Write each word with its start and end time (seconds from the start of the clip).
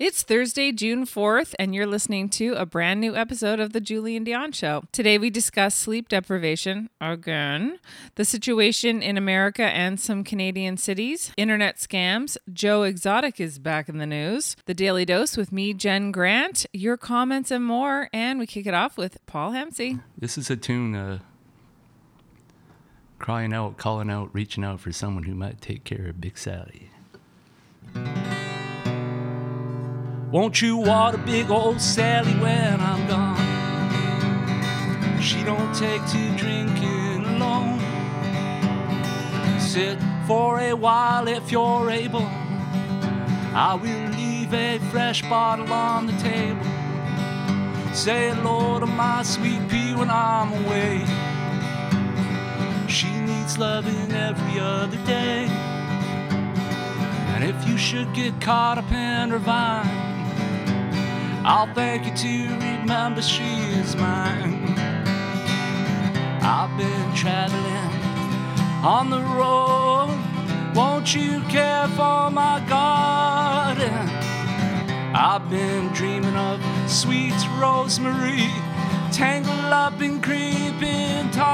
It's 0.00 0.22
Thursday, 0.22 0.72
June 0.72 1.04
4th, 1.04 1.54
and 1.58 1.74
you're 1.74 1.86
listening 1.86 2.30
to 2.30 2.54
a 2.54 2.64
brand 2.64 3.02
new 3.02 3.14
episode 3.14 3.60
of 3.60 3.74
The 3.74 3.82
Julien 3.82 4.24
Dionne 4.24 4.54
Show. 4.54 4.84
Today 4.92 5.18
we 5.18 5.28
discuss 5.28 5.74
sleep 5.74 6.08
deprivation 6.08 6.88
again, 7.02 7.78
the 8.14 8.24
situation 8.24 9.02
in 9.02 9.18
America 9.18 9.64
and 9.64 10.00
some 10.00 10.24
Canadian 10.24 10.78
cities, 10.78 11.34
internet 11.36 11.76
scams, 11.76 12.38
Joe 12.50 12.84
Exotic 12.84 13.38
is 13.40 13.58
back 13.58 13.90
in 13.90 13.98
the 13.98 14.06
news, 14.06 14.56
the 14.64 14.72
Daily 14.72 15.04
Dose 15.04 15.36
with 15.36 15.52
me, 15.52 15.74
Jen 15.74 16.12
Grant, 16.12 16.64
your 16.72 16.96
comments 16.96 17.50
and 17.50 17.66
more, 17.66 18.08
and 18.10 18.38
we 18.38 18.46
kick 18.46 18.66
it 18.66 18.72
off 18.72 18.96
with 18.96 19.18
Paul 19.26 19.52
Hampsey. 19.52 20.00
This 20.16 20.38
is 20.38 20.48
a 20.48 20.56
tune 20.56 20.94
uh, 20.94 21.18
crying 23.18 23.52
out, 23.52 23.76
calling 23.76 24.08
out, 24.08 24.30
reaching 24.32 24.64
out 24.64 24.80
for 24.80 24.92
someone 24.92 25.24
who 25.24 25.34
might 25.34 25.60
take 25.60 25.84
care 25.84 26.06
of 26.06 26.22
Big 26.22 26.38
Sally. 26.38 26.88
Won't 30.30 30.62
you 30.62 30.76
water 30.76 31.18
big 31.18 31.50
old 31.50 31.80
Sally 31.80 32.32
when 32.34 32.80
I'm 32.80 33.04
gone? 33.08 33.36
She 35.20 35.42
don't 35.42 35.74
take 35.74 36.06
to 36.06 36.36
drinking 36.36 37.24
alone. 37.26 37.80
Sit 39.58 39.98
for 40.28 40.60
a 40.60 40.72
while 40.72 41.26
if 41.26 41.50
you're 41.50 41.90
able. 41.90 42.28
I 43.52 43.74
will 43.74 44.10
leave 44.10 44.54
a 44.54 44.78
fresh 44.92 45.20
bottle 45.22 45.72
on 45.72 46.06
the 46.06 46.12
table. 46.18 46.62
Say 47.92 48.28
hello 48.32 48.78
to 48.78 48.86
my 48.86 49.24
sweet 49.24 49.68
pea 49.68 49.94
when 49.96 50.10
I'm 50.10 50.52
away. 50.64 51.04
She 52.86 53.10
needs 53.18 53.58
loving 53.58 54.12
every 54.12 54.60
other 54.60 55.04
day. 55.04 55.48
And 57.34 57.42
if 57.42 57.68
you 57.68 57.76
should 57.76 58.14
get 58.14 58.40
caught 58.40 58.78
up 58.78 58.92
in 58.92 59.30
her 59.30 59.38
vine, 59.38 60.09
I'll 61.42 61.72
thank 61.72 62.04
you 62.04 62.14
to 62.14 62.54
remember 62.54 63.22
she 63.22 63.44
is 63.44 63.96
mine. 63.96 64.74
I've 66.42 66.76
been 66.76 67.14
traveling 67.14 67.90
on 68.84 69.08
the 69.08 69.22
road. 69.22 70.18
Won't 70.74 71.14
you 71.14 71.40
care 71.48 71.88
for 71.88 72.30
my 72.30 72.62
garden? 72.68 73.92
I've 75.14 75.48
been 75.48 75.88
dreaming 75.94 76.36
of 76.36 76.60
sweet 76.88 77.34
rosemary, 77.58 78.48
tangled 79.10 79.72
up 79.72 80.02
in 80.02 80.20
creeping 80.20 81.30
thyme, 81.30 81.46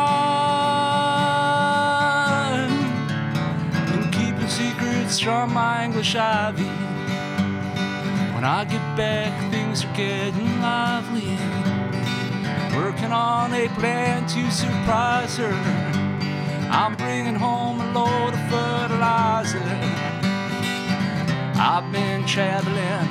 and 3.93 4.13
keeping 4.13 4.49
secrets 4.49 5.21
from 5.21 5.55
my 5.55 5.85
English 5.85 6.17
ivy. 6.17 6.86
When 8.37 8.45
I 8.45 8.67
get 8.67 8.85
back, 8.99 9.51
things 9.51 9.83
are 9.83 9.95
getting 9.95 10.61
lively. 10.61 11.39
Working 12.77 13.11
on 13.11 13.55
a 13.55 13.67
plan 13.69 14.27
to 14.27 14.51
surprise 14.51 15.39
her. 15.39 15.55
I'm 16.71 16.97
bringing 16.97 17.35
home 17.35 17.81
a 17.81 17.93
load 17.95 18.35
of 18.35 18.51
fertilizer. 18.51 19.63
I've 21.59 21.91
been 21.91 22.27
traveling 22.27 23.09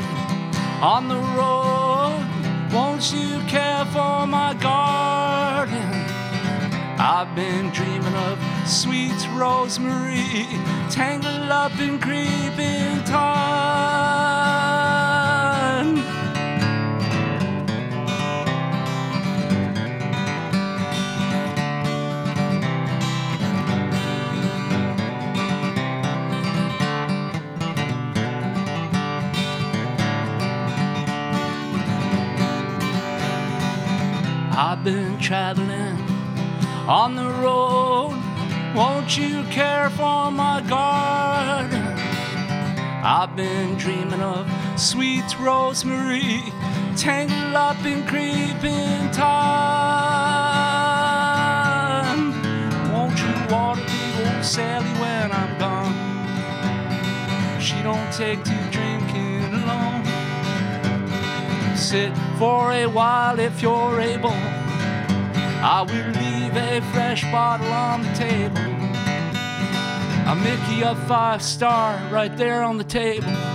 on 0.83 1.07
the 1.07 1.17
road. 1.17 2.21
Won't 2.71 3.11
you 3.11 3.39
care 3.47 3.83
for 3.85 4.27
my 4.27 4.53
garden? 4.53 6.05
I've 6.99 7.33
been 7.33 7.71
dreaming 7.71 8.13
of 8.29 8.37
sweet 8.67 9.19
rosemary, 9.33 10.45
tangled 10.91 11.49
up 11.49 11.79
in 11.79 11.97
creeping 11.97 13.03
thyme. 13.05 14.64
I've 34.57 34.85
been 34.85 35.19
traveling 35.19 35.97
on 36.87 37.17
the 37.17 37.29
road. 37.43 38.17
Won't 38.73 39.17
you 39.17 39.43
care 39.51 39.89
for 39.89 40.31
my 40.31 40.61
garden? 40.61 41.83
I've 43.03 43.35
been 43.35 43.75
dreaming 43.75 44.21
of 44.21 44.49
sweet 44.79 45.25
rosemary, 45.41 46.41
tangled 46.95 47.53
up 47.53 47.83
in 47.83 48.07
creeping 48.07 49.11
thyme. 49.11 49.51
Won't 52.93 53.19
you 53.19 53.33
water 53.53 53.81
the 53.81 54.35
old 54.35 54.45
Sally 54.45 54.87
when 55.01 55.33
I'm 55.33 55.59
gone? 55.59 55.93
She 57.59 57.81
don't 57.83 58.09
take 58.13 58.41
to 58.45 58.51
drinking 58.71 58.84
Sit 61.85 62.17
for 62.39 62.71
a 62.71 62.87
while 62.87 63.39
if 63.39 63.61
you're 63.61 64.01
able. 64.01 64.31
I 64.31 65.85
will 65.87 66.09
leave 66.19 66.55
a 66.57 66.81
fresh 66.91 67.21
bottle 67.31 67.71
on 67.71 68.01
the 68.01 68.11
table. 68.13 68.57
A 70.25 70.35
Mickey 70.35 70.81
a 70.81 70.95
five 71.07 71.43
star 71.43 72.01
right 72.11 72.35
there 72.35 72.63
on 72.63 72.79
the 72.79 72.83
table. 72.83 73.54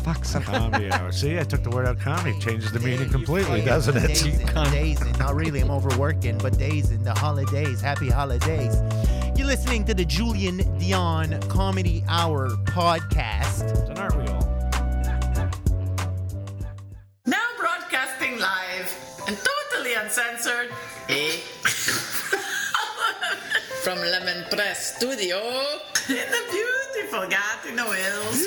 fuck. 0.00 0.24
Some, 0.24 0.42
Comedy 0.42 0.90
hour. 0.90 1.12
See, 1.20 1.38
I 1.38 1.44
took 1.44 1.62
the 1.62 1.70
word 1.70 1.86
out 1.86 2.00
comedy. 2.00 2.38
Changes 2.40 2.72
the 2.72 2.80
meaning 2.80 3.08
completely, 3.10 3.62
doesn't 3.62 3.96
it? 3.96 4.24
and 4.24 4.72
days 4.72 5.00
and 5.00 5.18
not 5.18 5.34
really. 5.34 5.60
I'm 5.60 5.70
overworking, 5.70 6.38
but 6.38 6.58
days 6.58 6.90
in 6.90 7.04
the 7.04 7.14
holidays. 7.14 7.80
Happy 7.80 8.08
holidays. 8.08 8.76
You're 9.36 9.46
listening 9.46 9.84
to 9.86 9.94
the 9.94 10.04
Julien 10.04 10.58
Dionne 10.78 11.46
Comedy 11.48 12.04
Hour 12.08 12.50
podcast. 12.66 13.88
And 13.88 13.98
aren't 13.98 14.16
we 14.16 14.26
all? 14.28 14.46
Now 17.26 17.46
broadcasting 17.58 18.38
live 18.38 18.92
and 19.26 19.36
totally 19.38 19.94
uncensored, 19.94 20.70
eh? 21.08 21.36
From 23.82 23.98
Lemon 23.98 24.44
Press 24.50 24.96
Studio 24.96 25.38
in 26.08 26.26
the 26.30 26.42
beautiful 26.50 27.26
Gatineau 27.28 27.90
Hills. 27.92 28.46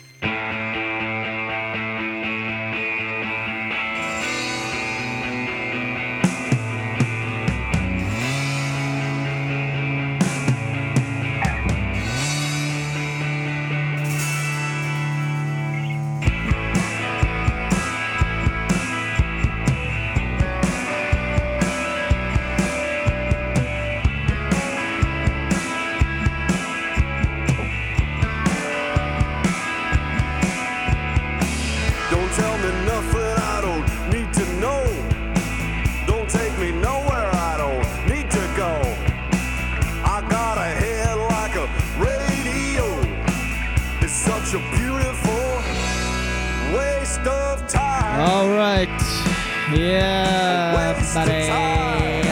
Yeah, 49.73 50.93
buddy. 51.13 52.27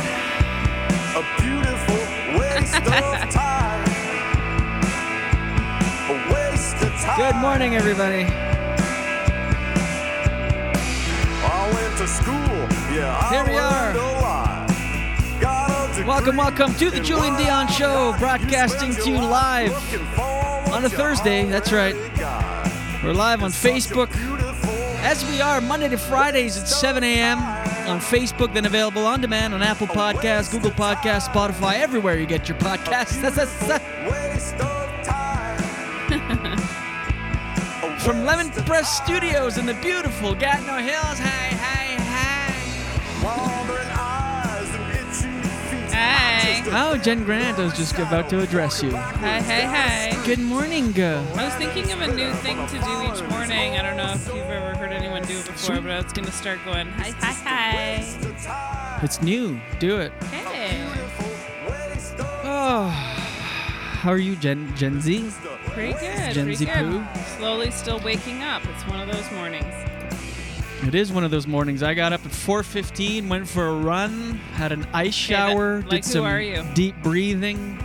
A 1.16 1.24
beautiful 1.40 1.96
waste 2.38 2.76
of 2.76 2.84
time. 3.32 3.88
A 6.10 6.34
waste 6.34 6.76
of 6.84 6.92
time. 7.00 7.18
Good 7.18 7.36
morning, 7.40 7.76
everybody. 7.76 8.26
I 11.42 11.72
went 11.74 11.98
to 11.98 12.08
school. 12.08 12.36
Yeah, 12.94 13.18
I 13.22 13.30
Here 13.34 13.46
we 13.46 13.58
are. 13.58 13.94
learned 13.94 13.98
a 13.98 14.02
lot. 14.22 14.68
Got 15.40 15.70
a 15.72 15.88
degree 15.94 16.04
Welcome, 16.04 16.36
welcome 16.36 16.74
to 16.76 16.90
the 16.90 17.00
Julien 17.00 17.36
Dionne 17.36 17.70
Show, 17.70 18.16
broadcasting 18.20 18.94
to 18.96 19.10
you 19.10 19.18
live 19.18 19.72
on 20.74 20.84
a 20.84 20.90
Thursday. 20.90 21.46
That's 21.46 21.72
right. 21.72 21.96
We're 23.02 23.14
live 23.14 23.44
on 23.44 23.52
Facebook, 23.52 24.10
as 25.10 25.26
we 25.26 25.42
are 25.42 25.60
Monday 25.60 25.90
to 25.90 25.98
Fridays 25.98 26.56
at 26.56 26.68
7 26.68 27.04
a.m. 27.04 27.40
on 27.90 28.00
Facebook, 28.00 28.54
then 28.54 28.66
available 28.66 29.08
on 29.08 29.20
demand 29.20 29.56
on 29.56 29.64
Apple 29.64 29.88
Podcasts, 29.88 30.52
Google 30.52 30.70
Podcasts, 30.70 31.28
Spotify, 31.28 31.80
everywhere 31.80 32.20
you 32.20 32.28
get 32.28 32.48
your 32.48 32.60
podcasts. 32.60 33.20
That's. 33.36 33.40
From 38.04 38.24
Lemon 38.24 38.52
Press 38.66 39.04
Studios 39.04 39.58
in 39.58 39.66
the 39.66 39.74
beautiful 39.82 40.36
Gatineau 40.36 40.78
Hills. 40.78 41.18
Hey, 41.18 41.49
Hey. 46.60 46.72
Oh, 46.74 46.98
Jen 46.98 47.24
Grant, 47.24 47.58
I 47.58 47.64
was 47.64 47.74
just 47.74 47.98
about 47.98 48.30
to 48.32 48.42
address 48.42 48.84
you. 48.84 48.92
Hi, 48.92 49.40
hey, 49.40 49.62
hey. 49.62 50.26
Good 50.26 50.40
morning. 50.40 50.88
I 51.02 51.46
was 51.46 51.54
thinking 51.54 51.90
of 51.94 52.02
a 52.02 52.14
new 52.14 52.34
thing 52.34 52.58
to 52.68 52.74
do 52.74 53.04
each 53.04 53.30
morning. 53.30 53.78
I 53.78 53.82
don't 53.82 53.96
know 53.96 54.12
if 54.12 54.28
you've 54.28 54.38
ever 54.40 54.78
heard 54.78 54.92
anyone 54.92 55.24
do 55.24 55.40
it 55.40 55.46
before, 55.46 55.80
but 55.80 55.90
I 55.90 56.02
was 56.02 56.12
going 56.12 56.26
to 56.26 56.34
start 56.34 56.60
going, 56.66 56.88
hi, 56.88 57.12
hi, 57.12 58.02
hi. 58.02 59.00
it's 59.02 59.22
new. 59.22 59.58
Do 59.80 60.00
it. 60.02 60.12
Hey. 60.24 60.86
Oh, 62.20 62.92
ah. 62.92 62.92
how 64.02 64.12
are 64.12 64.18
you, 64.18 64.36
Gen 64.36 64.76
Gen 64.76 65.00
Z? 65.00 65.32
Pretty 65.68 65.94
good. 65.94 66.34
Gen 66.34 66.44
pretty 66.44 66.56
Z 66.56 66.66
good. 66.66 66.76
poo? 66.76 67.06
Slowly 67.38 67.72
still 67.72 68.02
waking 68.02 68.42
up. 68.44 68.62
It's 68.68 68.86
one 68.86 69.00
of 69.00 69.16
those 69.16 69.32
mornings. 69.32 69.89
It 70.82 70.96
is 70.96 71.12
one 71.12 71.24
of 71.24 71.32
those 71.32 71.46
mornings. 71.46 71.84
I 71.84 71.94
got 71.94 72.14
up 72.14 72.26
at 72.26 72.32
4:15, 72.32 73.28
went 73.28 73.48
for 73.48 73.68
a 73.68 73.74
run, 73.74 74.40
had 74.54 74.72
an 74.72 74.88
ice 74.94 75.26
Okay, 75.26 75.36
that- 75.36 75.50
shower, 75.50 75.82
like 75.82 75.90
did 75.90 76.06
some 76.06 76.26
are 76.26 76.40
you? 76.42 76.64
deep 76.74 76.96
breathing, 77.04 77.78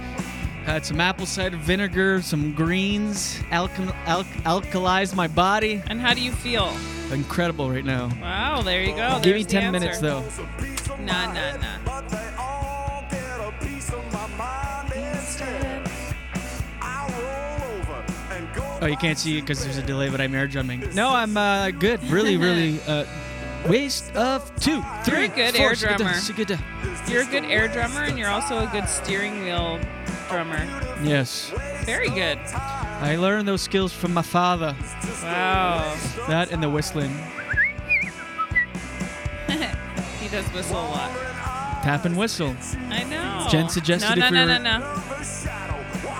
had 0.65 0.87
some 0.87 1.01
apple 1.01 1.27
cider 1.27 1.57
vinegar, 1.57 2.23
some 2.23 2.53
greens, 2.53 3.41
alcal- 3.51 3.95
al- 4.07 4.25
alkalized 4.61 5.15
my 5.15 5.27
body. 5.27 5.83
And 5.89 6.01
how 6.01 6.15
do 6.15 6.21
you 6.21 6.31
feel? 6.33 6.73
Incredible 7.13 7.69
right 7.71 7.85
now. 7.85 8.11
Wow, 8.23 8.63
there 8.63 8.83
you 8.83 8.95
go. 8.95 9.19
Give 9.23 9.35
me 9.35 9.43
There's 9.43 9.47
the 9.47 9.51
10 9.61 9.73
minutes 9.73 9.99
though. 9.99 10.23
Nah, 11.01 11.33
nah, 11.35 11.57
nah. 11.57 11.94
Oh, 18.85 18.87
you 18.87 18.99
can't 18.99 19.19
see 19.19 19.39
it 19.39 19.41
because 19.41 19.65
there's 19.65 19.79
a 19.79 19.83
delay, 19.83 20.11
but 20.11 20.21
I'm 20.21 20.35
air 20.35 20.47
drumming. 20.47 20.95
No, 20.95 21.09
I'm 21.09 21.39
uh, 21.39 21.71
good. 21.71 22.05
Really, 22.05 22.37
really. 22.37 22.79
Uh, 22.87 23.07
waste 23.67 24.15
of 24.15 24.55
two, 24.57 24.83
three, 25.05 25.23
You're 25.23 25.25
a 25.25 25.29
good 25.29 25.55
four, 25.55 25.69
air 25.71 25.75
drummer. 25.75 26.13
You're 27.09 27.23
a 27.23 27.27
good 27.27 27.45
air 27.45 27.67
drummer, 27.67 28.03
and 28.03 28.19
you're 28.19 28.29
also 28.29 28.59
a 28.59 28.67
good 28.67 28.87
steering 28.91 29.43
wheel 29.43 29.81
drummer. 30.29 30.59
Yes. 31.03 31.51
Very 31.87 32.11
good. 32.11 32.37
I 32.39 33.17
learned 33.17 33.49
those 33.49 33.63
skills 33.63 33.91
from 33.91 34.13
my 34.13 34.21
father. 34.21 34.77
Wow. 35.23 35.97
That 36.29 36.53
and 36.53 36.63
the 36.63 36.69
whistling. 36.69 37.09
he 40.21 40.29
does 40.29 40.45
whistle 40.53 40.77
a 40.77 40.89
lot. 40.91 41.11
Tap 41.83 42.05
and 42.05 42.19
whistle. 42.19 42.55
I 42.91 43.05
know. 43.05 43.47
Jen 43.49 43.71
suggested 43.71 44.19
no, 44.19 44.27
if 44.27 44.33
no, 44.33 44.41
we 44.43 44.47
no, 44.47 44.53
were- 44.53 44.59
no, 44.59 44.79
no. 44.81 45.03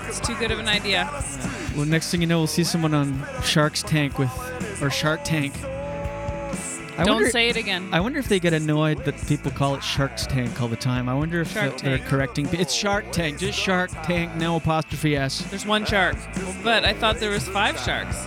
It's 0.07 0.19
too 0.19 0.35
good 0.37 0.49
of 0.49 0.57
an 0.57 0.67
idea. 0.67 1.07
Well, 1.75 1.85
next 1.85 2.09
thing 2.09 2.21
you 2.21 2.27
know, 2.27 2.37
we'll 2.39 2.47
see 2.47 2.63
someone 2.63 2.93
on 2.93 3.25
Shark's 3.43 3.83
Tank 3.83 4.17
with, 4.17 4.31
or 4.81 4.89
Shark 4.89 5.21
Tank. 5.23 5.53
I 6.97 7.03
Don't 7.03 7.15
wonder- 7.15 7.29
say 7.29 7.49
it 7.49 7.57
again. 7.57 7.89
I 7.91 7.99
wonder 7.99 8.19
if 8.19 8.29
they 8.29 8.39
get 8.39 8.53
annoyed 8.53 9.03
that 9.03 9.27
people 9.27 9.51
call 9.51 9.75
it 9.75 9.83
Shark's 9.83 10.25
Tank 10.25 10.61
all 10.61 10.69
the 10.69 10.77
time. 10.77 11.09
I 11.09 11.13
wonder 11.13 11.41
if 11.41 11.51
Shark 11.51 11.77
they're 11.79 11.97
Tank. 11.97 12.09
correcting. 12.09 12.47
It's 12.53 12.73
Shark 12.73 13.11
Tank, 13.11 13.39
just 13.39 13.59
Shark 13.59 13.91
Tank, 14.03 14.33
no 14.35 14.55
apostrophe 14.55 15.17
s. 15.17 15.39
There's 15.49 15.65
one 15.65 15.83
shark, 15.85 16.15
but 16.63 16.85
I 16.85 16.93
thought 16.93 17.19
there 17.19 17.31
was 17.31 17.45
five 17.49 17.77
sharks. 17.81 18.25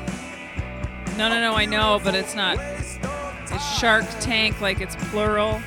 No, 1.16 1.30
no, 1.30 1.40
no. 1.40 1.54
I 1.54 1.64
know, 1.64 1.98
but 2.04 2.14
it's 2.14 2.34
not. 2.34 2.58
It's 2.60 3.78
Shark 3.80 4.04
Tank, 4.20 4.60
like 4.60 4.82
it's 4.82 4.94
plural. 5.10 5.60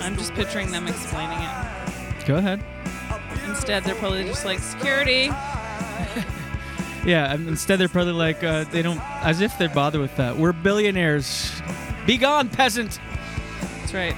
I'm 0.00 0.16
just 0.16 0.34
picturing 0.34 0.72
them 0.72 0.88
explaining 0.88 1.38
it. 1.38 2.26
Go 2.26 2.34
ahead. 2.36 2.60
Instead, 3.46 3.84
they're 3.84 3.94
probably 3.94 4.24
just 4.24 4.44
like 4.44 4.58
security. 4.58 5.30
Yeah, 7.06 7.32
instead 7.34 7.78
they're 7.78 7.88
probably 7.88 8.12
like 8.12 8.42
uh, 8.42 8.64
they 8.64 8.82
don't, 8.82 9.00
as 9.24 9.40
if 9.40 9.56
they 9.58 9.66
bother 9.68 10.00
with 10.00 10.16
that. 10.16 10.36
We're 10.36 10.52
billionaires. 10.52 11.62
Be 12.06 12.16
gone, 12.16 12.48
peasant. 12.48 13.00
That's 13.80 13.94
right. 13.94 14.16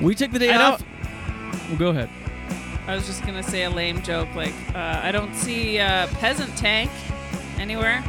We 0.00 0.14
take 0.14 0.32
the 0.32 0.38
day 0.38 0.50
I 0.52 0.62
off. 0.72 0.82
Well, 1.68 1.76
go 1.78 1.88
ahead. 1.88 2.08
I 2.86 2.94
was 2.94 3.06
just 3.06 3.22
gonna 3.26 3.42
say 3.42 3.64
a 3.64 3.70
lame 3.70 4.02
joke, 4.02 4.34
like 4.34 4.54
uh, 4.74 5.00
I 5.02 5.12
don't 5.12 5.34
see 5.34 5.78
uh, 5.78 6.06
peasant 6.14 6.56
tank 6.56 6.90
anywhere. 7.58 8.02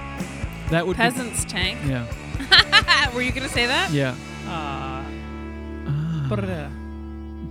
That 0.70 0.88
would 0.88 0.96
be- 0.96 1.04
peasants 1.04 1.44
tank. 1.46 1.80
Yeah. 1.86 2.06
Were 3.14 3.22
you 3.22 3.32
gonna 3.32 3.50
say 3.50 3.66
that? 3.66 3.92
Yeah. 3.92 4.16
Aw. 4.46 5.06
Brr. 6.30 6.70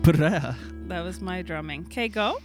Brah. 0.02 0.57
That 0.88 1.02
was 1.02 1.21
my 1.21 1.42
drumming. 1.42 1.85
Okay, 1.87 2.09
go. 2.09 2.38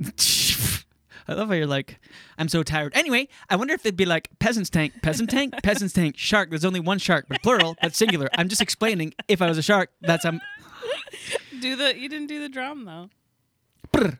I 1.30 1.34
love 1.34 1.46
how 1.46 1.54
you're 1.54 1.64
like, 1.64 2.00
I'm 2.38 2.48
so 2.48 2.64
tired. 2.64 2.90
Anyway, 2.96 3.28
I 3.48 3.54
wonder 3.54 3.72
if 3.72 3.84
they'd 3.84 3.96
be 3.96 4.04
like, 4.04 4.28
peasant's 4.40 4.68
tank, 4.68 4.94
peasant 5.00 5.30
tank, 5.30 5.54
peasant's 5.62 5.94
tank, 5.94 6.18
shark. 6.18 6.50
There's 6.50 6.64
only 6.64 6.80
one 6.80 6.98
shark, 6.98 7.26
but 7.28 7.40
plural, 7.40 7.76
that's 7.80 7.96
singular. 7.96 8.28
I'm 8.36 8.48
just 8.48 8.60
explaining 8.60 9.14
if 9.28 9.40
I 9.40 9.48
was 9.48 9.56
a 9.56 9.62
shark, 9.62 9.90
that's 10.00 10.24
um. 10.24 10.40
Do 11.60 11.76
the. 11.76 11.96
You 11.96 12.08
didn't 12.08 12.26
do 12.26 12.40
the 12.40 12.48
drum 12.48 12.84
though. 12.84 13.10
Brr. 13.92 14.18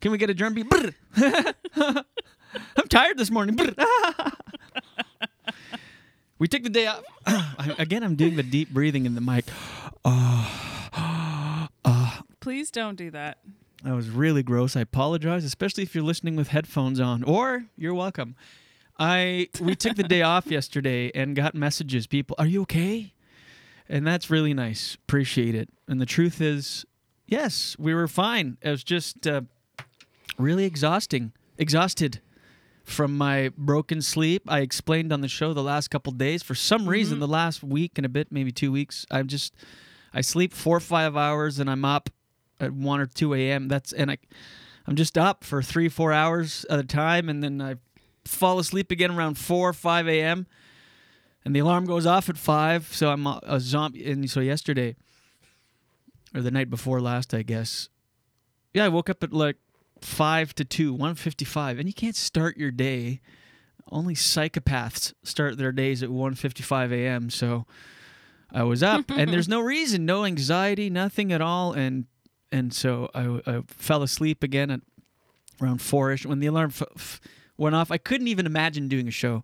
Can 0.00 0.12
we 0.12 0.18
get 0.18 0.30
a 0.30 0.34
drum 0.34 0.54
beat? 0.54 0.70
Brr. 0.70 0.94
I'm 1.76 2.88
tired 2.88 3.18
this 3.18 3.30
morning. 3.30 3.54
Brr. 3.56 3.74
we 6.38 6.48
took 6.48 6.62
the 6.62 6.70
day 6.70 6.86
off. 6.86 7.04
Again, 7.78 8.02
I'm 8.02 8.16
doing 8.16 8.36
the 8.36 8.42
deep 8.42 8.70
breathing 8.70 9.04
in 9.04 9.14
the 9.14 9.20
mic. 9.20 9.44
Oh, 10.06 11.68
oh. 11.84 12.05
Please 12.46 12.70
don't 12.70 12.94
do 12.94 13.10
that. 13.10 13.38
That 13.82 13.96
was 13.96 14.08
really 14.08 14.44
gross. 14.44 14.76
I 14.76 14.80
apologize, 14.82 15.42
especially 15.44 15.82
if 15.82 15.96
you're 15.96 16.04
listening 16.04 16.36
with 16.36 16.46
headphones 16.46 17.00
on, 17.00 17.24
or 17.24 17.64
you're 17.76 17.92
welcome. 17.92 18.36
I 19.00 19.48
we 19.60 19.74
took 19.74 19.96
the 19.96 20.04
day 20.04 20.22
off 20.22 20.46
yesterday 20.46 21.10
and 21.12 21.34
got 21.34 21.56
messages. 21.56 22.06
People, 22.06 22.36
are 22.38 22.46
you 22.46 22.62
okay? 22.62 23.12
And 23.88 24.06
that's 24.06 24.30
really 24.30 24.54
nice. 24.54 24.94
Appreciate 24.94 25.56
it. 25.56 25.70
And 25.88 26.00
the 26.00 26.06
truth 26.06 26.40
is, 26.40 26.86
yes, 27.26 27.74
we 27.80 27.92
were 27.92 28.06
fine. 28.06 28.58
It 28.62 28.70
was 28.70 28.84
just 28.84 29.26
uh, 29.26 29.40
really 30.38 30.66
exhausting. 30.66 31.32
Exhausted 31.58 32.20
from 32.84 33.18
my 33.18 33.50
broken 33.58 34.00
sleep. 34.00 34.44
I 34.46 34.60
explained 34.60 35.12
on 35.12 35.20
the 35.20 35.26
show 35.26 35.52
the 35.52 35.64
last 35.64 35.88
couple 35.88 36.12
days. 36.12 36.44
For 36.44 36.54
some 36.54 36.88
reason, 36.88 37.16
Mhm. 37.16 37.22
the 37.22 37.26
last 37.26 37.64
week 37.64 37.94
and 37.96 38.06
a 38.06 38.08
bit, 38.08 38.30
maybe 38.30 38.52
two 38.52 38.70
weeks, 38.70 39.04
I'm 39.10 39.26
just 39.26 39.52
I 40.14 40.20
sleep 40.20 40.54
four 40.54 40.76
or 40.76 40.80
five 40.80 41.16
hours 41.16 41.58
and 41.58 41.68
I'm 41.68 41.84
up 41.84 42.08
at 42.60 42.72
one 42.72 43.00
or 43.00 43.06
two 43.06 43.34
a.m. 43.34 43.68
That's 43.68 43.92
and 43.92 44.10
I 44.10 44.18
I'm 44.86 44.96
just 44.96 45.18
up 45.18 45.44
for 45.44 45.62
three 45.62 45.88
four 45.88 46.12
hours 46.12 46.64
at 46.70 46.78
a 46.78 46.84
time, 46.84 47.28
and 47.28 47.42
then 47.42 47.60
I 47.60 47.76
fall 48.24 48.58
asleep 48.58 48.90
again 48.90 49.10
around 49.12 49.38
four 49.38 49.70
or 49.70 49.72
five 49.72 50.08
a.m. 50.08 50.46
And 51.44 51.54
the 51.54 51.60
alarm 51.60 51.86
goes 51.86 52.06
off 52.06 52.28
at 52.28 52.36
five, 52.36 52.92
so 52.92 53.10
I'm 53.10 53.26
a, 53.26 53.40
a 53.44 53.60
zombie. 53.60 54.10
And 54.10 54.28
so 54.28 54.40
yesterday, 54.40 54.96
or 56.34 56.40
the 56.42 56.50
night 56.50 56.70
before 56.70 57.00
last, 57.00 57.32
I 57.34 57.42
guess. 57.42 57.88
Yeah, 58.74 58.84
I 58.84 58.88
woke 58.88 59.08
up 59.08 59.22
at 59.22 59.32
like 59.32 59.56
five 60.00 60.54
to 60.56 60.64
two, 60.64 60.92
one 60.92 61.14
fifty-five, 61.14 61.78
and 61.78 61.88
you 61.88 61.94
can't 61.94 62.16
start 62.16 62.56
your 62.56 62.70
day. 62.70 63.20
Only 63.90 64.14
psychopaths 64.14 65.14
start 65.22 65.58
their 65.58 65.70
days 65.70 66.02
at 66.02 66.08
1.55 66.08 66.90
a.m. 66.90 67.30
So 67.30 67.66
I 68.52 68.64
was 68.64 68.82
up, 68.82 69.10
and 69.10 69.32
there's 69.32 69.48
no 69.56 69.60
reason, 69.60 70.04
no 70.04 70.24
anxiety, 70.24 70.90
nothing 70.90 71.32
at 71.32 71.40
all, 71.40 71.72
and 71.72 72.06
and 72.52 72.72
so 72.72 73.10
I, 73.14 73.40
I 73.46 73.62
fell 73.68 74.02
asleep 74.02 74.42
again 74.42 74.70
at 74.70 74.80
around 75.60 75.80
four-ish 75.80 76.26
when 76.26 76.38
the 76.40 76.46
alarm 76.46 76.70
f- 76.70 76.82
f- 76.94 77.20
went 77.56 77.74
off. 77.74 77.90
I 77.90 77.98
couldn't 77.98 78.28
even 78.28 78.44
imagine 78.46 78.88
doing 78.88 79.08
a 79.08 79.12
show. 79.12 79.42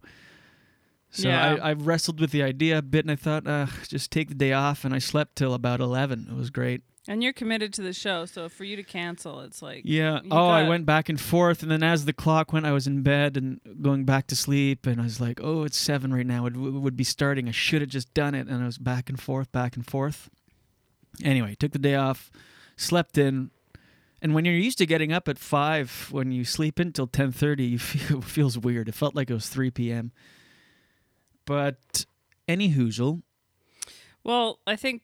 So 1.11 1.29
Yeah. 1.29 1.55
I, 1.63 1.71
I 1.71 1.73
wrestled 1.75 2.21
with 2.21 2.31
the 2.31 2.43
idea 2.43 2.79
a 2.79 2.83
bit, 2.83 3.05
and 3.05 3.11
I 3.11 3.17
thought, 3.17 3.47
uh, 3.47 3.67
just 3.89 4.11
take 4.11 4.29
the 4.29 4.35
day 4.35 4.53
off, 4.53 4.85
and 4.85 4.95
I 4.95 4.99
slept 4.99 5.37
till 5.37 5.55
about 5.55 5.81
eleven. 5.81 6.27
It 6.31 6.35
was 6.37 6.51
great. 6.51 6.83
And 7.09 7.21
you're 7.21 7.33
committed 7.33 7.73
to 7.75 7.83
the 7.83 7.93
show, 7.93 8.27
so 8.27 8.49
for 8.49 8.63
you 8.63 8.77
to 8.77 8.85
cancel, 8.85 9.41
it's 9.41 9.61
like 9.61 9.83
Yeah. 9.85 10.21
Oh, 10.31 10.47
I 10.47 10.69
went 10.69 10.87
back 10.87 11.09
and 11.09 11.21
forth, 11.21 11.63
and 11.63 11.71
then 11.71 11.83
as 11.83 12.05
the 12.05 12.13
clock 12.13 12.53
went, 12.53 12.65
I 12.65 12.71
was 12.73 12.87
in 12.87 13.03
bed 13.03 13.37
and 13.37 13.61
going 13.83 14.05
back 14.05 14.29
to 14.29 14.37
sleep, 14.37 14.87
and 14.87 15.01
I 15.01 15.05
was 15.05 15.21
like, 15.21 15.41
"Oh, 15.43 15.65
it's 15.65 15.77
seven 15.77 16.15
right 16.15 16.27
now. 16.27 16.47
It 16.47 16.53
w- 16.55 16.79
would 16.79 16.97
be 16.97 17.05
starting. 17.05 17.49
I 17.49 17.53
should 17.53 17.81
have 17.83 17.91
just 17.91 18.15
done 18.15 18.35
it." 18.37 18.47
And 18.49 18.63
I 18.63 18.67
was 18.67 18.79
back 18.79 19.09
and 19.11 19.21
forth, 19.21 19.51
back 19.51 19.75
and 19.77 19.85
forth. 19.85 20.31
Anyway, 21.25 21.57
took 21.59 21.73
the 21.73 21.79
day 21.79 21.97
off, 21.97 22.31
slept 22.83 23.17
in, 23.19 23.51
and 24.21 24.35
when 24.35 24.45
you're 24.45 24.55
used 24.55 24.79
to 24.79 24.87
getting 24.87 25.13
up 25.13 25.29
at 25.29 25.39
five, 25.39 26.09
when 26.11 26.33
you 26.33 26.45
sleep 26.45 26.79
until 26.79 27.07
ten 27.07 27.33
thirty, 27.33 27.65
you 27.65 27.79
feel 27.91 28.19
it 28.19 28.25
feels 28.25 28.59
weird. 28.59 28.89
It 28.89 28.95
felt 28.95 29.15
like 29.15 29.31
it 29.31 29.35
was 29.35 29.49
three 29.49 29.71
p.m. 29.71 30.13
But 31.45 32.07
any 32.49 32.73
hoozle, 32.75 33.23
Well, 34.25 34.59
I 34.67 34.77
think 34.77 35.03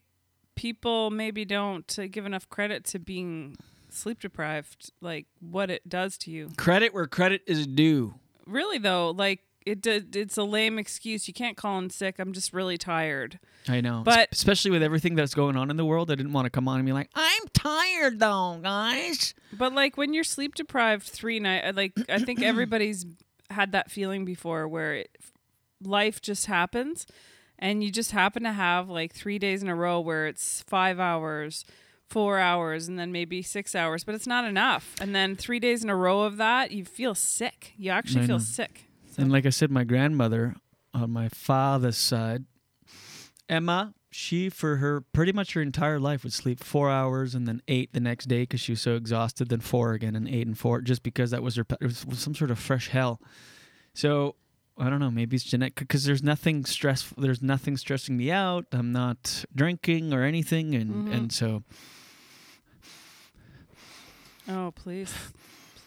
people 0.54 1.10
maybe 1.10 1.44
don't 1.44 1.98
uh, 1.98 2.06
give 2.06 2.26
enough 2.26 2.48
credit 2.48 2.84
to 2.86 2.98
being 2.98 3.56
sleep 3.90 4.20
deprived, 4.20 4.92
like 5.00 5.26
what 5.40 5.70
it 5.70 5.88
does 5.88 6.18
to 6.18 6.30
you. 6.30 6.50
credit 6.56 6.92
where 6.94 7.06
credit 7.06 7.42
is 7.46 7.66
due. 7.66 8.14
Really 8.46 8.78
though, 8.78 9.10
like 9.10 9.40
it 9.70 9.80
did, 9.82 10.16
it's 10.16 10.36
a 10.36 10.42
lame 10.44 10.78
excuse. 10.78 11.28
You 11.28 11.34
can't 11.34 11.56
call 11.56 11.78
in 11.78 11.90
sick. 11.90 12.16
I'm 12.18 12.32
just 12.32 12.52
really 12.52 12.78
tired. 12.78 13.38
I 13.68 13.80
know. 13.80 14.02
But- 14.04 14.28
Es- 14.32 14.38
especially 14.38 14.70
with 14.70 14.82
everything 14.82 15.14
that's 15.14 15.34
going 15.34 15.56
on 15.56 15.70
in 15.70 15.76
the 15.76 15.84
world, 15.84 16.10
I 16.10 16.14
didn't 16.14 16.32
want 16.32 16.46
to 16.46 16.50
come 16.50 16.68
on 16.68 16.78
and 16.78 16.86
be 16.86 16.92
like, 16.92 17.10
I'm 17.14 17.42
tired 17.52 18.18
though, 18.18 18.58
guys. 18.62 19.34
But 19.52 19.74
like 19.74 19.96
when 19.96 20.14
you're 20.14 20.24
sleep 20.24 20.54
deprived 20.54 21.06
three 21.06 21.40
night, 21.40 21.62
uh, 21.64 21.72
like 21.74 21.92
I 22.08 22.18
think 22.18 22.42
everybody's 22.42 23.04
had 23.50 23.72
that 23.72 23.90
feeling 23.90 24.24
before 24.24 24.66
where 24.68 24.94
it, 24.94 25.16
life 25.82 26.20
just 26.20 26.46
happens, 26.46 27.06
and 27.58 27.82
you 27.82 27.90
just 27.90 28.12
happen 28.12 28.42
to 28.44 28.52
have 28.52 28.88
like 28.88 29.12
three 29.12 29.38
days 29.38 29.62
in 29.62 29.68
a 29.68 29.74
row 29.74 30.00
where 30.00 30.26
it's 30.26 30.62
five 30.66 30.98
hours, 31.00 31.64
four 32.08 32.38
hours, 32.38 32.88
and 32.88 32.98
then 32.98 33.12
maybe 33.12 33.42
six 33.42 33.74
hours, 33.74 34.04
but 34.04 34.14
it's 34.14 34.26
not 34.26 34.44
enough. 34.44 34.94
And 35.00 35.14
then 35.14 35.36
three 35.36 35.60
days 35.60 35.82
in 35.84 35.90
a 35.90 35.96
row 35.96 36.22
of 36.22 36.36
that, 36.38 36.70
you 36.72 36.84
feel 36.84 37.14
sick. 37.14 37.72
You 37.76 37.90
actually 37.90 38.22
I 38.24 38.26
feel 38.26 38.36
know. 38.38 38.42
sick. 38.44 38.87
And 39.18 39.30
like 39.32 39.44
I 39.44 39.50
said, 39.50 39.70
my 39.70 39.84
grandmother 39.84 40.54
on 40.94 41.10
my 41.10 41.28
father's 41.28 41.96
side, 41.98 42.44
Emma, 43.48 43.92
she 44.10 44.48
for 44.48 44.76
her 44.76 45.00
pretty 45.12 45.32
much 45.32 45.52
her 45.54 45.60
entire 45.60 45.98
life 46.00 46.22
would 46.22 46.32
sleep 46.32 46.60
four 46.60 46.88
hours 46.90 47.34
and 47.34 47.46
then 47.46 47.60
eight 47.68 47.92
the 47.92 48.00
next 48.00 48.26
day 48.26 48.42
because 48.42 48.60
she 48.60 48.72
was 48.72 48.80
so 48.80 48.94
exhausted. 48.94 49.48
Then 49.48 49.60
four 49.60 49.92
again 49.92 50.14
and 50.16 50.28
eight 50.28 50.46
and 50.46 50.56
four, 50.56 50.80
just 50.80 51.02
because 51.02 51.30
that 51.32 51.42
was 51.42 51.56
her. 51.56 51.66
It 51.80 51.84
was, 51.84 52.06
some 52.12 52.34
sort 52.34 52.50
of 52.50 52.58
fresh 52.58 52.88
hell. 52.88 53.20
So 53.92 54.36
I 54.78 54.88
don't 54.88 55.00
know. 55.00 55.10
Maybe 55.10 55.34
it's 55.34 55.44
genetic 55.44 55.74
because 55.74 56.04
there's 56.04 56.22
nothing 56.22 56.64
stressful. 56.64 57.20
There's 57.20 57.42
nothing 57.42 57.76
stressing 57.76 58.16
me 58.16 58.30
out. 58.30 58.66
I'm 58.72 58.92
not 58.92 59.44
drinking 59.54 60.12
or 60.14 60.22
anything, 60.22 60.74
and 60.76 61.08
Mhm. 61.08 61.12
and 61.14 61.32
so 61.32 61.64
Oh 64.48 64.72
please, 64.74 65.12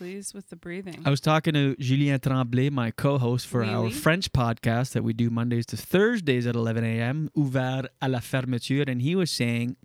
please 0.01 0.33
with 0.33 0.49
the 0.49 0.55
breathing. 0.55 0.99
I 1.05 1.11
was 1.11 1.21
talking 1.21 1.53
to 1.53 1.75
Julien 1.75 2.19
Tremblay, 2.19 2.71
my 2.71 2.89
co-host 2.89 3.45
for 3.45 3.61
Oui, 3.61 3.69
our 3.69 3.83
oui. 3.83 3.91
French 3.91 4.31
podcast 4.33 4.93
that 4.93 5.03
we 5.03 5.13
do 5.13 5.29
Mondays 5.29 5.67
to 5.67 5.77
Thursdays 5.77 6.47
at 6.47 6.55
11 6.55 6.83
a.m. 6.83 7.29
Ouvert 7.37 7.85
à 8.01 8.09
la 8.09 8.17
fermeture, 8.19 8.83
and 8.87 9.03
he 9.03 9.15
was 9.15 9.29
saying 9.29 9.75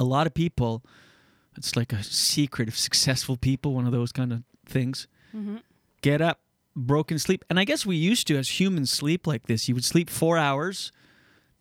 a 0.00 0.04
lot 0.04 0.26
of 0.26 0.32
people, 0.32 0.82
it's 1.58 1.76
like 1.76 1.92
a 1.92 2.02
secret 2.02 2.68
of 2.68 2.78
successful 2.78 3.36
people, 3.36 3.74
one 3.74 3.84
of 3.84 3.92
those 3.92 4.12
kind 4.12 4.32
of 4.32 4.44
things. 4.64 5.06
Mhm. 5.34 5.60
Get 6.00 6.22
up, 6.22 6.40
broken 6.74 7.18
sleep, 7.18 7.44
and 7.50 7.60
I 7.60 7.64
guess 7.66 7.84
we 7.84 7.96
used 7.96 8.26
to 8.28 8.38
as 8.38 8.58
humans 8.58 8.90
sleep 8.90 9.26
like 9.26 9.46
this. 9.46 9.68
You 9.68 9.74
would 9.74 9.84
sleep 9.84 10.08
four 10.08 10.38
hours, 10.38 10.90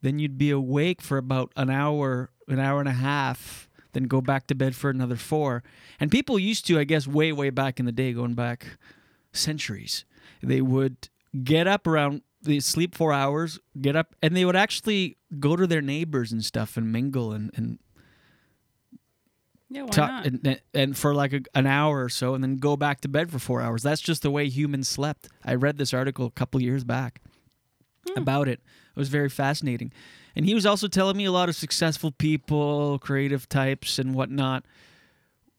then 0.02 0.20
you'd 0.20 0.38
be 0.38 0.52
awake 0.52 1.02
for 1.02 1.18
about 1.18 1.52
an 1.58 1.70
hour, 1.70 2.30
an 2.48 2.60
hour 2.60 2.80
and 2.80 2.88
a 2.88 2.94
half, 2.94 3.68
then 3.94 4.04
go 4.04 4.22
back 4.22 4.48
to 4.48 4.56
bed 4.56 4.76
for 4.76 4.90
another 4.90 5.16
four. 5.16 5.64
And 6.00 6.12
people 6.12 6.40
used 6.40 6.66
to, 6.68 6.80
I 6.80 6.84
guess, 6.84 7.08
way, 7.08 7.32
way 7.32 7.50
back 7.50 7.80
in 7.80 7.86
the 7.86 7.92
day, 7.92 8.14
going 8.14 8.34
back 8.34 8.78
centuries, 9.34 10.06
they 10.42 10.62
would 10.62 11.10
get 11.44 11.68
up 11.68 11.88
around, 11.88 12.22
they 12.42 12.60
sleep 12.60 12.96
four 12.96 13.14
hours, 13.14 13.60
get 13.80 13.96
up, 13.96 14.16
and 14.22 14.36
they 14.36 14.46
would 14.46 14.56
actually 14.56 15.18
go 15.40 15.56
to 15.56 15.68
their 15.68 15.82
neighbors 15.82 16.32
and 16.32 16.44
stuff 16.44 16.78
and 16.78 16.92
mingle 16.92 17.32
and, 17.32 17.52
and 17.56 17.80
yeah, 19.70 19.84
why 19.84 19.90
talk 19.90 20.10
not? 20.10 20.26
and, 20.26 20.62
and 20.74 20.98
for 20.98 21.16
like 21.16 21.32
a, 21.32 21.42
an 21.56 21.66
hour 21.66 22.04
or 22.04 22.10
so 22.10 22.34
and 22.34 22.44
then 22.44 22.58
go 22.58 22.76
back 22.76 23.00
to 23.02 23.08
bed 23.08 23.32
for 23.32 23.40
four 23.40 23.62
hours. 23.62 23.84
That's 23.84 24.02
just 24.02 24.22
the 24.22 24.32
way 24.32 24.50
humans 24.50 24.90
slept. 24.90 25.30
I 25.46 25.56
read 25.56 25.78
this 25.78 25.94
article 25.94 26.26
a 26.26 26.32
couple 26.32 26.62
years 26.62 26.84
back 26.84 27.22
hmm. 28.08 28.20
about 28.20 28.50
it. 28.50 28.60
It 28.96 29.00
was 29.00 29.10
very 29.10 29.30
fascinating. 29.30 29.92
And 30.36 30.46
he 30.46 30.54
was 30.54 30.66
also 30.66 30.88
telling 30.88 31.18
me 31.18 31.26
a 31.26 31.32
lot 31.32 31.50
of 31.50 31.56
successful 31.56 32.12
people, 32.12 33.00
creative 33.00 33.50
types, 33.50 34.00
and 34.00 34.14
whatnot 34.16 34.66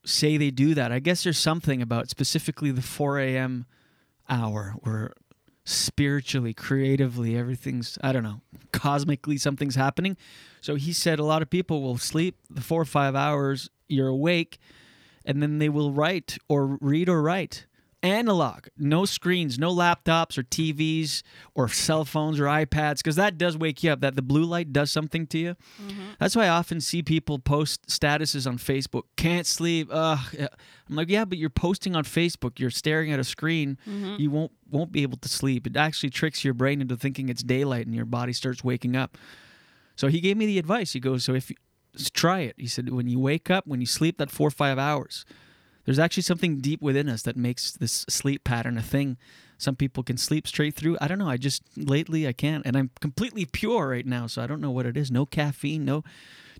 say 0.04 0.36
they 0.36 0.50
do 0.50 0.74
that. 0.74 0.92
I 0.92 0.98
guess 0.98 1.24
there's 1.24 1.38
something 1.38 1.80
about 1.80 2.10
specifically 2.10 2.70
the 2.70 2.82
4 2.82 3.20
a.m. 3.20 3.66
hour 4.28 4.74
where 4.80 5.12
spiritually, 5.64 6.52
creatively, 6.52 7.36
everything's, 7.36 7.98
I 8.02 8.12
don't 8.12 8.24
know, 8.24 8.40
cosmically 8.72 9.36
something's 9.36 9.76
happening. 9.76 10.16
So 10.60 10.74
he 10.74 10.92
said 10.92 11.18
a 11.18 11.24
lot 11.24 11.42
of 11.42 11.50
people 11.50 11.82
will 11.82 11.98
sleep 11.98 12.36
the 12.50 12.60
four 12.60 12.82
or 12.82 12.86
five 12.86 13.14
hours, 13.14 13.70
you're 13.88 14.08
awake, 14.08 14.58
and 15.24 15.42
then 15.42 15.58
they 15.58 15.68
will 15.68 15.92
write 15.92 16.36
or 16.48 16.78
read 16.80 17.08
or 17.08 17.22
write. 17.22 17.66
Analog, 18.02 18.66
no 18.76 19.04
screens, 19.04 19.60
no 19.60 19.72
laptops 19.72 20.36
or 20.36 20.42
TVs 20.42 21.22
or 21.54 21.68
cell 21.68 22.04
phones 22.04 22.40
or 22.40 22.44
iPads, 22.46 22.96
because 22.96 23.14
that 23.14 23.38
does 23.38 23.56
wake 23.56 23.84
you 23.84 23.92
up. 23.92 24.00
That 24.00 24.16
the 24.16 24.22
blue 24.22 24.42
light 24.44 24.72
does 24.72 24.90
something 24.90 25.26
to 25.28 25.38
you. 25.38 25.56
That's 26.18 26.34
why 26.34 26.46
I 26.46 26.48
often 26.48 26.80
see 26.80 27.02
people 27.02 27.38
post 27.38 27.86
statuses 27.86 28.46
on 28.46 28.58
Facebook. 28.58 29.02
Can't 29.16 29.46
sleep. 29.46 29.88
Ugh. 29.92 30.18
I'm 30.90 30.96
like, 30.96 31.08
yeah, 31.10 31.24
but 31.24 31.38
you're 31.38 31.48
posting 31.48 31.94
on 31.94 32.02
Facebook. 32.02 32.58
You're 32.58 32.70
staring 32.70 33.12
at 33.12 33.20
a 33.20 33.24
screen. 33.24 33.78
Mhm. 33.88 34.18
You 34.18 34.30
won't 34.30 34.52
won't 34.68 34.90
be 34.90 35.02
able 35.02 35.18
to 35.18 35.28
sleep. 35.28 35.66
It 35.66 35.76
actually 35.76 36.10
tricks 36.10 36.44
your 36.44 36.54
brain 36.54 36.80
into 36.80 36.96
thinking 36.96 37.28
it's 37.28 37.42
daylight, 37.42 37.86
and 37.86 37.94
your 37.94 38.06
body 38.06 38.32
starts 38.32 38.64
waking 38.64 38.96
up. 38.96 39.16
So 39.94 40.08
he 40.08 40.20
gave 40.20 40.36
me 40.36 40.46
the 40.46 40.58
advice. 40.58 40.92
He 40.92 40.98
goes, 41.00 41.22
so 41.24 41.34
if 41.34 41.50
you 41.50 41.56
try 42.14 42.40
it. 42.40 42.54
He 42.56 42.66
said, 42.66 42.88
when 42.88 43.06
you 43.06 43.18
wake 43.20 43.50
up, 43.50 43.66
when 43.66 43.80
you 43.80 43.86
sleep 43.86 44.16
that 44.18 44.30
four 44.30 44.48
or 44.48 44.50
five 44.50 44.78
hours, 44.78 45.24
there's 45.84 45.98
actually 45.98 46.22
something 46.22 46.58
deep 46.58 46.80
within 46.80 47.08
us 47.08 47.22
that 47.22 47.36
makes 47.36 47.72
this 47.72 48.04
sleep 48.08 48.44
pattern 48.44 48.78
a 48.78 48.82
thing. 48.82 49.16
Some 49.58 49.76
people 49.76 50.02
can 50.02 50.16
sleep 50.16 50.46
straight 50.46 50.74
through. 50.74 50.96
I 51.00 51.08
don't 51.08 51.18
know. 51.18 51.28
I 51.28 51.36
just 51.36 51.62
lately 51.76 52.26
I 52.26 52.32
can't, 52.32 52.64
and 52.66 52.76
I'm 52.76 52.90
completely 53.00 53.44
pure 53.44 53.88
right 53.88 54.06
now, 54.06 54.26
so 54.26 54.42
I 54.42 54.46
don't 54.46 54.60
know 54.60 54.70
what 54.70 54.86
it 54.86 54.96
is. 54.96 55.10
No 55.10 55.26
caffeine, 55.26 55.84
no 55.84 56.04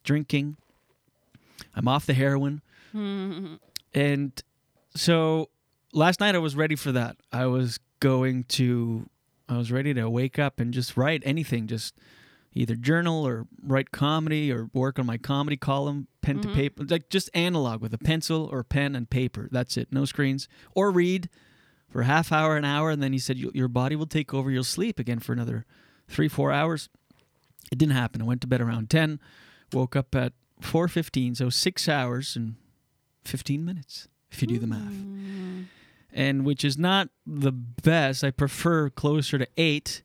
drinking. 0.04 0.56
I'm 1.74 1.88
off 1.88 2.06
the 2.06 2.14
heroin, 2.14 2.62
and 3.94 4.42
so 4.94 5.48
last 5.92 6.20
night 6.20 6.34
I 6.34 6.38
was 6.38 6.56
ready 6.56 6.76
for 6.76 6.92
that. 6.92 7.16
I 7.32 7.46
was 7.46 7.78
going 8.00 8.44
to, 8.44 9.08
I 9.48 9.56
was 9.56 9.70
ready 9.70 9.94
to 9.94 10.08
wake 10.10 10.38
up 10.38 10.58
and 10.60 10.74
just 10.74 10.96
write 10.96 11.22
anything, 11.24 11.66
just 11.66 11.94
either 12.54 12.74
journal 12.76 13.26
or 13.26 13.46
write 13.62 13.90
comedy 13.92 14.52
or 14.52 14.68
work 14.74 14.98
on 14.98 15.06
my 15.06 15.16
comedy 15.18 15.56
column, 15.56 16.06
pen 16.20 16.40
to 16.40 16.48
Mhm. 16.48 16.54
paper, 16.54 16.84
like 16.84 17.08
just 17.08 17.30
analog 17.34 17.80
with 17.80 17.94
a 17.94 17.98
pencil 17.98 18.48
or 18.52 18.62
pen 18.62 18.94
and 18.94 19.08
paper. 19.08 19.48
That's 19.50 19.76
it, 19.76 19.88
no 19.92 20.04
screens. 20.04 20.48
Or 20.74 20.90
read 20.90 21.28
for 21.88 22.02
a 22.02 22.04
half 22.06 22.30
hour, 22.32 22.56
an 22.56 22.64
hour, 22.64 22.90
and 22.90 23.02
then 23.02 23.12
he 23.12 23.18
said 23.18 23.38
your 23.38 23.68
body 23.68 23.96
will 23.96 24.06
take 24.06 24.32
over. 24.34 24.50
You'll 24.50 24.64
sleep 24.64 24.98
again 24.98 25.18
for 25.18 25.32
another 25.32 25.64
three, 26.08 26.28
four 26.28 26.52
hours. 26.52 26.88
It 27.70 27.78
didn't 27.78 27.94
happen. 27.94 28.20
I 28.20 28.24
went 28.24 28.40
to 28.42 28.46
bed 28.46 28.60
around 28.60 28.90
ten, 28.90 29.18
woke 29.72 29.96
up 29.96 30.14
at 30.14 30.32
four 30.60 30.88
fifteen, 30.88 31.34
so 31.34 31.48
six 31.48 31.88
hours 31.88 32.36
and 32.36 32.56
fifteen 33.24 33.64
minutes 33.64 34.08
if 34.30 34.42
you 34.42 34.48
do 34.48 34.58
the 34.58 34.66
math. 34.66 34.92
and 36.14 36.44
which 36.44 36.62
is 36.64 36.76
not 36.76 37.08
the 37.26 37.50
best. 37.52 38.22
I 38.22 38.30
prefer 38.30 38.90
closer 38.90 39.38
to 39.38 39.48
eight. 39.56 40.02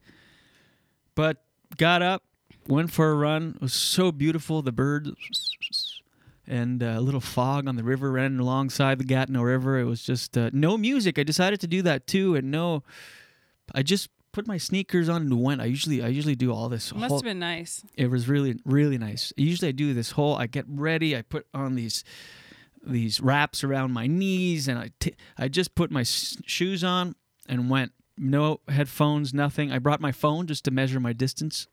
But 1.14 1.44
got 1.76 2.00
up, 2.00 2.22
went 2.68 2.90
for 2.92 3.10
a 3.10 3.14
run. 3.14 3.52
It 3.56 3.62
was 3.62 3.72
so 3.74 4.12
beautiful. 4.12 4.62
The 4.62 4.72
birds 4.72 5.10
and 6.46 6.82
uh, 6.82 6.94
a 6.96 7.00
little 7.00 7.20
fog 7.20 7.68
on 7.68 7.76
the 7.76 7.82
river 7.84 8.10
ran 8.12 8.38
alongside 8.38 8.98
the 8.98 9.04
Gatineau 9.04 9.42
River. 9.42 9.78
It 9.78 9.84
was 9.84 10.02
just 10.02 10.36
uh, 10.38 10.50
no 10.52 10.78
music. 10.78 11.18
I 11.18 11.22
decided 11.22 11.60
to 11.60 11.66
do 11.66 11.82
that 11.82 12.06
too, 12.06 12.34
and 12.36 12.50
no, 12.50 12.82
I 13.74 13.82
just 13.82 14.08
put 14.32 14.46
my 14.46 14.56
sneakers 14.58 15.08
on 15.08 15.22
and 15.22 15.42
went. 15.42 15.60
I 15.60 15.64
usually 15.66 16.02
I 16.02 16.08
usually 16.08 16.34
do 16.36 16.52
all 16.52 16.68
this. 16.68 16.90
It 16.90 16.96
must 16.96 17.08
whole- 17.08 17.18
have 17.18 17.24
been 17.24 17.38
nice. 17.38 17.84
it 17.96 18.10
was 18.10 18.28
really 18.28 18.56
really 18.64 18.98
nice. 18.98 19.32
Usually 19.36 19.68
I 19.68 19.72
do 19.72 19.92
this 19.94 20.12
whole. 20.12 20.36
I 20.36 20.46
get 20.46 20.64
ready. 20.68 21.16
I 21.16 21.22
put 21.22 21.46
on 21.52 21.74
these 21.74 22.04
these 22.86 23.20
wraps 23.20 23.62
around 23.64 23.92
my 23.92 24.06
knees, 24.06 24.68
and 24.68 24.78
I 24.78 24.90
t- 25.00 25.14
I 25.36 25.48
just 25.48 25.74
put 25.74 25.90
my 25.90 26.00
s- 26.02 26.38
shoes 26.46 26.82
on 26.84 27.14
and 27.48 27.68
went. 27.68 27.92
No 28.20 28.60
headphones, 28.68 29.32
nothing. 29.32 29.70
I 29.70 29.78
brought 29.78 30.00
my 30.00 30.10
phone 30.12 30.46
just 30.48 30.64
to 30.64 30.70
measure 30.72 30.98
my 30.98 31.12
distance, 31.12 31.68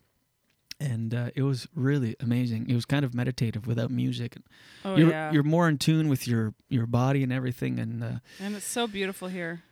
and 0.79 1.13
uh, 1.13 1.29
it 1.35 1.43
was 1.43 1.67
really 1.73 2.15
amazing. 2.19 2.69
It 2.69 2.75
was 2.75 2.85
kind 2.85 3.05
of 3.05 3.13
meditative 3.13 3.65
without 3.67 3.89
music. 3.91 4.37
Oh, 4.83 4.95
you're, 4.95 5.09
yeah. 5.09 5.31
you're 5.31 5.43
more 5.43 5.67
in 5.69 5.77
tune 5.77 6.09
with 6.09 6.27
your 6.27 6.53
your 6.69 6.85
body 6.85 7.23
and 7.23 7.31
everything, 7.31 7.79
and 7.79 8.03
uh, 8.03 8.11
And 8.41 8.55
it's 8.55 8.65
so 8.67 8.85
beautiful 8.87 9.27
here. 9.29 9.63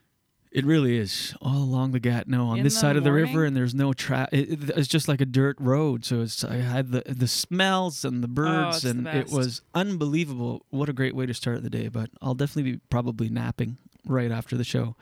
it 0.51 0.63
really 0.65 0.97
is 0.97 1.33
all 1.41 1.57
along 1.63 1.91
the 1.93 1.99
Gatineau 1.99 2.45
on 2.45 2.57
In 2.59 2.63
this 2.63 2.79
side 2.79 2.95
of 2.95 3.03
the 3.03 3.11
river, 3.11 3.43
and 3.43 3.55
there's 3.57 3.73
no 3.75 3.91
tra 3.93 4.27
It, 4.31 4.49
it- 4.51 4.69
it's 4.77 4.87
just 4.87 5.07
like 5.07 5.19
a 5.21 5.25
dirt 5.25 5.57
road. 5.59 6.05
So 6.05 6.21
it's 6.21 6.43
I 6.43 6.57
had 6.57 6.91
the 6.91 7.03
the 7.07 7.27
smells 7.27 8.05
and 8.05 8.23
the 8.23 8.27
birds, 8.27 8.65
Oh, 8.65 8.69
it's 8.69 8.81
the 8.83 8.89
and 8.91 9.07
it 9.07 9.29
was 9.29 9.61
unbelievable. 9.73 10.65
What 10.69 10.89
a 10.89 10.93
great 10.93 11.15
way 11.15 11.25
to 11.25 11.33
start 11.33 11.63
the 11.63 11.69
day! 11.69 11.87
But 11.89 12.09
I'll 12.21 12.35
definitely 12.35 12.71
be 12.73 12.79
probably 12.89 13.29
napping 13.29 13.77
right 14.05 14.31
after 14.31 14.57
the 14.57 14.63
show. 14.65 14.95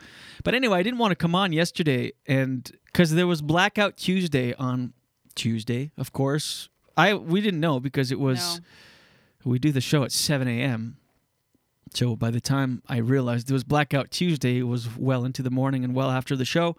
But 0.44 0.54
anyway, 0.54 0.78
I 0.80 0.84
didn't 0.84 1.00
want 1.00 1.12
to 1.12 1.16
come 1.16 1.36
on 1.36 1.54
yesterday, 1.54 2.12
and 2.28 2.70
because 2.86 3.12
there 3.12 3.28
was 3.28 3.42
Blackout 3.42 3.98
Tuesday 3.98 4.54
on 4.56 4.94
Tuesday, 5.36 5.92
of 5.98 6.14
course. 6.14 6.70
I 6.98 7.14
we 7.14 7.42
didn't 7.42 7.60
know 7.60 7.80
because 7.80 8.12
it 8.12 8.20
was 8.20 8.62
we 9.44 9.60
do 9.60 9.72
the 9.72 9.82
show 9.82 10.04
at 10.04 10.12
7 10.12 10.48
a.m. 10.48 10.98
So 11.94 12.16
by 12.16 12.32
the 12.32 12.42
time 12.42 12.82
I 12.88 12.98
realized 12.98 13.50
it 13.50 13.54
was 13.54 13.64
Blackout 13.64 14.12
Tuesday, 14.12 14.60
it 14.60 14.64
was 14.64 14.98
well 14.98 15.26
into 15.26 15.42
the 15.42 15.50
morning 15.50 15.84
and 15.84 15.94
well 15.94 16.10
after 16.10 16.36
the 16.36 16.46
show. 16.46 16.78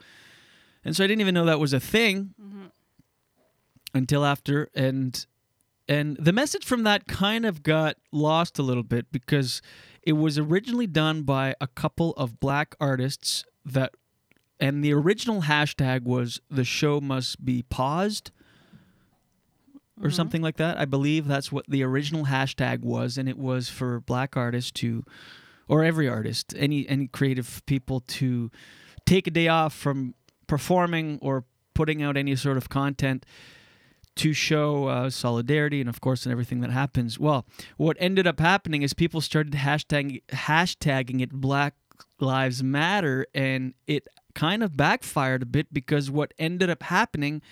And 0.85 0.97
so 0.97 1.05
I 1.05 1.07
didn't 1.07 1.21
even 1.21 1.35
know 1.35 1.45
that 1.45 1.61
was 1.61 1.73
a 1.73 1.81
thing 1.81 2.35
mm-hmm. 2.41 2.67
until 3.95 4.25
after 4.25 4.69
and 4.75 5.27
and 5.89 6.17
the 6.17 6.33
message 6.33 6.65
from 6.65 6.85
that 6.85 7.07
kind 7.07 7.45
of 7.45 7.63
got 7.63 7.97
lost 8.13 8.59
a 8.59 8.63
little 8.63 8.83
bit 8.83 9.11
because 9.13 9.61
it 10.03 10.13
was 10.13 10.39
originally 10.39 10.87
done 10.87 11.23
by 11.23 11.55
a 11.61 11.67
couple 11.67 12.13
of 12.13 12.41
black 12.41 12.75
artists 12.81 13.45
that 13.65 13.93
and 14.59 14.85
the 14.85 14.95
original 14.95 15.43
hashtag 15.43 16.05
was 16.05 16.41
the 16.49 16.65
show 16.65 17.01
must 17.01 17.45
be 17.45 17.63
paused 17.63 18.31
or 20.01 20.11
something 20.11 20.43
like 20.43 20.57
that. 20.57 20.79
I 20.79 20.85
believe 20.85 21.27
that's 21.27 21.53
what 21.53 21.67
the 21.69 21.83
original 21.83 22.27
hashtag 22.27 22.81
was, 22.81 23.19
and 23.19 23.29
it 23.29 23.39
was 23.39 23.69
for 23.69 24.01
black 24.01 24.37
artists 24.37 24.71
to, 24.73 25.05
or 25.69 25.85
every 25.85 26.09
artist, 26.09 26.55
any 26.57 26.89
any 26.89 27.09
creative 27.09 27.63
people 27.67 28.01
to 28.01 28.51
take 29.05 29.27
a 29.27 29.31
day 29.31 29.49
off 29.49 29.75
from 29.75 30.15
performing 30.47 31.19
or 31.21 31.45
putting 31.75 32.03
out 32.03 32.17
any 32.17 32.37
sort 32.37 32.57
of 32.57 32.69
content 32.69 33.25
to 34.15 34.33
show 34.35 34.89
uh, 34.89 35.09
solidarity 35.09 35.81
and 35.81 35.89
of 35.89 36.01
course 36.01 36.27
and 36.27 36.33
everything 36.33 36.61
that 36.61 36.71
happens. 36.71 37.19
Well, 37.19 37.47
what 37.77 37.97
ended 37.99 38.27
up 38.27 38.41
happening 38.41 38.83
is 38.83 38.93
people 38.93 39.21
started 39.21 39.55
hashtag 39.55 40.23
hashtagging 40.29 41.23
it 41.23 41.33
Black 41.33 41.75
Lives 42.21 42.63
Matter, 42.63 43.27
and 43.35 43.75
it 43.87 44.07
kind 44.35 44.63
of 44.63 44.77
backfired 44.77 45.43
a 45.43 45.47
bit 45.47 45.73
because 45.73 46.11
what 46.11 46.33
ended 46.39 46.71
up 46.71 46.83
happening 46.85 47.43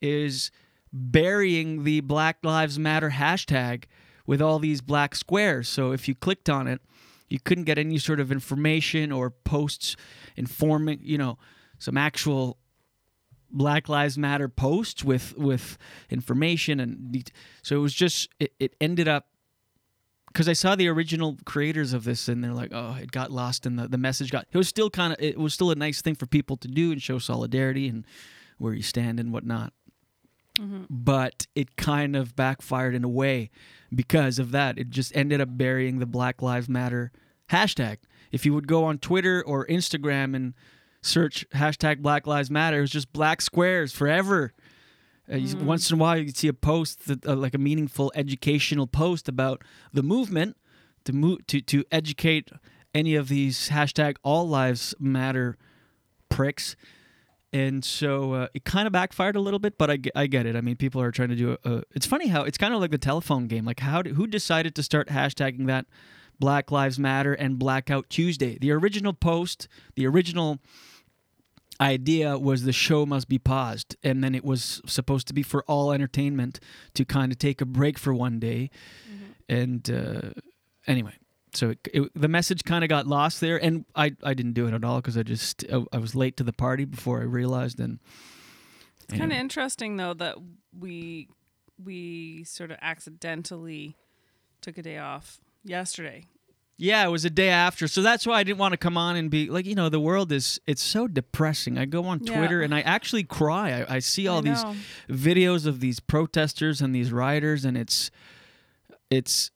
is 0.00 0.50
burying 0.92 1.84
the 1.84 2.00
Black 2.00 2.38
Lives 2.42 2.78
Matter 2.78 3.10
hashtag 3.10 3.84
with 4.26 4.42
all 4.42 4.58
these 4.58 4.80
black 4.80 5.14
squares. 5.14 5.68
So 5.68 5.92
if 5.92 6.08
you 6.08 6.14
clicked 6.14 6.50
on 6.50 6.66
it, 6.66 6.80
you 7.28 7.38
couldn't 7.40 7.64
get 7.64 7.78
any 7.78 7.98
sort 7.98 8.20
of 8.20 8.32
information 8.32 9.12
or 9.12 9.30
posts 9.30 9.96
informing, 10.36 11.00
you 11.02 11.18
know, 11.18 11.38
some 11.78 11.96
actual 11.96 12.58
Black 13.50 13.88
Lives 13.88 14.18
Matter 14.18 14.48
posts 14.48 15.02
with 15.02 15.36
with 15.38 15.78
information 16.10 16.80
and 16.80 17.30
so 17.62 17.76
it 17.76 17.78
was 17.78 17.94
just 17.94 18.28
it, 18.38 18.52
it 18.58 18.76
ended 18.80 19.08
up 19.08 19.28
because 20.26 20.48
I 20.48 20.52
saw 20.52 20.74
the 20.74 20.88
original 20.88 21.38
creators 21.46 21.94
of 21.94 22.04
this 22.04 22.28
and 22.28 22.44
they're 22.44 22.52
like, 22.52 22.72
oh, 22.74 22.98
it 23.00 23.10
got 23.10 23.30
lost 23.30 23.64
and 23.64 23.78
the 23.78 23.88
the 23.88 23.96
message 23.96 24.30
got. 24.30 24.46
It 24.52 24.58
was 24.58 24.68
still 24.68 24.90
kind 24.90 25.14
of 25.14 25.18
it 25.20 25.38
was 25.38 25.54
still 25.54 25.70
a 25.70 25.74
nice 25.74 26.02
thing 26.02 26.14
for 26.14 26.26
people 26.26 26.58
to 26.58 26.68
do 26.68 26.92
and 26.92 27.02
show 27.02 27.18
solidarity 27.18 27.88
and 27.88 28.06
where 28.58 28.74
you 28.74 28.82
stand 28.82 29.18
and 29.18 29.32
whatnot 29.32 29.72
but 30.90 31.46
it 31.54 31.76
kind 31.76 32.16
of 32.16 32.34
backfired 32.36 32.94
in 32.94 33.04
a 33.04 33.08
way 33.08 33.50
because 33.94 34.38
of 34.38 34.50
that. 34.52 34.78
It 34.78 34.90
just 34.90 35.14
ended 35.16 35.40
up 35.40 35.48
burying 35.52 35.98
the 35.98 36.06
Black 36.06 36.42
Lives 36.42 36.68
Matter 36.68 37.12
hashtag. 37.50 37.98
If 38.32 38.44
you 38.44 38.52
would 38.54 38.66
go 38.66 38.84
on 38.84 38.98
Twitter 38.98 39.42
or 39.44 39.66
Instagram 39.66 40.34
and 40.36 40.54
search 41.02 41.46
hashtag 41.54 42.00
Black 42.00 42.26
Lives 42.26 42.50
Matter, 42.50 42.78
it 42.78 42.82
was 42.82 42.90
just 42.90 43.12
black 43.12 43.40
squares 43.40 43.92
forever. 43.92 44.52
Uh, 45.30 45.38
Once 45.60 45.90
in 45.90 45.98
a 45.98 46.00
while, 46.00 46.16
you 46.16 46.24
could 46.26 46.36
see 46.36 46.48
a 46.48 46.54
post 46.54 47.06
that, 47.06 47.26
uh, 47.26 47.36
like 47.36 47.54
a 47.54 47.58
meaningful 47.58 48.10
educational 48.14 48.86
post 48.86 49.28
about 49.28 49.62
the 49.92 50.02
movement 50.02 50.56
to 51.04 51.12
move 51.12 51.46
to 51.46 51.60
to 51.60 51.84
educate 51.92 52.50
any 52.94 53.14
of 53.14 53.28
these 53.28 53.68
hashtag 53.68 54.16
All 54.22 54.48
Lives 54.48 54.94
Matter 54.98 55.56
pricks. 56.28 56.76
And 57.52 57.82
so 57.84 58.32
uh, 58.34 58.48
it 58.52 58.64
kind 58.64 58.86
of 58.86 58.92
backfired 58.92 59.34
a 59.34 59.40
little 59.40 59.58
bit, 59.58 59.78
but 59.78 59.90
I, 59.90 59.98
I 60.14 60.26
get 60.26 60.44
it. 60.44 60.54
I 60.54 60.60
mean, 60.60 60.76
people 60.76 61.00
are 61.00 61.10
trying 61.10 61.30
to 61.30 61.36
do 61.36 61.56
a. 61.64 61.70
a 61.70 61.82
it's 61.94 62.06
funny 62.06 62.26
how 62.26 62.42
it's 62.42 62.58
kind 62.58 62.74
of 62.74 62.80
like 62.80 62.90
the 62.90 62.98
telephone 62.98 63.46
game. 63.46 63.64
Like, 63.64 63.80
how 63.80 64.02
did, 64.02 64.14
who 64.16 64.26
decided 64.26 64.74
to 64.74 64.82
start 64.82 65.08
hashtagging 65.08 65.66
that 65.66 65.86
Black 66.38 66.70
Lives 66.70 66.98
Matter 66.98 67.32
and 67.32 67.58
Blackout 67.58 68.10
Tuesday? 68.10 68.58
The 68.60 68.70
original 68.72 69.14
post, 69.14 69.66
the 69.94 70.06
original 70.06 70.58
idea 71.80 72.36
was 72.38 72.64
the 72.64 72.72
show 72.72 73.06
must 73.06 73.28
be 73.28 73.38
paused, 73.38 73.96
and 74.02 74.22
then 74.22 74.34
it 74.34 74.44
was 74.44 74.82
supposed 74.86 75.26
to 75.28 75.34
be 75.34 75.42
for 75.42 75.62
all 75.64 75.92
entertainment 75.92 76.60
to 76.94 77.04
kind 77.04 77.32
of 77.32 77.38
take 77.38 77.60
a 77.60 77.66
break 77.66 77.98
for 77.98 78.12
one 78.12 78.38
day. 78.38 78.70
And 79.48 79.90
uh, 79.90 80.30
anyway, 80.86 81.14
so 81.58 81.70
it, 81.70 81.78
it, 81.92 82.10
the 82.14 82.28
message 82.28 82.62
kind 82.64 82.84
of 82.84 82.88
got 82.88 83.06
lost 83.06 83.40
there, 83.40 83.62
and 83.62 83.84
I 83.94 84.14
I 84.22 84.34
didn't 84.34 84.52
do 84.54 84.66
it 84.66 84.74
at 84.74 84.84
all 84.84 85.00
because 85.00 85.16
I 85.18 85.22
just 85.24 85.64
I, 85.72 85.84
I 85.92 85.98
was 85.98 86.14
late 86.14 86.36
to 86.38 86.44
the 86.44 86.52
party 86.52 86.84
before 86.84 87.20
I 87.20 87.24
realized. 87.24 87.80
And 87.80 87.98
It's 89.08 89.18
kind 89.18 89.32
of 89.32 89.38
interesting 89.38 89.96
though 89.96 90.14
that 90.14 90.36
we 90.78 91.28
we 91.82 92.44
sort 92.44 92.70
of 92.70 92.78
accidentally 92.80 93.96
took 94.60 94.78
a 94.78 94.82
day 94.82 94.98
off 94.98 95.38
yesterday. 95.64 96.26
Yeah, 96.80 97.04
it 97.04 97.10
was 97.10 97.24
a 97.24 97.30
day 97.30 97.48
after. 97.48 97.88
So 97.88 98.02
that's 98.02 98.24
why 98.24 98.34
I 98.38 98.44
didn't 98.44 98.58
want 98.58 98.70
to 98.72 98.78
come 98.78 98.96
on 98.96 99.16
and 99.16 99.28
be 99.30 99.50
like, 99.50 99.66
you 99.66 99.74
know, 99.74 99.88
the 99.88 99.98
world 99.98 100.30
is 100.30 100.60
it's 100.64 100.82
so 100.82 101.08
depressing. 101.08 101.76
I 101.76 101.86
go 101.86 102.04
on 102.04 102.20
Yeah. 102.22 102.36
Twitter 102.38 102.62
and 102.62 102.72
I 102.72 102.82
actually 102.82 103.24
cry. 103.24 103.80
I, 103.82 103.96
I 103.96 103.98
see 103.98 104.28
all 104.28 104.38
I 104.38 104.42
these 104.42 104.64
videos 105.08 105.66
of 105.66 105.80
these 105.80 105.98
protesters 105.98 106.80
and 106.80 106.94
these 106.94 107.10
rioters 107.12 107.64
and 107.64 107.76
it's 107.76 108.12
it's 109.10 109.50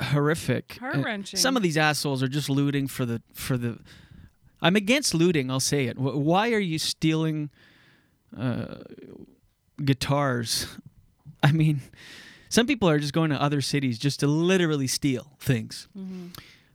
horrific. 0.00 0.78
Uh, 0.80 0.86
Heart-wrenching. 0.86 1.38
Some 1.38 1.56
of 1.56 1.62
these 1.62 1.76
assholes 1.76 2.22
are 2.22 2.28
just 2.28 2.48
looting 2.48 2.86
for 2.88 3.04
the 3.04 3.22
for 3.34 3.56
the 3.56 3.78
I'm 4.60 4.76
against 4.76 5.12
looting, 5.14 5.50
I'll 5.50 5.60
say 5.60 5.86
it. 5.86 5.98
Why 5.98 6.52
are 6.52 6.60
you 6.60 6.78
stealing 6.78 7.50
uh, 8.38 8.76
guitars? 9.84 10.68
I 11.42 11.50
mean, 11.50 11.80
some 12.48 12.66
people 12.68 12.88
are 12.88 13.00
just 13.00 13.12
going 13.12 13.30
to 13.30 13.42
other 13.42 13.60
cities 13.60 13.98
just 13.98 14.20
to 14.20 14.28
literally 14.28 14.86
steal 14.86 15.32
things. 15.40 15.88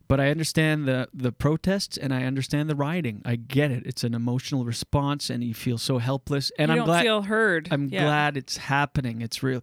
But 0.08 0.20
I 0.20 0.30
understand 0.30 0.88
the 0.88 1.08
the 1.12 1.32
protests 1.32 1.98
and 1.98 2.14
I 2.14 2.24
understand 2.24 2.70
the 2.70 2.74
rioting. 2.74 3.20
I 3.26 3.36
get 3.36 3.70
it. 3.70 3.82
It's 3.86 4.02
an 4.04 4.14
emotional 4.14 4.64
response, 4.64 5.28
and 5.28 5.44
you 5.44 5.52
feel 5.54 5.76
so 5.78 5.98
helpless. 5.98 6.50
And 6.58 6.68
You 6.70 6.72
I'm 6.72 6.78
don't 6.78 6.86
glad 6.86 7.02
feel 7.02 7.22
heard. 7.22 7.68
I'm 7.70 7.88
Yeah. 7.88 8.04
glad 8.04 8.36
it's 8.38 8.56
happening. 8.56 9.20
It's 9.20 9.42
real. 9.42 9.62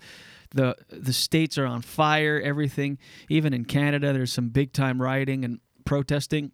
the 0.51 0.75
The 0.89 1.11
states 1.13 1.57
are 1.57 1.65
on 1.65 1.81
fire. 1.81 2.39
Everything, 2.39 2.97
even 3.27 3.53
in 3.53 3.65
Canada, 3.65 4.13
there's 4.13 4.31
some 4.31 4.49
big 4.49 4.71
time 4.71 5.01
rioting 5.01 5.43
and 5.43 5.59
protesting. 5.83 6.51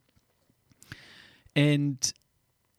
And 1.56 2.14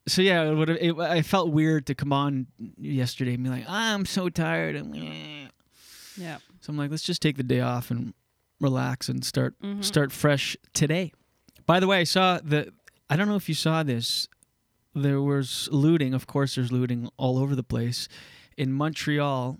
so 0.09 0.23
yeah, 0.23 0.43
it 0.51 0.55
would 0.55 0.71
it, 0.71 0.99
I 0.99 1.23
felt 1.23 1.53
weird 1.53 1.87
to 1.87 1.95
come 1.95 2.13
on 2.13 2.47
yesterday 2.79 3.35
and 3.35 3.45
be 3.45 3.51
like, 3.51 3.65
ah, 3.69 3.95
I'm 3.95 4.07
so 4.07 4.29
tired. 4.29 4.75
And 4.77 4.97
Yeah. 6.17 6.39
so 6.61 6.71
I'm 6.71 6.77
like, 6.77 6.91
let's 6.91 7.05
just 7.05 7.23
take 7.23 7.37
the 7.37 7.43
day 7.43 7.61
off 7.61 7.91
and 7.91 8.15
relax 8.63 9.09
and 9.09 9.25
start 9.25 9.61
Mhm. 9.61 9.85
start 9.85 10.13
fresh 10.13 10.57
today. 10.73 11.13
By 11.67 11.81
the 11.81 11.87
way, 11.87 11.99
I 12.01 12.05
saw 12.05 12.39
the 12.43 12.73
I 13.11 13.17
don't 13.17 13.29
know 13.29 13.37
if 13.37 13.49
you 13.49 13.55
saw 13.55 13.83
this. 13.83 14.29
There 14.95 15.21
was 15.21 15.69
looting. 15.73 16.15
Of 16.15 16.27
course, 16.27 16.55
there's 16.55 16.73
looting 16.73 17.09
all 17.19 17.39
over 17.39 17.55
the 17.55 17.63
place. 17.63 18.09
In 18.57 18.73
Montreal, 18.73 19.59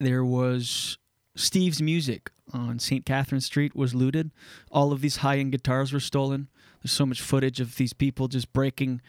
there 0.00 0.24
was 0.24 0.98
Steve's 1.36 1.80
Music 1.82 2.30
on 2.52 2.78
St. 2.78 3.04
Catherine 3.04 3.40
Street 3.40 3.74
was 3.74 3.94
looted. 3.94 4.30
All 4.70 4.92
of 4.92 5.00
these 5.00 5.16
high-end 5.18 5.52
guitars 5.52 5.92
were 5.92 6.00
stolen. 6.00 6.48
There's 6.82 6.92
so 6.92 7.06
much 7.06 7.20
footage 7.20 7.60
of 7.60 7.76
these 7.76 7.92
people 7.92 8.28
just 8.28 8.52
breaking 8.52 9.00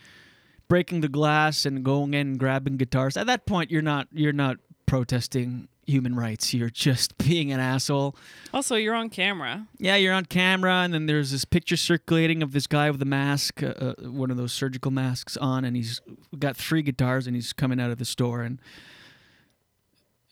breaking 0.67 1.01
the 1.01 1.07
glass 1.09 1.63
and 1.65 1.83
going 1.85 2.15
in 2.15 2.27
and 2.27 2.39
grabbing 2.39 2.77
guitars. 2.77 3.15
At 3.17 3.27
that 3.27 3.45
point, 3.45 3.69
you're 3.69 3.81
not 3.83 4.07
you're 4.11 4.33
not 4.33 4.57
protesting 4.88 5.67
human 5.85 6.15
rights. 6.15 6.53
You're 6.53 6.69
just 6.69 7.17
being 7.19 7.51
an 7.51 7.59
asshole. 7.59 8.15
Also, 8.53 8.75
you're 8.75 8.95
on 8.95 9.09
camera. 9.09 9.67
Yeah, 9.77 9.95
you're 9.95 10.13
on 10.13 10.25
camera, 10.25 10.73
and 10.73 10.93
then 10.93 11.05
there's 11.05 11.31
this 11.31 11.45
picture 11.45 11.77
circulating 11.77 12.43
of 12.43 12.51
this 12.51 12.67
guy 12.67 12.89
with 12.89 13.01
a 13.01 13.05
mask, 13.05 13.61
uh, 13.63 13.67
uh, 13.67 13.93
one 14.01 14.31
of 14.31 14.37
those 14.37 14.53
surgical 14.53 14.91
masks 14.91 15.37
on, 15.37 15.65
and 15.65 15.75
he's 15.75 16.01
got 16.37 16.57
three 16.57 16.81
guitars, 16.81 17.27
and 17.27 17.35
he's 17.35 17.53
coming 17.53 17.79
out 17.79 17.91
of 17.91 17.97
the 17.97 18.05
store, 18.05 18.41
and 18.41 18.59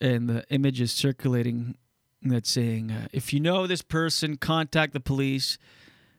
and 0.01 0.29
the 0.29 0.43
image 0.49 0.81
is 0.81 0.91
circulating 0.91 1.75
that's 2.21 2.49
saying, 2.49 2.91
uh, 2.91 3.07
"If 3.13 3.33
you 3.33 3.39
know 3.39 3.67
this 3.67 3.81
person, 3.81 4.37
contact 4.37 4.93
the 4.93 4.99
police." 4.99 5.57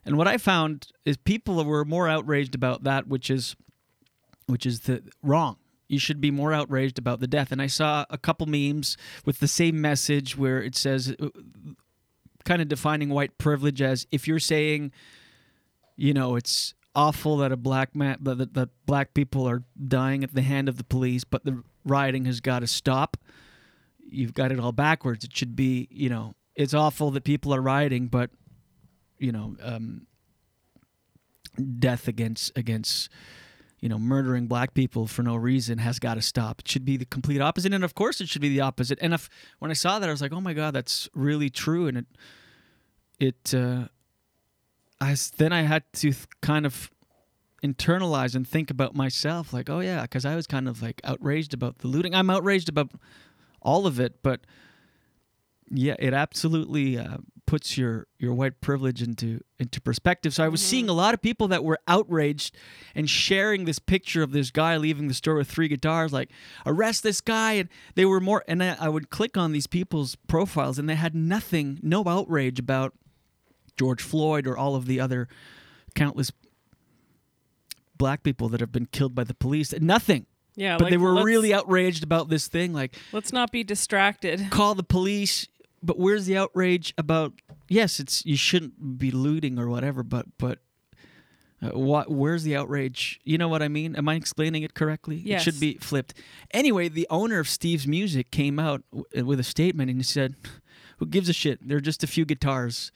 And 0.07 0.19
what 0.19 0.29
I 0.29 0.37
found 0.37 0.89
is 1.07 1.17
people 1.17 1.63
were 1.65 1.85
more 1.85 2.09
outraged 2.09 2.55
about 2.55 2.85
that, 2.85 3.09
which 3.09 3.31
is, 3.31 3.57
which 4.47 4.67
is 4.67 4.81
the 4.81 5.03
wrong. 5.23 5.57
You 5.89 5.99
should 5.99 6.21
be 6.21 6.31
more 6.31 6.53
outraged 6.53 6.99
about 6.99 7.21
the 7.21 7.27
death. 7.27 7.53
And 7.53 7.61
I 7.61 7.67
saw 7.67 8.05
a 8.11 8.19
couple 8.19 8.47
memes 8.47 8.97
with 9.25 9.41
the 9.41 9.49
same 9.49 9.81
message 9.81 10.37
where 10.37 10.63
it 10.63 10.75
says, 10.75 11.15
uh, 11.21 11.29
kind 12.45 12.63
of 12.63 12.69
defining 12.69 13.09
white 13.11 13.37
privilege 13.39 13.83
as 13.83 14.07
if 14.11 14.27
you're 14.29 14.39
saying, 14.39 14.93
you 15.97 16.15
know, 16.15 16.37
it's 16.37 16.75
awful 16.95 17.39
that 17.39 17.53
a 17.53 17.57
black 17.57 17.95
man 17.95 18.19
that, 18.23 18.55
that, 18.55 18.69
black 18.87 19.15
people 19.15 19.49
are 19.49 19.63
dying 19.89 20.23
at 20.23 20.35
the 20.35 20.43
hand 20.43 20.69
of 20.69 20.77
the 20.77 20.85
police, 20.85 21.25
but 21.25 21.45
the 21.45 21.63
rioting 21.85 22.25
has 22.27 22.41
got 22.41 22.61
to 22.61 22.67
stop. 22.67 23.17
You've 24.07 24.35
got 24.35 24.53
it 24.53 24.61
all 24.61 24.73
backwards. 24.73 25.25
It 25.25 25.37
should 25.37 25.57
be, 25.57 25.89
you 25.91 26.09
know, 26.09 26.35
it's 26.55 26.75
awful 26.75 27.11
that 27.13 27.25
people 27.25 27.55
are 27.55 27.61
rioting, 27.61 28.07
but 28.07 28.31
you 29.19 29.33
know, 29.33 29.57
um, 29.63 30.07
death 31.79 32.09
against 32.09 32.57
against 32.57 33.09
you 33.81 33.89
know 33.89 33.99
murdering 33.99 34.47
black 34.47 34.75
people 34.75 35.07
for 35.07 35.23
no 35.23 35.37
reason 35.37 35.79
has 35.79 35.99
got 35.99 36.15
to 36.15 36.23
stop. 36.23 36.61
It 36.61 36.69
should 36.69 36.85
be 36.85 36.97
the 36.97 37.05
complete 37.05 37.41
opposite, 37.41 37.73
and 37.73 37.85
of 37.85 37.95
course, 37.95 38.21
it 38.21 38.29
should 38.29 38.43
be 38.43 38.49
the 38.49 38.61
opposite. 38.61 38.99
And 39.01 39.15
if 39.15 39.29
when 39.59 39.71
I 39.71 39.75
saw 39.75 39.99
that, 39.99 40.09
I 40.09 40.13
was 40.13 40.23
like, 40.23 40.33
oh 40.33 40.41
my 40.41 40.55
god, 40.55 40.75
that's 40.75 41.09
really 41.15 41.51
true, 41.51 41.87
and 41.87 41.99
it 41.99 42.07
it 43.21 43.55
uh, 43.55 43.89
I 45.01 45.17
then 45.37 45.53
I 45.53 45.63
had 45.63 45.85
to 45.95 46.13
th- 46.13 46.27
kind 46.41 46.67
of 46.67 46.91
internalize 47.65 48.35
and 48.35 48.47
think 48.47 48.71
about 48.71 48.95
myself, 48.95 49.53
like, 49.53 49.71
oh 49.71 49.81
yeah, 49.81 50.03
because 50.03 50.25
I 50.25 50.37
was 50.37 50.47
kind 50.47 50.69
of 50.69 50.83
like 50.83 51.01
outraged 51.05 51.55
about 51.55 51.79
the 51.79 51.89
looting. 51.89 52.15
I'm 52.15 52.31
outraged 52.31 52.69
about 52.69 52.91
all 53.63 53.87
of 53.87 53.99
it, 53.99 54.23
but 54.23 54.41
yeah, 55.71 55.97
it 55.99 56.13
absolutely 56.15 56.99
uh, 56.99 57.19
puts 57.47 57.77
your 57.77 58.07
your 58.19 58.35
white 58.35 58.61
privilege 58.61 59.03
into 59.03 59.41
into 59.59 59.81
perspective. 59.81 60.35
So 60.35 60.45
I 60.45 60.49
was 60.49 60.63
seeing 60.63 60.89
a 60.89 60.93
lot 60.93 61.15
of 61.15 61.23
people 61.23 61.49
that 61.49 61.65
were 61.65 61.79
outraged 61.89 62.57
and 62.95 63.09
sharing 63.09 63.65
this 63.65 63.79
picture 63.79 64.23
of 64.23 64.33
this 64.33 64.51
guy 64.51 64.77
leaving 64.77 65.09
the 65.09 65.15
store 65.15 65.37
with 65.37 65.51
three 65.51 65.69
guitars, 65.69 66.13
like 66.13 66.31
arrest 66.67 67.03
this 67.03 67.21
guy, 67.21 67.53
and 67.55 67.69
they 67.95 68.05
were 68.05 68.21
more. 68.21 68.45
And 68.49 68.63
I, 68.63 68.77
I 68.79 68.89
would 68.89 69.11
click 69.11 69.37
on 69.37 69.53
these 69.53 69.67
people's 69.67 70.17
profiles, 70.29 70.79
and 70.79 70.89
they 70.89 70.95
had 70.95 71.15
nothing, 71.15 71.81
no 71.83 72.05
outrage 72.07 72.59
about 72.59 72.95
George 73.77 74.03
Floyd 74.03 74.47
or 74.47 74.57
all 74.57 74.77
of 74.77 74.87
the 74.87 75.01
other 75.01 75.29
countless 75.95 76.31
black 77.97 78.23
people 78.23 78.49
that 78.49 78.61
have 78.61 78.73
been 78.73 78.87
killed 78.87 79.15
by 79.15 79.25
the 79.25 79.35
police. 79.35 79.73
Nothing. 79.81 80.27
Yeah, 80.57 80.77
but 80.77 80.85
like, 80.85 80.91
they 80.93 80.97
were 80.97 81.25
really 81.25 81.53
outraged 81.53 82.05
about 82.05 82.29
this 82.29 82.47
thing, 82.47 82.73
like 82.73 82.97
Let's 83.13 83.33
not 83.33 83.51
be 83.51 83.65
distracted. 83.65 84.51
call 84.51 84.75
the 84.75 84.85
police. 84.85 85.49
But 85.85 85.99
where's 85.99 86.25
the 86.27 86.37
outrage 86.39 86.95
about? 86.97 87.35
Yes, 87.69 88.01
it's 88.01 88.25
you 88.25 88.37
shouldn't 88.37 88.99
be 88.99 89.11
looting 89.11 89.59
or 89.59 89.69
whatever. 89.69 90.03
But 90.03 90.27
but 90.39 90.59
uh, 91.63 91.79
what? 91.79 92.11
Where's 92.11 92.43
the 92.43 92.57
outrage? 92.57 93.21
You 93.25 93.37
know 93.39 93.49
what 93.49 93.63
I 93.63 93.69
mean? 93.69 93.95
Am 93.97 94.09
I 94.09 94.15
explaining 94.15 94.63
it 94.63 94.73
correctly? 94.75 95.19
It 95.19 95.43
should 95.43 95.61
be 95.61 95.75
flipped. 95.75 96.15
Anyway, 96.53 96.89
the 96.89 97.07
owner 97.11 97.39
of 97.39 97.49
Steve's 97.49 97.87
Music 97.87 98.31
came 98.31 98.59
out 98.59 98.83
w- 98.93 99.25
with 99.27 99.39
a 99.39 99.45
statement 99.45 99.91
and 99.91 99.99
he 99.99 100.05
said, 100.05 100.35
"Who 100.99 101.07
gives 101.07 101.29
a 101.29 101.33
shit? 101.35 101.67
They're 101.69 101.81
just 101.81 102.03
a 102.03 102.07
few 102.07 102.25
guitars." 102.25 102.91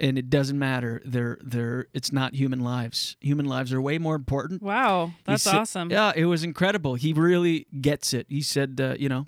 And 0.00 0.16
it 0.16 0.30
doesn't 0.30 0.58
matter. 0.58 1.02
They're 1.04 1.38
they're. 1.42 1.88
It's 1.92 2.12
not 2.12 2.34
human 2.34 2.60
lives. 2.60 3.16
Human 3.20 3.46
lives 3.46 3.72
are 3.72 3.82
way 3.82 3.98
more 3.98 4.14
important. 4.14 4.62
Wow, 4.62 5.12
that's 5.24 5.42
said- 5.42 5.54
awesome. 5.56 5.90
Yeah, 5.90 6.12
it 6.14 6.24
was 6.26 6.42
incredible. 6.44 6.94
He 6.94 7.12
really 7.12 7.66
gets 7.80 8.14
it. 8.14 8.26
He 8.28 8.40
said, 8.40 8.80
uh, 8.80 8.94
you 8.98 9.08
know, 9.08 9.26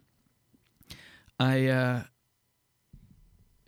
I. 1.38 1.66
Uh, 1.66 2.02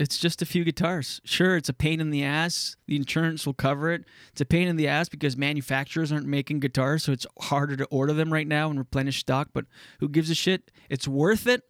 it's 0.02 0.18
just 0.18 0.42
a 0.42 0.46
few 0.46 0.64
guitars. 0.64 1.20
Sure, 1.24 1.56
it's 1.56 1.68
a 1.68 1.72
pain 1.72 2.00
in 2.00 2.10
the 2.10 2.22
ass. 2.24 2.76
The 2.86 2.96
insurance 2.96 3.46
will 3.46 3.54
cover 3.54 3.90
it. 3.92 4.04
It's 4.32 4.40
a 4.40 4.44
pain 4.44 4.68
in 4.68 4.76
the 4.76 4.88
ass 4.88 5.08
because 5.08 5.36
manufacturers 5.36 6.10
aren't 6.12 6.26
making 6.26 6.60
guitars, 6.60 7.04
so 7.04 7.12
it's 7.12 7.26
harder 7.40 7.76
to 7.76 7.84
order 7.86 8.12
them 8.12 8.32
right 8.32 8.46
now 8.46 8.68
and 8.70 8.78
replenish 8.78 9.20
stock. 9.20 9.48
But 9.52 9.66
who 10.00 10.08
gives 10.08 10.28
a 10.30 10.34
shit? 10.34 10.70
It's 10.90 11.06
worth 11.08 11.46
it, 11.46 11.62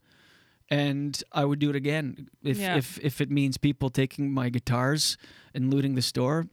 and 0.71 1.23
I 1.33 1.45
would 1.45 1.59
do 1.59 1.71
it 1.71 1.77
again 1.77 2.29
if 2.43 2.59
Yeah. 2.59 2.77
if 2.77 2.99
if 3.01 3.21
it 3.21 3.31
means 3.31 3.59
people 3.59 3.91
taking 3.91 4.33
my 4.33 4.49
guitars 4.49 5.17
and 5.55 5.73
looting 5.73 5.95
the 5.95 6.03
store. 6.03 6.47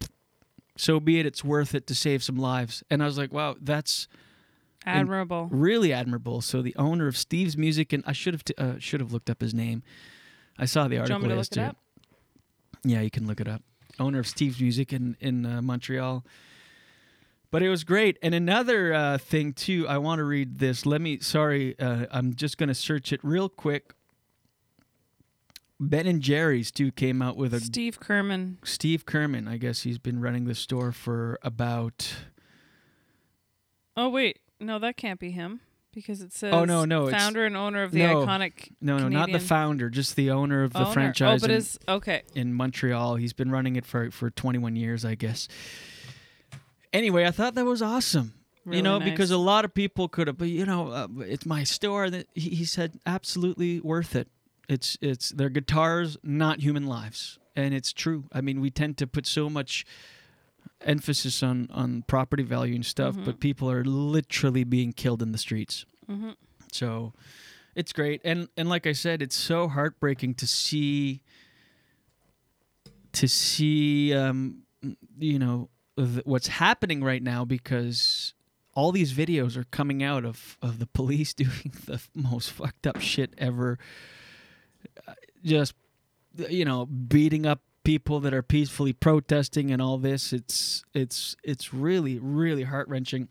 So 0.78 1.00
be 1.00 1.20
it. 1.20 1.26
It's 1.26 1.44
worth 1.44 1.76
it 1.76 1.88
to 1.88 1.96
save 1.96 2.24
some 2.24 2.38
lives. 2.38 2.84
And 2.90 3.02
I 3.04 3.06
was 3.06 3.18
like, 3.18 3.34
wow, 3.34 3.56
that's 3.60 4.08
Admirable. 4.86 5.48
really 5.52 5.92
admirable. 5.92 6.40
So 6.42 6.62
the 6.62 6.76
owner 6.78 7.08
of 7.08 7.18
Steve's 7.18 7.58
Music, 7.58 7.92
and 7.92 8.02
I 8.08 8.14
should 8.14 8.34
have 8.34 8.44
t- 8.46 8.54
uh, 8.58 8.76
should 8.80 9.02
have 9.02 9.12
looked 9.12 9.30
up 9.30 9.42
his 9.42 9.54
name. 9.54 9.84
I 10.60 10.66
saw 10.66 10.88
the 10.88 10.96
you 10.96 11.02
article 11.02 11.16
want 11.16 11.24
me 11.24 11.30
to 11.30 11.36
look 11.36 11.46
it 11.46 11.56
yesterday. 11.56 11.78
Yeah, 12.84 13.02
you 13.02 13.10
can 13.10 13.28
look 13.28 13.40
it 13.40 13.48
up. 13.48 13.64
Owner 14.00 14.20
of 14.20 14.28
Steve's 14.28 14.60
Music 14.60 14.94
in 14.94 15.18
in 15.20 15.46
uh, 15.46 15.62
Montreal. 15.62 16.26
But 17.52 17.64
it 17.64 17.70
was 17.70 17.84
great. 17.84 18.20
And 18.22 18.36
another 18.36 18.94
uh, 18.94 19.18
thing 19.18 19.54
too, 19.54 19.88
I 19.88 19.98
want 19.98 20.20
to 20.20 20.24
read 20.24 20.60
this. 20.60 20.86
Let 20.86 21.02
me. 21.02 21.20
Sorry, 21.20 21.78
uh, 21.80 22.06
I'm 22.12 22.36
just 22.36 22.58
gonna 22.58 22.76
search 22.76 23.12
it 23.12 23.20
real 23.24 23.50
quick. 23.50 23.94
Ben 25.80 26.06
and 26.06 26.22
Jerry's 26.22 26.72
too 26.72 26.92
came 26.92 27.22
out 27.22 27.38
with 27.38 27.54
a 27.54 27.60
Steve 27.62 28.00
Kirman. 28.00 28.60
Steve 28.64 29.06
Kirman. 29.06 29.48
I 29.48 29.58
guess 29.58 29.84
he's 29.84 29.98
been 29.98 30.20
running 30.20 30.46
the 30.46 30.56
store 30.56 30.92
for 30.92 31.40
about. 31.42 32.14
Oh 33.96 34.10
wait, 34.10 34.40
no, 34.60 34.78
that 34.80 34.98
can't 34.98 35.20
be 35.20 35.32
him 35.32 35.62
because 35.94 36.22
it 36.22 36.34
says 36.34 36.54
Oh 36.54 36.66
no, 36.66 36.86
no, 36.86 37.10
founder 37.10 37.46
and 37.46 37.58
owner 37.58 37.84
of 37.84 37.92
the 37.92 38.00
no, 38.00 38.26
iconic. 38.26 38.72
No, 38.82 38.98
no, 38.98 39.10
not 39.10 39.32
the 39.32 39.40
founder, 39.40 39.90
just 39.90 40.16
the 40.16 40.32
owner 40.32 40.64
of 40.64 40.74
the 40.74 40.80
Owner. 40.80 40.92
franchise. 40.92 41.42
Oh, 41.42 41.48
but 41.48 41.52
in, 41.52 41.58
is 41.58 41.80
okay. 41.88 42.24
in 42.36 42.54
Montreal. 42.54 43.16
He's 43.16 43.34
been 43.34 43.52
running 43.52 43.76
it 43.76 43.86
for 43.86 44.12
for 44.12 44.30
21 44.30 44.76
years, 44.76 45.06
I 45.06 45.16
guess. 45.16 45.48
Anyway, 46.92 47.26
I 47.26 47.32
thought 47.32 47.56
that 47.56 47.66
was 47.66 47.82
awesome. 47.82 48.34
Really 48.66 48.78
you 48.78 48.84
know, 48.84 49.00
nice. 49.00 49.10
because 49.10 49.32
a 49.32 49.38
lot 49.38 49.66
of 49.66 49.74
people 49.74 50.08
could 50.08 50.28
have, 50.28 50.38
but 50.38 50.50
you 50.50 50.66
know, 50.66 50.90
uh, 50.90 51.08
it's 51.20 51.46
my 51.46 51.64
store. 51.64 52.10
That 52.10 52.28
he, 52.34 52.50
he 52.50 52.66
said, 52.66 53.00
absolutely 53.06 53.80
worth 53.80 54.16
it. 54.16 54.28
It's 54.68 54.98
it's 55.02 55.30
their 55.30 55.50
guitars, 55.50 56.18
not 56.24 56.60
human 56.60 56.86
lives, 56.86 57.40
and 57.56 57.74
it's 57.74 57.94
true. 57.94 58.26
I 58.32 58.42
mean, 58.42 58.62
we 58.62 58.70
tend 58.70 58.98
to 58.98 59.08
put 59.08 59.26
so 59.26 59.50
much 59.50 59.86
emphasis 60.82 61.44
on 61.44 61.68
on 61.72 62.04
property 62.08 62.44
value 62.44 62.76
and 62.76 62.86
stuff, 62.86 63.16
Mhm. 63.16 63.26
but 63.26 63.40
people 63.40 63.70
are 63.70 63.84
literally 63.84 64.64
being 64.64 64.94
killed 64.94 65.22
in 65.22 65.32
the 65.32 65.38
streets. 65.38 65.86
Mhm. 66.10 66.36
So 66.72 67.14
it's 67.76 67.92
great, 67.94 68.22
and 68.24 68.48
and 68.58 68.70
like 68.70 68.88
I 68.88 68.94
said, 68.94 69.22
it's 69.22 69.36
so 69.36 69.68
heartbreaking 69.68 70.36
to 70.36 70.48
see 70.48 71.22
to 73.14 73.28
see 73.28 74.14
um, 74.14 74.64
you 75.18 75.40
know 75.40 75.70
th- 75.98 76.26
what's 76.26 76.48
happening 76.48 77.04
right 77.04 77.24
now 77.24 77.44
because 77.44 78.34
all 78.76 78.92
these 78.92 79.14
videos 79.14 79.58
are 79.58 79.66
coming 79.66 80.04
out 80.04 80.24
of 80.26 80.58
of 80.62 80.80
the 80.80 80.86
police 80.88 81.34
doing 81.44 81.74
the 81.86 82.00
most 82.14 82.52
fucked 82.52 82.86
up 82.88 83.02
shit 83.02 83.34
ever. 83.38 83.78
Uh, 85.08 85.14
Just 85.44 85.74
you 86.50 86.64
know, 86.64 86.86
beating 86.86 87.46
up 87.46 87.62
people 87.84 88.20
that 88.20 88.34
are 88.34 88.44
peacefully 88.44 88.94
protesting 88.94 89.72
and 89.72 89.82
all 89.82 89.98
this. 89.98 90.34
It's 90.34 90.84
it's 90.94 91.36
it's 91.44 91.74
really 91.74 92.20
really 92.20 92.64
heart 92.64 92.88
wrenching. 92.88 93.28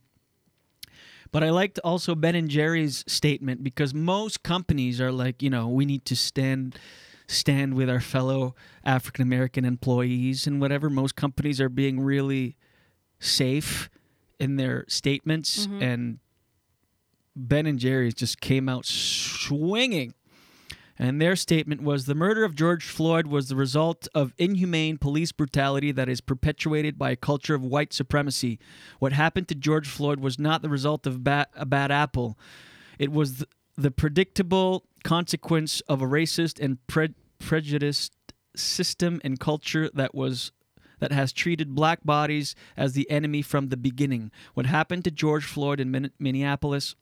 But 1.30 1.44
I 1.44 1.50
liked 1.50 1.78
also 1.84 2.14
Ben 2.14 2.34
and 2.34 2.48
Jerry's 2.48 3.04
statement 3.06 3.62
because 3.62 3.92
most 3.92 4.42
companies 4.42 4.98
are 5.00 5.12
like, 5.12 5.42
you 5.42 5.50
know, 5.50 5.68
we 5.68 5.84
need 5.84 6.04
to 6.06 6.16
stand 6.16 6.78
stand 7.26 7.74
with 7.74 7.90
our 7.90 8.00
fellow 8.00 8.54
African 8.84 9.22
American 9.22 9.64
employees 9.66 10.46
and 10.46 10.60
whatever. 10.60 10.88
Most 10.88 11.16
companies 11.16 11.60
are 11.60 11.68
being 11.68 12.00
really 12.00 12.56
safe 13.20 13.90
in 14.38 14.56
their 14.56 14.84
statements 14.88 15.66
Mhm. 15.66 15.82
and 15.82 16.18
Ben 17.36 17.66
and 17.66 17.78
Jerry's 17.78 18.14
just 18.14 18.40
came 18.40 18.68
out 18.68 18.86
swinging. 18.86 20.14
And 20.98 21.20
their 21.20 21.36
statement 21.36 21.82
was 21.82 22.06
the 22.06 22.14
murder 22.14 22.44
of 22.44 22.56
George 22.56 22.84
Floyd 22.84 23.28
was 23.28 23.48
the 23.48 23.56
result 23.56 24.08
of 24.14 24.34
inhumane 24.36 24.98
police 24.98 25.30
brutality 25.30 25.92
that 25.92 26.08
is 26.08 26.20
perpetuated 26.20 26.98
by 26.98 27.10
a 27.10 27.16
culture 27.16 27.54
of 27.54 27.62
white 27.62 27.92
supremacy. 27.92 28.58
What 28.98 29.12
happened 29.12 29.46
to 29.48 29.54
George 29.54 29.88
Floyd 29.88 30.18
was 30.18 30.38
not 30.38 30.62
the 30.62 30.68
result 30.68 31.06
of 31.06 31.24
a 31.24 31.66
bad 31.66 31.92
apple. 31.92 32.36
It 32.98 33.12
was 33.12 33.36
th- 33.36 33.48
the 33.76 33.92
predictable 33.92 34.86
consequence 35.04 35.80
of 35.82 36.02
a 36.02 36.06
racist 36.06 36.58
and 36.62 36.84
pre- 36.88 37.14
prejudiced 37.38 38.12
system 38.56 39.20
and 39.22 39.38
culture 39.38 39.88
that 39.94 40.14
was 40.14 40.50
that 40.98 41.12
has 41.12 41.32
treated 41.32 41.76
black 41.76 42.02
bodies 42.04 42.56
as 42.76 42.92
the 42.92 43.08
enemy 43.08 43.40
from 43.40 43.68
the 43.68 43.76
beginning. 43.76 44.32
What 44.54 44.66
happened 44.66 45.04
to 45.04 45.12
George 45.12 45.44
Floyd 45.44 45.78
in 45.78 46.10
Minneapolis 46.18 46.96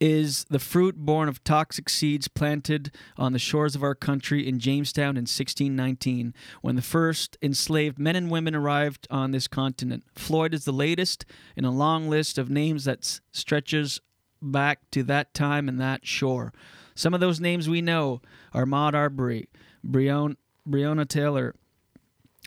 is 0.00 0.46
the 0.48 0.58
fruit 0.58 0.96
born 0.96 1.28
of 1.28 1.44
toxic 1.44 1.88
seeds 1.90 2.26
planted 2.26 2.90
on 3.18 3.32
the 3.32 3.38
shores 3.38 3.76
of 3.76 3.82
our 3.82 3.94
country 3.94 4.48
in 4.48 4.58
Jamestown 4.58 5.16
in 5.16 5.22
1619, 5.22 6.34
when 6.62 6.76
the 6.76 6.82
first 6.82 7.36
enslaved 7.42 7.98
men 7.98 8.16
and 8.16 8.30
women 8.30 8.54
arrived 8.54 9.06
on 9.10 9.30
this 9.30 9.46
continent. 9.46 10.04
Floyd 10.14 10.54
is 10.54 10.64
the 10.64 10.72
latest 10.72 11.26
in 11.54 11.64
a 11.66 11.70
long 11.70 12.08
list 12.08 12.38
of 12.38 12.48
names 12.48 12.84
that 12.86 13.20
stretches 13.30 14.00
back 14.40 14.90
to 14.90 15.02
that 15.02 15.34
time 15.34 15.68
and 15.68 15.78
that 15.78 16.06
shore. 16.06 16.52
Some 16.94 17.12
of 17.12 17.20
those 17.20 17.40
names 17.40 17.68
we 17.68 17.82
know 17.82 18.22
are 18.54 18.64
Maud 18.64 18.94
Arbery, 18.94 19.48
Breon, 19.86 20.36
Breonna 20.68 21.06
Taylor, 21.06 21.54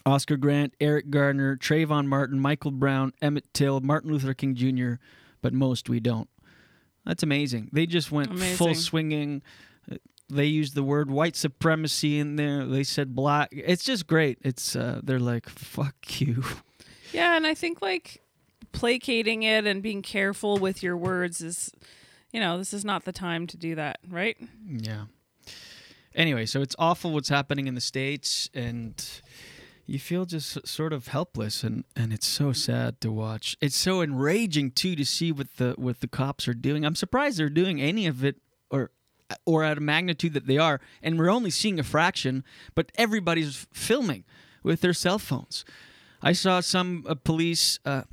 Oscar 0.06 0.38
Grant, 0.38 0.74
Eric 0.80 1.12
Gardner, 1.12 1.56
Trayvon 1.56 2.08
Martin, 2.08 2.40
Michael 2.40 2.72
Brown, 2.72 3.14
Emmett 3.22 3.54
Till, 3.54 3.80
Martin 3.80 4.12
Luther 4.12 4.34
King 4.34 4.56
Jr., 4.56 4.96
but 5.42 5.54
most 5.54 5.88
we 5.88 6.00
don't. 6.00 6.30
That's 7.06 7.24
amazing. 7.24 7.70
They 7.74 7.86
just 7.86 8.12
went 8.12 8.38
full 8.40 8.76
swinging. 8.76 9.42
They 10.30 10.46
used 10.46 10.74
the 10.74 10.84
word 10.84 11.12
white 11.12 11.36
supremacy 11.36 12.18
in 12.18 12.38
there. 12.38 12.66
They 12.66 12.84
said 12.84 13.14
black. 13.14 13.50
It's 13.52 13.84
just 13.84 14.08
great. 14.08 14.40
It's 14.42 14.76
uh, 14.76 15.02
they're 15.04 15.20
like 15.20 15.50
fuck 15.50 16.22
you. 16.22 16.44
Yeah, 17.12 17.36
and 17.36 17.46
I 17.46 17.54
think 17.54 17.82
like 17.82 18.22
placating 18.72 19.44
it 19.44 19.66
and 19.68 19.84
being 19.84 20.02
careful 20.02 20.58
with 20.58 20.82
your 20.82 20.98
words 20.98 21.42
is, 21.42 21.72
you 22.32 22.40
know, 22.40 22.58
this 22.58 22.74
is 22.74 22.84
not 22.84 23.06
the 23.06 23.12
time 23.12 23.46
to 23.48 23.58
do 23.58 23.76
that, 23.76 24.00
right? 24.10 24.36
Yeah. 24.68 25.04
Anyway, 26.16 26.46
so 26.46 26.62
it's 26.62 26.76
awful 26.80 27.12
what's 27.12 27.30
happening 27.30 27.68
in 27.68 27.76
the 27.76 27.82
states, 27.82 28.50
and 28.54 29.22
you 29.86 30.00
feel 30.00 30.26
just 30.26 30.66
sort 30.68 30.94
of 30.94 31.08
helpless, 31.08 31.64
and, 31.64 31.84
and 31.96 32.14
it's 32.14 32.28
so 32.28 32.54
sad 32.54 33.02
to 33.02 33.12
watch. 33.12 33.58
It's 33.62 33.76
so 33.76 34.02
enraging 34.02 34.72
too 34.72 34.96
to 34.96 35.06
see 35.06 35.32
what 35.32 35.58
the 35.58 35.74
what 35.78 36.00
the 36.00 36.08
cops 36.08 36.48
are 36.48 36.54
doing. 36.54 36.86
I'm 36.86 36.96
surprised 36.96 37.38
they're 37.38 37.50
doing 37.50 37.82
any 37.82 38.08
of 38.08 38.24
it, 38.24 38.38
or 38.70 38.92
or 39.46 39.64
at 39.64 39.78
a 39.78 39.82
magnitude 39.82 40.34
that 40.34 40.48
they 40.48 40.58
are, 40.58 40.80
and 41.02 41.20
we're 41.20 41.30
only 41.30 41.50
seeing 41.50 41.80
a 41.80 41.84
fraction. 41.84 42.44
But 42.76 42.92
everybody's 42.96 43.68
filming 43.74 44.24
with 44.64 44.82
their 44.82 44.94
cell 44.94 45.20
phones. 45.20 45.66
I 46.22 46.32
saw 46.32 46.62
some 46.62 47.06
uh, 47.08 47.16
police. 47.16 47.80
Uh, 47.86 48.04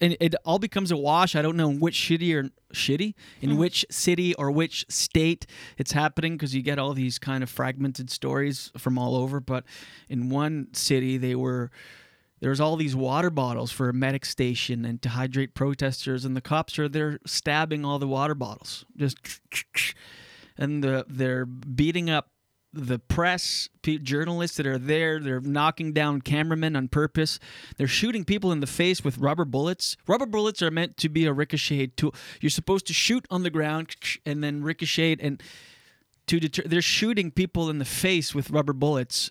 and 0.00 0.16
it 0.20 0.36
all 0.44 0.60
becomes 0.60 0.92
a 0.92 0.96
wash. 0.96 1.34
I 1.34 1.42
don't 1.42 1.56
know 1.56 1.72
which 1.72 1.96
or 2.32 2.50
shitty 2.72 3.14
in 3.40 3.50
hmm. 3.50 3.56
which 3.56 3.86
city 3.90 4.34
or 4.34 4.50
which 4.50 4.84
state 4.88 5.46
it's 5.76 5.92
happening 5.92 6.34
because 6.34 6.54
you 6.54 6.62
get 6.62 6.78
all 6.78 6.92
these 6.92 7.18
kind 7.18 7.42
of 7.42 7.50
fragmented 7.50 8.10
stories 8.10 8.70
from 8.76 8.98
all 8.98 9.16
over. 9.16 9.40
But 9.40 9.64
in 10.08 10.30
one 10.30 10.68
city, 10.72 11.16
they 11.16 11.34
were 11.34 11.70
there's 12.40 12.60
all 12.60 12.76
these 12.76 12.94
water 12.94 13.30
bottles 13.30 13.72
for 13.72 13.88
a 13.88 13.92
medic 13.92 14.24
station 14.24 14.84
and 14.84 15.02
to 15.02 15.08
hydrate 15.08 15.54
protesters, 15.54 16.24
and 16.24 16.36
the 16.36 16.40
cops 16.40 16.78
are 16.78 16.88
there 16.88 17.18
stabbing 17.26 17.84
all 17.84 17.98
the 17.98 18.06
water 18.06 18.34
bottles, 18.34 18.84
just 18.96 19.18
and 20.58 20.84
the, 20.84 21.04
they're 21.08 21.46
beating 21.46 22.08
up 22.10 22.30
the 22.72 22.98
press 22.98 23.68
journalists 23.82 24.58
that 24.58 24.66
are 24.66 24.78
there 24.78 25.20
they're 25.20 25.40
knocking 25.40 25.92
down 25.92 26.20
cameramen 26.20 26.76
on 26.76 26.88
purpose. 26.88 27.38
They're 27.76 27.86
shooting 27.86 28.24
people 28.24 28.52
in 28.52 28.60
the 28.60 28.66
face 28.66 29.02
with 29.02 29.18
rubber 29.18 29.46
bullets. 29.46 29.96
Rubber 30.06 30.26
bullets 30.26 30.60
are 30.60 30.70
meant 30.70 30.96
to 30.98 31.08
be 31.08 31.24
a 31.24 31.32
ricochet 31.32 31.88
tool. 31.88 32.14
You're 32.40 32.50
supposed 32.50 32.86
to 32.88 32.92
shoot 32.92 33.26
on 33.30 33.42
the 33.42 33.50
ground 33.50 33.96
and 34.26 34.44
then 34.44 34.62
ricochet 34.62 35.16
and 35.20 35.42
to 36.26 36.38
deter 36.38 36.62
they're 36.66 36.82
shooting 36.82 37.30
people 37.30 37.70
in 37.70 37.78
the 37.78 37.86
face 37.86 38.34
with 38.34 38.50
rubber 38.50 38.74
bullets. 38.74 39.30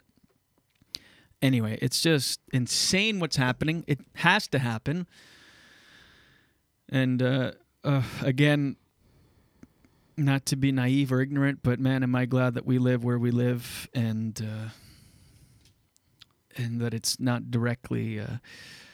Anyway 1.42 1.78
it's 1.82 2.02
just 2.02 2.40
insane 2.52 3.20
what's 3.20 3.36
happening. 3.36 3.84
It 3.88 4.00
has 4.16 4.48
to 4.48 4.60
happen. 4.60 5.08
And 6.90 7.22
uh, 7.22 7.52
uh, 7.84 8.02
again 8.22 8.78
not 10.18 10.46
to 10.48 10.56
be 10.56 10.72
naive 10.72 11.12
or 11.12 11.22
ignorant, 11.22 11.60
but 11.64 11.80
man, 11.80 12.04
am 12.04 12.16
I 12.16 12.26
glad 12.26 12.56
that 12.56 12.66
we 12.66 12.78
live 12.80 13.04
where 13.04 13.20
we 13.20 13.32
live 13.32 13.88
and 13.94 14.40
uh, 14.42 14.70
and 16.56 16.82
that 16.82 16.94
it's 16.94 17.20
not 17.20 17.52
directly. 17.52 18.20
Uh, 18.20 18.38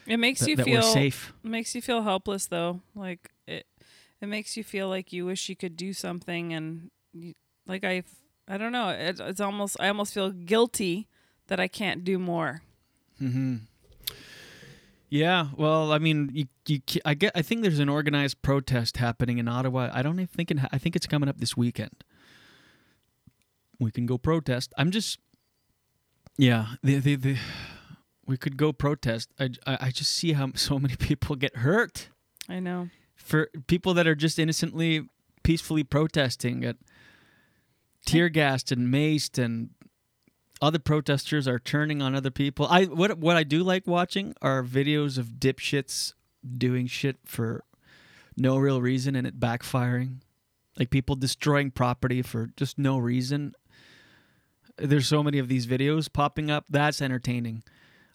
It 0.05 0.17
makes 0.17 0.45
you 0.47 0.57
feel 0.57 0.81
safe. 0.81 1.33
It 1.43 1.49
makes 1.49 1.73
you 1.75 1.81
feel 1.81 2.01
helpless 2.03 2.45
though. 2.47 2.81
Like 2.95 3.31
it 3.47 3.65
it 4.21 4.27
makes 4.27 4.57
you 4.57 4.63
feel 4.63 4.89
like 4.89 5.13
you 5.13 5.25
wish 5.25 5.49
you 5.49 5.55
could 5.55 5.75
do 5.77 5.93
something 5.93 6.53
and 6.53 6.91
you, 7.13 7.33
like 7.65 7.83
I 7.83 8.03
I 8.47 8.57
don't 8.57 8.71
know. 8.73 8.89
It, 8.89 9.19
it's 9.19 9.39
almost 9.41 9.77
I 9.79 9.88
almost 9.88 10.13
feel 10.13 10.31
guilty 10.31 11.07
that 11.47 11.59
I 11.59 11.67
can't 11.67 12.03
do 12.03 12.19
more. 12.19 12.62
hmm 13.19 13.57
Yeah, 15.13 15.49
well, 15.56 15.91
I 15.91 15.99
mean, 15.99 16.32
you, 16.34 16.45
you, 16.67 16.80
I 17.06 17.13
get, 17.13 17.34
I 17.36 17.43
think 17.43 17.62
there's 17.62 17.78
an 17.78 17.88
organized 17.88 18.41
protest 18.41 18.97
happening 18.97 19.38
in 19.38 19.47
Ottawa. 19.47 19.91
I 19.93 20.02
don't 20.02 20.15
even 20.15 20.26
think 20.26 20.49
it, 20.49 20.58
I 20.71 20.80
think 20.80 20.95
it's 20.95 21.06
coming 21.06 21.30
up 21.30 21.38
this 21.38 21.56
weekend. 21.56 22.04
We 23.80 23.91
can 23.91 24.08
go 24.08 24.17
protest. 24.17 24.73
I'm 24.76 24.89
just, 24.89 25.19
yeah, 26.36 26.65
the, 26.82 26.97
the, 26.97 27.15
the, 27.15 27.38
we 28.26 28.38
could 28.38 28.58
go 28.58 28.73
protest. 28.73 29.30
I, 29.39 29.52
I, 29.67 29.78
I 29.82 29.91
just 29.91 30.12
see 30.13 30.34
how 30.34 30.49
so 30.56 30.80
many 30.80 30.95
people 30.99 31.36
get 31.36 31.58
hurt 31.58 32.10
I 32.49 32.60
know. 32.60 32.89
for 33.15 33.52
people 33.67 33.93
that 33.93 34.08
are 34.08 34.15
just 34.15 34.39
innocently, 34.39 35.08
peacefully 35.43 35.84
protesting, 35.84 36.62
get 36.62 36.78
tear 38.04 38.30
gassed 38.30 38.71
and 38.71 38.91
maced, 38.91 39.38
and 39.38 39.69
other 40.63 40.80
protesters 40.80 41.45
are 41.45 41.60
turning 41.60 42.02
on 42.02 42.15
other 42.15 42.32
people. 42.32 42.65
I 42.69 42.86
what 42.86 43.17
what 43.17 43.36
I 43.36 43.43
do 43.43 43.63
like 43.63 43.86
watching 43.86 44.34
are 44.41 44.63
videos 44.63 45.17
of 45.17 45.34
dipshits 45.39 46.13
doing 46.58 46.88
shit 46.88 47.17
for 47.26 47.65
no 48.38 48.58
real 48.58 48.82
reason 48.82 49.15
and 49.15 49.28
it 49.28 49.39
backfiring, 49.39 50.21
like 50.80 50.89
people 50.89 51.17
destroying 51.17 51.69
property 51.69 52.21
for 52.21 52.47
just 52.56 52.80
no 52.80 52.97
reason. 52.97 53.54
There's 54.78 55.08
so 55.08 55.21
many 55.21 55.38
of 55.38 55.49
these 55.49 55.67
videos 55.67 56.12
popping 56.12 56.49
up. 56.49 56.65
That's 56.69 57.02
entertaining. 57.02 57.63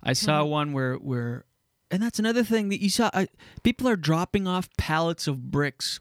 I 0.02 0.14
saw 0.14 0.42
hmm. 0.42 0.50
one 0.50 0.72
where 0.72 0.94
where 0.94 1.44
and 1.90 2.02
that's 2.02 2.18
another 2.18 2.44
thing 2.44 2.70
that 2.70 2.82
you 2.82 2.88
saw. 2.88 3.10
I, 3.12 3.28
people 3.62 3.86
are 3.88 3.96
dropping 3.96 4.46
off 4.46 4.70
pallets 4.78 5.26
of 5.26 5.50
bricks, 5.50 6.00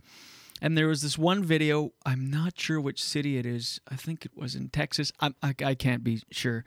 and 0.62 0.78
there 0.78 0.88
was 0.88 1.02
this 1.02 1.18
one 1.18 1.44
video. 1.44 1.92
I'm 2.06 2.30
not 2.30 2.60
sure 2.60 2.80
which 2.80 3.04
city 3.04 3.38
it 3.38 3.46
is. 3.46 3.80
I 3.90 3.96
think 3.96 4.26
it 4.26 4.32
was 4.36 4.56
in 4.56 4.70
Texas. 4.70 5.12
I'm, 5.20 5.36
I 5.42 5.54
I 5.64 5.76
can't 5.76 6.04
be 6.04 6.22
sure. 6.32 6.64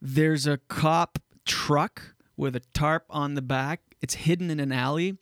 There's 0.00 0.46
a 0.46 0.58
cop 0.68 1.18
truck 1.44 2.14
with 2.36 2.56
a 2.56 2.60
tarp 2.60 3.04
on 3.10 3.34
the 3.34 3.42
back. 3.42 3.80
It's 4.00 4.14
hidden 4.14 4.50
in 4.50 4.60
an 4.60 4.72
alley, 4.72 5.16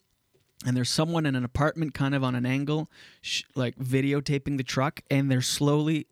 and 0.66 0.76
there's 0.76 0.90
someone 0.90 1.26
in 1.26 1.36
an 1.36 1.44
apartment, 1.44 1.94
kind 1.94 2.14
of 2.14 2.24
on 2.24 2.34
an 2.34 2.46
angle, 2.46 2.90
sh- 3.20 3.44
like 3.54 3.76
videotaping 3.76 4.56
the 4.56 4.64
truck, 4.64 5.02
and 5.10 5.30
they're 5.30 5.40
slowly 5.40 6.06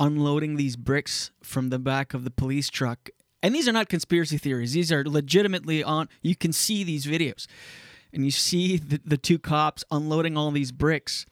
unloading 0.00 0.56
these 0.56 0.76
bricks 0.76 1.30
from 1.42 1.70
the 1.70 1.78
back 1.78 2.14
of 2.14 2.24
the 2.24 2.30
police 2.30 2.68
truck. 2.70 3.10
And 3.42 3.54
these 3.54 3.68
are 3.68 3.72
not 3.72 3.88
conspiracy 3.88 4.38
theories. 4.38 4.72
These 4.72 4.90
are 4.90 5.04
legitimately 5.04 5.84
on. 5.84 6.08
You 6.22 6.34
can 6.34 6.52
see 6.52 6.82
these 6.82 7.06
videos, 7.06 7.46
and 8.12 8.24
you 8.24 8.30
see 8.30 8.76
the, 8.76 9.00
the 9.04 9.16
two 9.16 9.38
cops 9.38 9.84
unloading 9.90 10.36
all 10.36 10.50
these 10.50 10.72
bricks 10.72 11.26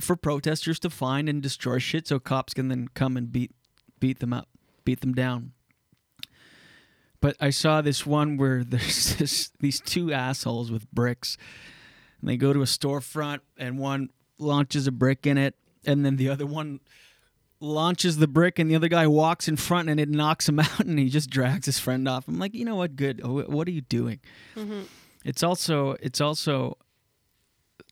for 0.00 0.16
protesters 0.16 0.78
to 0.80 0.90
find 0.90 1.28
and 1.28 1.42
destroy 1.42 1.78
shit, 1.78 2.06
so 2.06 2.18
cops 2.18 2.54
can 2.54 2.68
then 2.68 2.88
come 2.88 3.16
and 3.16 3.32
beat 3.32 3.52
beat 3.98 4.18
them 4.18 4.32
up, 4.32 4.48
beat 4.84 5.00
them 5.00 5.14
down. 5.14 5.52
But 7.20 7.36
I 7.40 7.50
saw 7.50 7.80
this 7.80 8.04
one 8.04 8.36
where 8.36 8.62
there's 8.64 9.16
this, 9.16 9.50
these 9.60 9.80
two 9.80 10.12
assholes 10.12 10.70
with 10.70 10.90
bricks, 10.92 11.36
and 12.20 12.28
they 12.28 12.36
go 12.36 12.52
to 12.52 12.62
a 12.62 12.66
storefront, 12.66 13.40
and 13.56 13.78
one 13.78 14.10
launches 14.38 14.86
a 14.86 14.92
brick 14.92 15.26
in 15.26 15.38
it, 15.38 15.54
and 15.84 16.04
then 16.04 16.16
the 16.16 16.28
other 16.28 16.46
one 16.46 16.80
launches 17.58 18.18
the 18.18 18.28
brick 18.28 18.58
and 18.58 18.70
the 18.70 18.76
other 18.76 18.88
guy 18.88 19.06
walks 19.06 19.48
in 19.48 19.56
front 19.56 19.88
and 19.88 19.98
it 19.98 20.10
knocks 20.10 20.46
him 20.46 20.60
out 20.60 20.80
and 20.80 20.98
he 20.98 21.08
just 21.08 21.30
drags 21.30 21.66
his 21.66 21.78
friend 21.78 22.06
off. 22.06 22.28
I'm 22.28 22.38
like, 22.38 22.54
you 22.54 22.64
know 22.64 22.76
what? 22.76 22.96
Good. 22.96 23.24
What 23.24 23.66
are 23.66 23.70
you 23.70 23.80
doing? 23.80 24.20
Mm-hmm. 24.54 24.82
It's 25.26 25.42
also 25.42 25.96
it's 26.00 26.20
also 26.20 26.78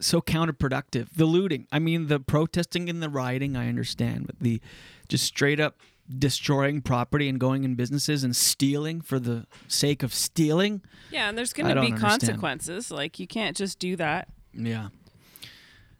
so 0.01 0.20
counterproductive. 0.20 1.09
The 1.16 1.25
looting. 1.25 1.66
I 1.73 1.79
mean, 1.79 2.07
the 2.07 2.20
protesting 2.20 2.88
and 2.88 3.03
the 3.03 3.09
rioting. 3.09 3.57
I 3.57 3.68
understand, 3.68 4.27
but 4.27 4.38
the 4.40 4.61
just 5.09 5.25
straight 5.25 5.59
up 5.59 5.77
destroying 6.18 6.83
property 6.83 7.29
and 7.29 7.40
going 7.40 7.64
in 7.64 7.75
businesses 7.75 8.25
and 8.25 8.37
stealing 8.37 9.01
for 9.01 9.18
the 9.18 9.47
sake 9.68 10.03
of 10.03 10.14
stealing. 10.14 10.83
Yeah, 11.11 11.29
and 11.29 11.37
there's 11.37 11.53
going 11.53 11.75
to 11.75 11.81
be 11.81 11.88
understand. 11.88 12.20
consequences. 12.20 12.90
Like 12.90 13.18
you 13.18 13.27
can't 13.27 13.57
just 13.57 13.79
do 13.79 13.97
that. 13.97 14.29
Yeah. 14.53 14.88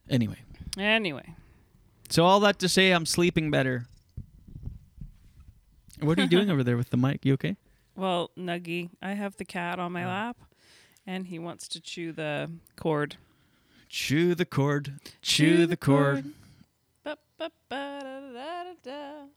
Anyway, 0.09 0.39
Anyway, 0.77 1.35
so 2.09 2.25
all 2.25 2.41
that 2.41 2.59
to 2.59 2.69
say, 2.69 2.91
I'm 2.91 3.07
sleeping 3.07 3.51
better. 3.51 3.87
What 6.01 6.19
are 6.19 6.23
you 6.23 6.29
doing 6.29 6.51
over 6.53 6.65
there 6.65 6.77
with 6.77 6.91
the 6.91 6.97
mic? 6.97 7.25
You 7.25 7.35
okay? 7.35 7.57
well, 7.97 8.31
Nuggy, 8.37 8.91
I 9.01 9.13
have 9.13 9.37
the 9.37 9.45
cat 9.45 9.79
on 9.79 9.93
my 9.93 10.05
oh. 10.05 10.09
lap, 10.09 10.37
and 11.07 11.27
he 11.27 11.39
wants 11.39 11.69
to 11.69 11.81
chew 11.81 12.13
the 12.13 12.51
cord. 12.77 13.17
Chew 13.89 14.35
the 14.35 14.45
cord. 14.45 14.95
Chew, 15.23 15.67
the 15.67 15.77
cord. 15.77 16.25
Ba, 17.05 17.17
ba, 17.39 17.51
ba, 17.69 18.01
da, 18.03 18.21
da, 18.21 18.65
da, 18.65 18.73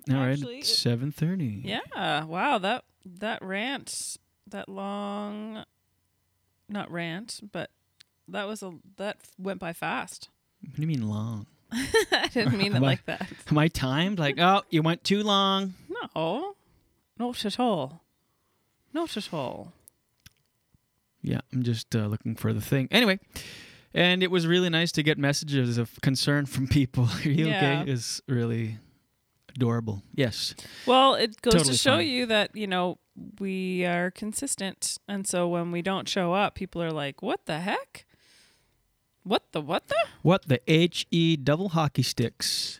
da. 0.07 0.15
All 0.15 0.21
right, 0.25 0.31
Actually, 0.31 0.59
it's 0.59 0.71
it- 0.71 0.75
seven 0.75 1.11
thirty. 1.11 1.61
Yeah. 1.63 2.23
Wow. 2.23 2.57
That 2.57 2.83
that 3.05 3.41
rant 3.43 4.17
that 4.47 4.67
long, 4.69 5.63
not 6.69 6.89
rant, 6.91 7.41
but 7.51 7.69
that 8.27 8.47
was 8.47 8.63
a 8.63 8.73
that 8.97 9.17
went 9.37 9.59
by 9.59 9.73
fast. 9.73 10.29
What 10.61 10.75
do 10.75 10.81
you 10.81 10.87
mean 10.87 11.07
long? 11.07 11.45
I 11.71 12.29
didn't 12.33 12.57
mean 12.57 12.73
it 12.73 12.77
I- 12.77 12.79
like 12.79 13.05
that. 13.05 13.27
Am 13.51 13.57
I 13.57 13.67
timed? 13.67 14.17
Like, 14.19 14.39
oh, 14.39 14.63
you 14.69 14.81
went 14.81 15.03
too 15.03 15.21
long. 15.21 15.73
No, 15.89 16.55
not 17.19 17.45
at 17.45 17.59
all. 17.59 18.01
Not 18.93 19.17
at 19.17 19.31
all. 19.33 19.73
Yeah, 21.27 21.41
I'm 21.53 21.63
just 21.63 21.95
uh, 21.95 22.05
looking 22.07 22.35
for 22.35 22.53
the 22.53 22.61
thing. 22.61 22.87
Anyway, 22.91 23.19
and 23.93 24.23
it 24.23 24.31
was 24.31 24.47
really 24.47 24.69
nice 24.69 24.91
to 24.93 25.03
get 25.03 25.17
messages 25.17 25.77
of 25.77 25.91
concern 26.01 26.45
from 26.45 26.67
people. 26.67 27.09
Are 27.25 27.29
you 27.29 27.47
Yeah. 27.47 27.81
okay? 27.81 27.91
Is 27.91 28.21
really 28.27 28.77
adorable. 29.55 30.03
Yes. 30.15 30.55
Well, 30.85 31.15
it 31.15 31.41
goes 31.41 31.53
Totally 31.53 31.71
to 31.73 31.77
show 31.77 31.97
fine. 31.97 32.07
you 32.07 32.25
that 32.27 32.55
you 32.55 32.67
know 32.67 32.97
we 33.39 33.83
are 33.85 34.11
consistent, 34.11 34.97
and 35.07 35.27
so 35.27 35.47
when 35.47 35.71
we 35.71 35.81
don't 35.81 36.07
show 36.07 36.33
up, 36.33 36.55
people 36.55 36.81
are 36.81 36.91
like, 36.91 37.21
"What 37.21 37.45
the 37.45 37.59
heck? 37.59 38.05
What 39.23 39.51
the 39.51 39.59
what 39.61 39.87
the?" 39.89 39.95
What 40.21 40.47
the 40.47 40.61
H 40.71 41.07
E 41.11 41.35
double 41.35 41.69
hockey 41.69 42.03
sticks? 42.03 42.79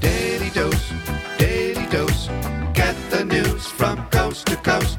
Daily 0.00 0.50
dose, 0.50 0.92
daily 1.38 1.86
dose. 1.86 2.26
Get 2.74 2.94
the 3.10 3.24
news 3.24 3.66
from 3.66 3.96
coast 4.10 4.46
to 4.48 4.56
coast. 4.56 4.98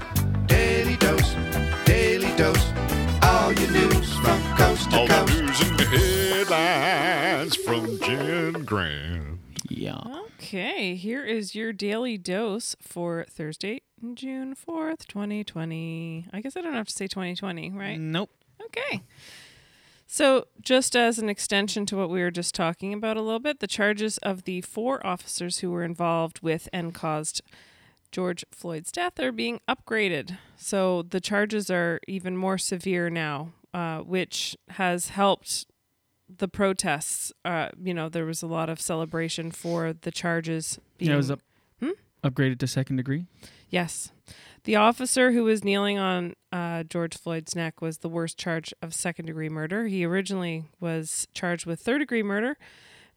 Jen 8.69 9.39
Yeah. 9.69 10.01
Okay, 10.33 10.95
here 10.95 11.23
is 11.23 11.55
your 11.55 11.73
daily 11.73 12.17
dose 12.17 12.75
for 12.81 13.25
Thursday, 13.29 13.81
June 14.13 14.55
4th, 14.55 15.07
2020. 15.07 16.27
I 16.31 16.41
guess 16.41 16.55
I 16.57 16.61
don't 16.61 16.73
have 16.73 16.87
to 16.87 16.93
say 16.93 17.07
2020, 17.07 17.71
right? 17.71 17.99
Nope. 17.99 18.29
Okay. 18.61 19.01
So, 20.05 20.47
just 20.61 20.95
as 20.95 21.19
an 21.19 21.27
extension 21.27 21.85
to 21.87 21.97
what 21.97 22.09
we 22.09 22.21
were 22.21 22.31
just 22.31 22.55
talking 22.55 22.93
about 22.93 23.17
a 23.17 23.21
little 23.21 23.39
bit, 23.39 23.59
the 23.59 23.67
charges 23.67 24.17
of 24.19 24.43
the 24.43 24.61
four 24.61 25.05
officers 25.05 25.59
who 25.59 25.69
were 25.71 25.83
involved 25.83 26.41
with 26.41 26.69
and 26.71 26.93
caused 26.93 27.41
George 28.11 28.45
Floyd's 28.51 28.91
death 28.91 29.19
are 29.19 29.33
being 29.33 29.59
upgraded. 29.67 30.37
So, 30.55 31.01
the 31.01 31.19
charges 31.19 31.69
are 31.69 31.99
even 32.07 32.37
more 32.37 32.57
severe 32.57 33.09
now, 33.09 33.49
uh, 33.73 33.99
which 33.99 34.57
has 34.69 35.09
helped 35.09 35.65
the 36.29 36.47
protests. 36.47 37.31
Uh, 37.45 37.69
you 37.81 37.93
know, 37.93 38.09
there 38.09 38.25
was 38.25 38.41
a 38.41 38.47
lot 38.47 38.69
of 38.69 38.79
celebration 38.81 39.51
for 39.51 39.93
the 39.93 40.11
charges 40.11 40.79
being 40.97 41.09
Yeah, 41.09 41.15
it 41.15 41.17
was 41.17 41.31
up, 41.31 41.39
Hmm? 41.79 41.91
upgraded 42.23 42.59
to 42.59 42.67
second 42.67 42.97
degree. 42.97 43.25
Yes. 43.69 44.11
The 44.63 44.75
officer 44.75 45.31
who 45.31 45.43
was 45.45 45.63
kneeling 45.63 45.97
on 45.97 46.33
uh, 46.51 46.83
George 46.83 47.17
Floyd's 47.17 47.55
neck 47.55 47.81
was 47.81 47.99
the 47.99 48.09
worst 48.09 48.37
charge 48.37 48.73
of 48.81 48.93
second 48.93 49.25
degree 49.27 49.49
murder. 49.49 49.87
He 49.87 50.03
originally 50.05 50.65
was 50.79 51.27
charged 51.33 51.65
with 51.65 51.79
third 51.81 51.99
degree 51.99 52.23
murder 52.23 52.57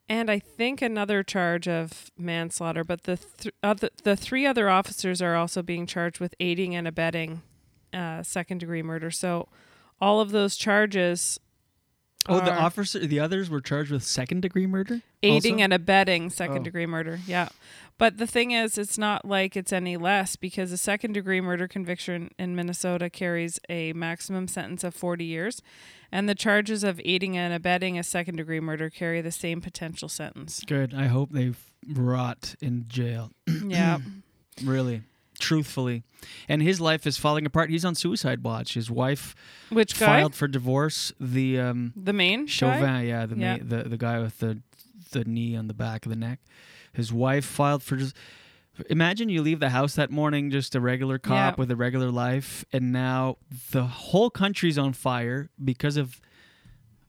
and 0.09 0.29
I 0.29 0.41
think 0.41 0.83
another 0.83 1.23
charge 1.23 1.69
of 1.69 2.11
manslaughter, 2.19 2.83
but 2.83 3.05
the 3.05 3.17
th- 3.17 3.55
other, 3.63 3.91
the 4.03 4.17
three 4.17 4.45
other 4.45 4.69
officers 4.69 5.23
are 5.23 5.37
also 5.37 5.63
being 5.63 5.87
charged 5.87 6.19
with 6.19 6.35
aiding 6.41 6.75
and 6.75 6.89
abetting 6.89 7.43
uh, 7.93 8.25
second 8.25 8.59
degree 8.59 8.83
murder. 8.83 9.13
So 9.13 9.47
all 10.01 10.21
of 10.21 10.33
those 10.33 10.57
charges 10.57 11.39
Oh, 12.29 12.39
the 12.41 12.53
officer, 12.53 12.99
the 13.07 13.19
others 13.19 13.49
were 13.49 13.61
charged 13.61 13.91
with 13.91 14.03
second 14.05 14.43
degree 14.43 14.67
murder. 14.67 15.01
aiding 15.23 15.55
also? 15.55 15.65
and 15.65 15.73
abetting 15.73 16.31
second 16.31 16.59
Oh. 16.59 16.65
degree 16.65 16.87
murder. 16.87 17.19
Yeah. 17.27 17.49
But 17.99 18.17
the 18.19 18.27
thing 18.27 18.51
is, 18.53 18.79
it's 18.79 18.97
not 18.99 19.25
like 19.27 19.57
it's 19.57 19.73
any 19.73 19.97
less 19.97 20.37
because 20.37 20.71
a 20.73 20.79
second 20.79 21.13
degree 21.13 21.41
murder 21.41 21.67
conviction 21.69 22.31
in 22.39 22.55
Minnesota 22.57 23.11
carries 23.11 23.59
a 23.69 23.93
maximum 23.95 24.49
sentence 24.49 24.85
of 24.85 24.95
40 24.95 25.25
years, 25.25 25.61
and 26.13 26.29
the 26.29 26.35
charges 26.35 26.83
of 26.85 27.01
aiding 27.05 27.37
and 27.37 27.53
abetting 27.53 27.99
a 27.99 28.03
second 28.03 28.37
degree 28.37 28.61
murder 28.61 28.89
carry 28.91 29.21
the 29.21 29.31
same 29.33 29.61
potential 29.61 30.09
sentence. 30.09 30.61
Good. 30.67 30.95
I 30.95 31.07
hope 31.09 31.31
they 31.33 31.53
rot 31.89 32.55
in 32.61 32.85
jail. 32.89 33.33
Yeah. 33.47 33.99
really, 34.65 35.03
truthfully. 35.41 36.05
And 36.49 36.63
his 36.63 36.81
life 36.81 37.07
is 37.07 37.17
falling 37.17 37.47
apart. 37.47 37.71
He's 37.71 37.85
on 37.85 37.95
suicide 37.95 38.45
watch. 38.45 38.75
His 38.75 38.91
wife 38.91 39.35
Which 39.71 39.99
guy? 39.99 40.07
filed 40.07 40.35
for 40.35 40.47
divorce. 40.47 41.13
The 41.19 41.59
um 41.59 41.93
The 41.97 42.13
main 42.13 42.41
guy? 42.45 42.51
Chauvin, 42.51 43.07
yeah, 43.07 43.27
the, 43.27 43.37
Yeah. 43.37 43.57
Ma- 43.57 43.63
the 43.83 43.89
the 43.89 43.97
guy 43.99 44.19
with 44.21 44.39
the 44.39 44.61
the 45.13 45.25
knee 45.25 45.57
on 45.57 45.67
the 45.67 45.75
back 45.75 46.07
of 46.07 46.11
the 46.11 46.17
neck. 46.17 46.41
His 46.93 47.13
wife 47.13 47.45
filed 47.45 47.83
for 47.83 47.97
just 47.97 48.15
Imagine 48.89 49.29
you 49.29 49.43
leave 49.43 49.61
the 49.61 49.71
house 49.71 49.95
that 49.97 50.11
morning 50.11 50.51
just 50.51 50.75
a 50.75 50.81
regular 50.81 51.19
cop 51.19 51.55
Yeah. 51.57 51.61
with 51.61 51.71
a 51.71 51.77
regular 51.77 52.11
life 52.11 52.65
and 52.73 52.93
now 52.93 53.37
the 53.73 53.83
whole 53.85 54.31
country's 54.31 54.79
on 54.79 54.93
fire 54.95 55.51
because 55.63 55.97
of 55.99 56.21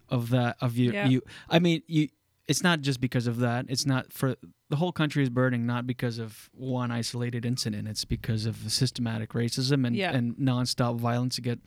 of 0.09 0.29
that 0.31 0.57
of 0.59 0.77
you 0.77 0.91
Yeah. 0.91 1.07
you 1.07 1.21
I 1.49 1.59
mean 1.59 1.81
you 1.87 2.09
it's 2.47 2.63
not 2.63 2.81
just 2.81 2.99
because 2.99 3.27
of 3.27 3.37
that. 3.39 3.65
It's 3.69 3.85
not 3.85 4.11
for 4.11 4.35
the 4.71 4.77
whole 4.77 4.91
country 4.91 5.21
is 5.21 5.29
burning 5.29 5.65
not 5.65 5.86
because 5.86 6.17
of 6.17 6.49
one 6.53 6.89
isolated 6.91 7.45
incident. 7.45 7.88
It's 7.88 8.05
because 8.05 8.45
of 8.45 8.55
systematic 8.71 9.31
racism 9.34 9.86
and 9.86 9.95
Yeah. 9.95 10.12
and 10.15 10.36
nonstop 10.38 10.97
violence 10.97 11.38
against 11.38 11.63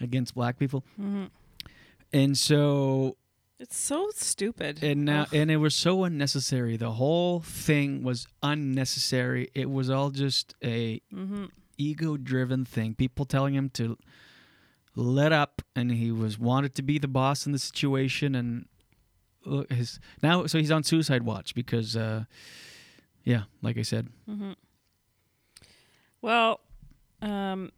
against 0.00 0.34
black 0.34 0.58
people. 0.58 0.84
Mhm. 1.00 1.30
And 2.12 2.36
so 2.36 3.16
It's 3.60 3.76
so 3.76 4.10
stupid. 4.16 4.82
and 4.82 5.04
now 5.04 5.22
Ugh. 5.22 5.28
and 5.34 5.50
it 5.50 5.58
was 5.58 5.74
so 5.74 6.02
unnecessary. 6.04 6.76
The 6.76 6.92
whole 6.92 7.40
thing 7.40 8.02
was 8.02 8.26
unnecessary. 8.42 9.48
It 9.54 9.70
was 9.70 9.88
all 9.88 10.10
just 10.10 10.54
a 10.62 11.00
Mhm. 11.12 11.50
ego 11.78 12.16
driven 12.16 12.64
thing. 12.64 12.94
People 12.96 13.24
telling 13.24 13.54
him 13.54 13.70
to 13.70 13.96
let 14.96 15.32
up 15.32 15.62
and 15.76 15.92
he 15.92 16.10
was 16.10 16.38
wanted 16.38 16.74
to 16.74 16.82
be 16.82 16.98
the 16.98 17.08
boss 17.08 17.46
in 17.46 17.52
the 17.52 17.58
situation 17.58 18.34
and 18.34 18.66
look, 19.44 19.70
his 19.72 20.00
now 20.22 20.46
so 20.46 20.58
he's 20.58 20.70
on 20.70 20.82
suicide 20.82 21.22
watch 21.24 21.54
because 21.54 21.96
uh 21.96 22.24
yeah, 23.24 23.42
like 23.62 23.78
I 23.78 23.82
said. 23.82 24.08
hmm 24.26 24.52
Well, 26.20 26.60
um, 27.20 27.70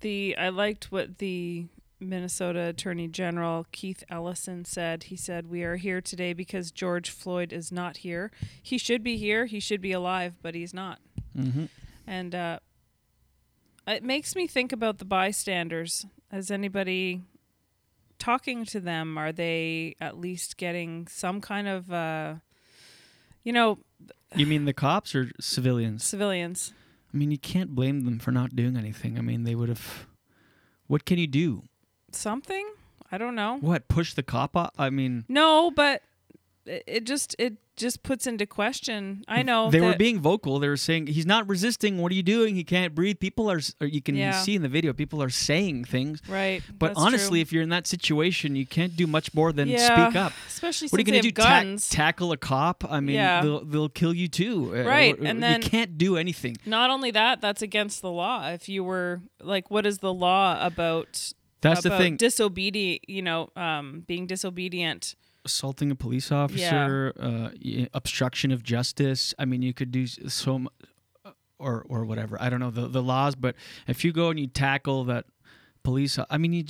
the 0.00 0.36
I 0.36 0.48
liked 0.48 0.92
what 0.92 1.18
the 1.18 1.66
Minnesota 2.00 2.66
Attorney 2.68 3.08
General 3.08 3.66
Keith 3.72 4.02
Ellison 4.08 4.64
said. 4.64 5.04
He 5.04 5.16
said, 5.16 5.48
"We 5.48 5.62
are 5.62 5.76
here 5.76 6.00
today 6.00 6.32
because 6.32 6.70
George 6.70 7.10
Floyd 7.10 7.52
is 7.52 7.70
not 7.72 7.98
here. 7.98 8.30
He 8.62 8.78
should 8.78 9.02
be 9.02 9.16
here. 9.16 9.46
He 9.46 9.60
should 9.60 9.80
be 9.80 9.92
alive, 9.92 10.34
but 10.42 10.54
he's 10.54 10.74
not." 10.74 11.00
Mhm. 11.36 11.68
And 12.06 12.34
uh, 12.34 12.58
it 13.86 14.02
makes 14.02 14.34
me 14.34 14.46
think 14.46 14.72
about 14.72 14.98
the 14.98 15.04
bystanders. 15.04 16.06
Has 16.30 16.50
anybody 16.50 17.22
talking 18.22 18.64
to 18.66 18.80
them? 18.80 19.18
Are 19.18 19.32
they 19.32 19.96
at 20.00 20.18
least 20.18 20.56
getting 20.56 21.06
some 21.08 21.40
kind 21.40 21.66
of, 21.68 21.92
uh, 21.92 22.34
you 23.44 23.52
know, 23.52 23.78
You 24.36 24.46
mean 24.46 24.64
the 24.64 24.72
cops 24.72 25.14
or 25.14 25.30
civilians? 25.40 26.04
civilians? 26.04 26.72
I 27.12 27.16
mean, 27.16 27.30
you 27.30 27.38
can't 27.38 27.70
blame 27.74 28.04
them 28.04 28.18
for 28.18 28.30
not 28.30 28.54
doing 28.56 28.76
anything. 28.76 29.18
I 29.18 29.22
mean, 29.22 29.44
they 29.44 29.54
would 29.54 29.68
have 29.68 30.06
What 30.86 31.04
can 31.04 31.18
you 31.18 31.26
do? 31.26 31.64
Something? 32.12 32.66
I 33.10 33.18
don't 33.18 33.34
know. 33.34 33.58
What? 33.60 33.88
Push 33.88 34.14
the 34.14 34.22
cop 34.22 34.56
off? 34.56 34.70
I 34.78 34.88
mean, 34.90 35.24
No, 35.28 35.70
but 35.70 36.02
it, 36.64 36.84
it 36.86 37.04
just 37.04 37.34
it 37.38 37.56
just 37.82 38.02
puts 38.02 38.26
into 38.26 38.46
question. 38.46 39.22
I 39.28 39.42
know 39.42 39.70
they 39.70 39.80
were 39.80 39.94
being 39.96 40.18
vocal. 40.20 40.58
They 40.58 40.68
were 40.68 40.76
saying 40.78 41.08
he's 41.08 41.26
not 41.26 41.46
resisting. 41.48 41.98
What 41.98 42.10
are 42.12 42.14
you 42.14 42.22
doing? 42.22 42.54
He 42.54 42.64
can't 42.64 42.94
breathe. 42.94 43.20
People 43.20 43.50
are. 43.50 43.60
Or 43.80 43.86
you 43.86 44.00
can 44.00 44.16
Yeah. 44.16 44.32
see 44.40 44.54
in 44.54 44.62
the 44.62 44.68
video. 44.70 44.92
People 44.94 45.22
are 45.22 45.28
saying 45.30 45.84
things. 45.84 46.22
Right, 46.28 46.62
But 46.78 46.88
that's 46.88 46.98
honestly, 47.00 47.38
true. 47.40 47.42
if 47.42 47.52
you're 47.52 47.62
in 47.62 47.68
that 47.68 47.86
situation, 47.86 48.56
you 48.56 48.64
can't 48.66 48.96
do 48.96 49.06
much 49.06 49.34
more 49.34 49.52
than 49.52 49.68
Yeah, 49.68 50.06
speak 50.08 50.16
up. 50.16 50.32
especially 50.48 50.88
what 50.88 50.98
are 50.98 51.00
you 51.02 51.04
gonna 51.04 51.20
do? 51.22 51.42
have 51.42 51.80
Ta- 51.80 51.86
tackle 51.90 52.32
a 52.32 52.36
cop? 52.36 52.84
I 52.90 53.00
mean, 53.00 53.16
Yeah. 53.16 53.42
they'll 53.42 53.64
they'll 53.64 53.88
kill 53.88 54.14
you 54.14 54.28
too. 54.28 54.72
Uh, 54.74 54.82
Right, 54.84 55.18
and 55.18 55.42
then- 55.42 55.62
you 55.62 55.68
can't 55.68 55.98
do 55.98 56.16
anything. 56.16 56.56
Not 56.64 56.88
only 56.90 57.10
that, 57.10 57.40
that's 57.40 57.60
against 57.62 58.00
the 58.02 58.10
law. 58.10 58.48
If 58.48 58.68
you 58.68 58.84
were 58.84 59.20
like, 59.40 59.70
what 59.70 59.84
is 59.86 59.98
the 59.98 60.12
law 60.14 60.64
about? 60.64 61.32
That's 61.60 61.82
the 61.82 61.90
thing. 61.96 62.16
Disobedient, 62.16 63.08
you 63.08 63.22
know, 63.22 63.50
um, 63.56 64.02
being 64.06 64.26
disobedient. 64.26 65.14
Assaulting 65.44 65.90
a 65.90 65.94
police 65.96 66.30
officer, 66.30 67.12
uh, 67.18 67.50
obstruction 67.94 68.52
of 68.52 68.62
justice. 68.62 69.34
I 69.38 69.44
mean, 69.44 69.60
you 69.62 69.74
could 69.74 69.90
do 69.90 70.06
so, 70.06 70.60
mu- 70.60 70.68
or 71.58 71.84
or 71.88 72.04
whatever. 72.04 72.36
I 72.40 72.48
don't 72.48 72.60
know 72.60 72.70
the 72.70 72.86
the 72.86 73.02
laws, 73.02 73.34
but 73.34 73.56
if 73.88 74.04
you 74.04 74.12
go 74.12 74.30
and 74.30 74.38
you 74.38 74.46
tackle 74.46 75.02
that 75.04 75.24
police, 75.82 76.16
I 76.30 76.38
mean, 76.38 76.52
you, 76.52 76.64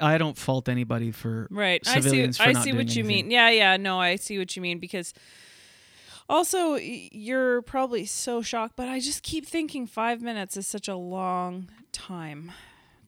I 0.00 0.18
don't 0.18 0.36
fault 0.36 0.68
anybody 0.68 1.12
for 1.12 1.46
Right. 1.50 1.84
civilians 1.86 2.40
I 2.40 2.52
see. 2.52 2.58
I 2.58 2.62
see 2.64 2.72
what 2.72 2.96
you 2.96 3.04
anything. 3.04 3.06
mean. 3.06 3.30
Yeah, 3.30 3.50
yeah. 3.50 3.76
No, 3.76 4.00
I 4.00 4.16
see 4.16 4.36
what 4.38 4.56
you 4.56 4.62
mean 4.62 4.78
because. 4.80 5.12
Also, 6.28 6.76
you're 6.76 7.60
probably 7.62 8.06
so 8.06 8.40
shocked, 8.42 8.74
but 8.76 8.88
I 8.88 9.00
just 9.00 9.22
keep 9.22 9.44
thinking 9.44 9.86
five 9.86 10.22
minutes 10.22 10.56
is 10.56 10.66
such 10.66 10.88
a 10.88 10.94
long 10.96 11.68
time 11.90 12.52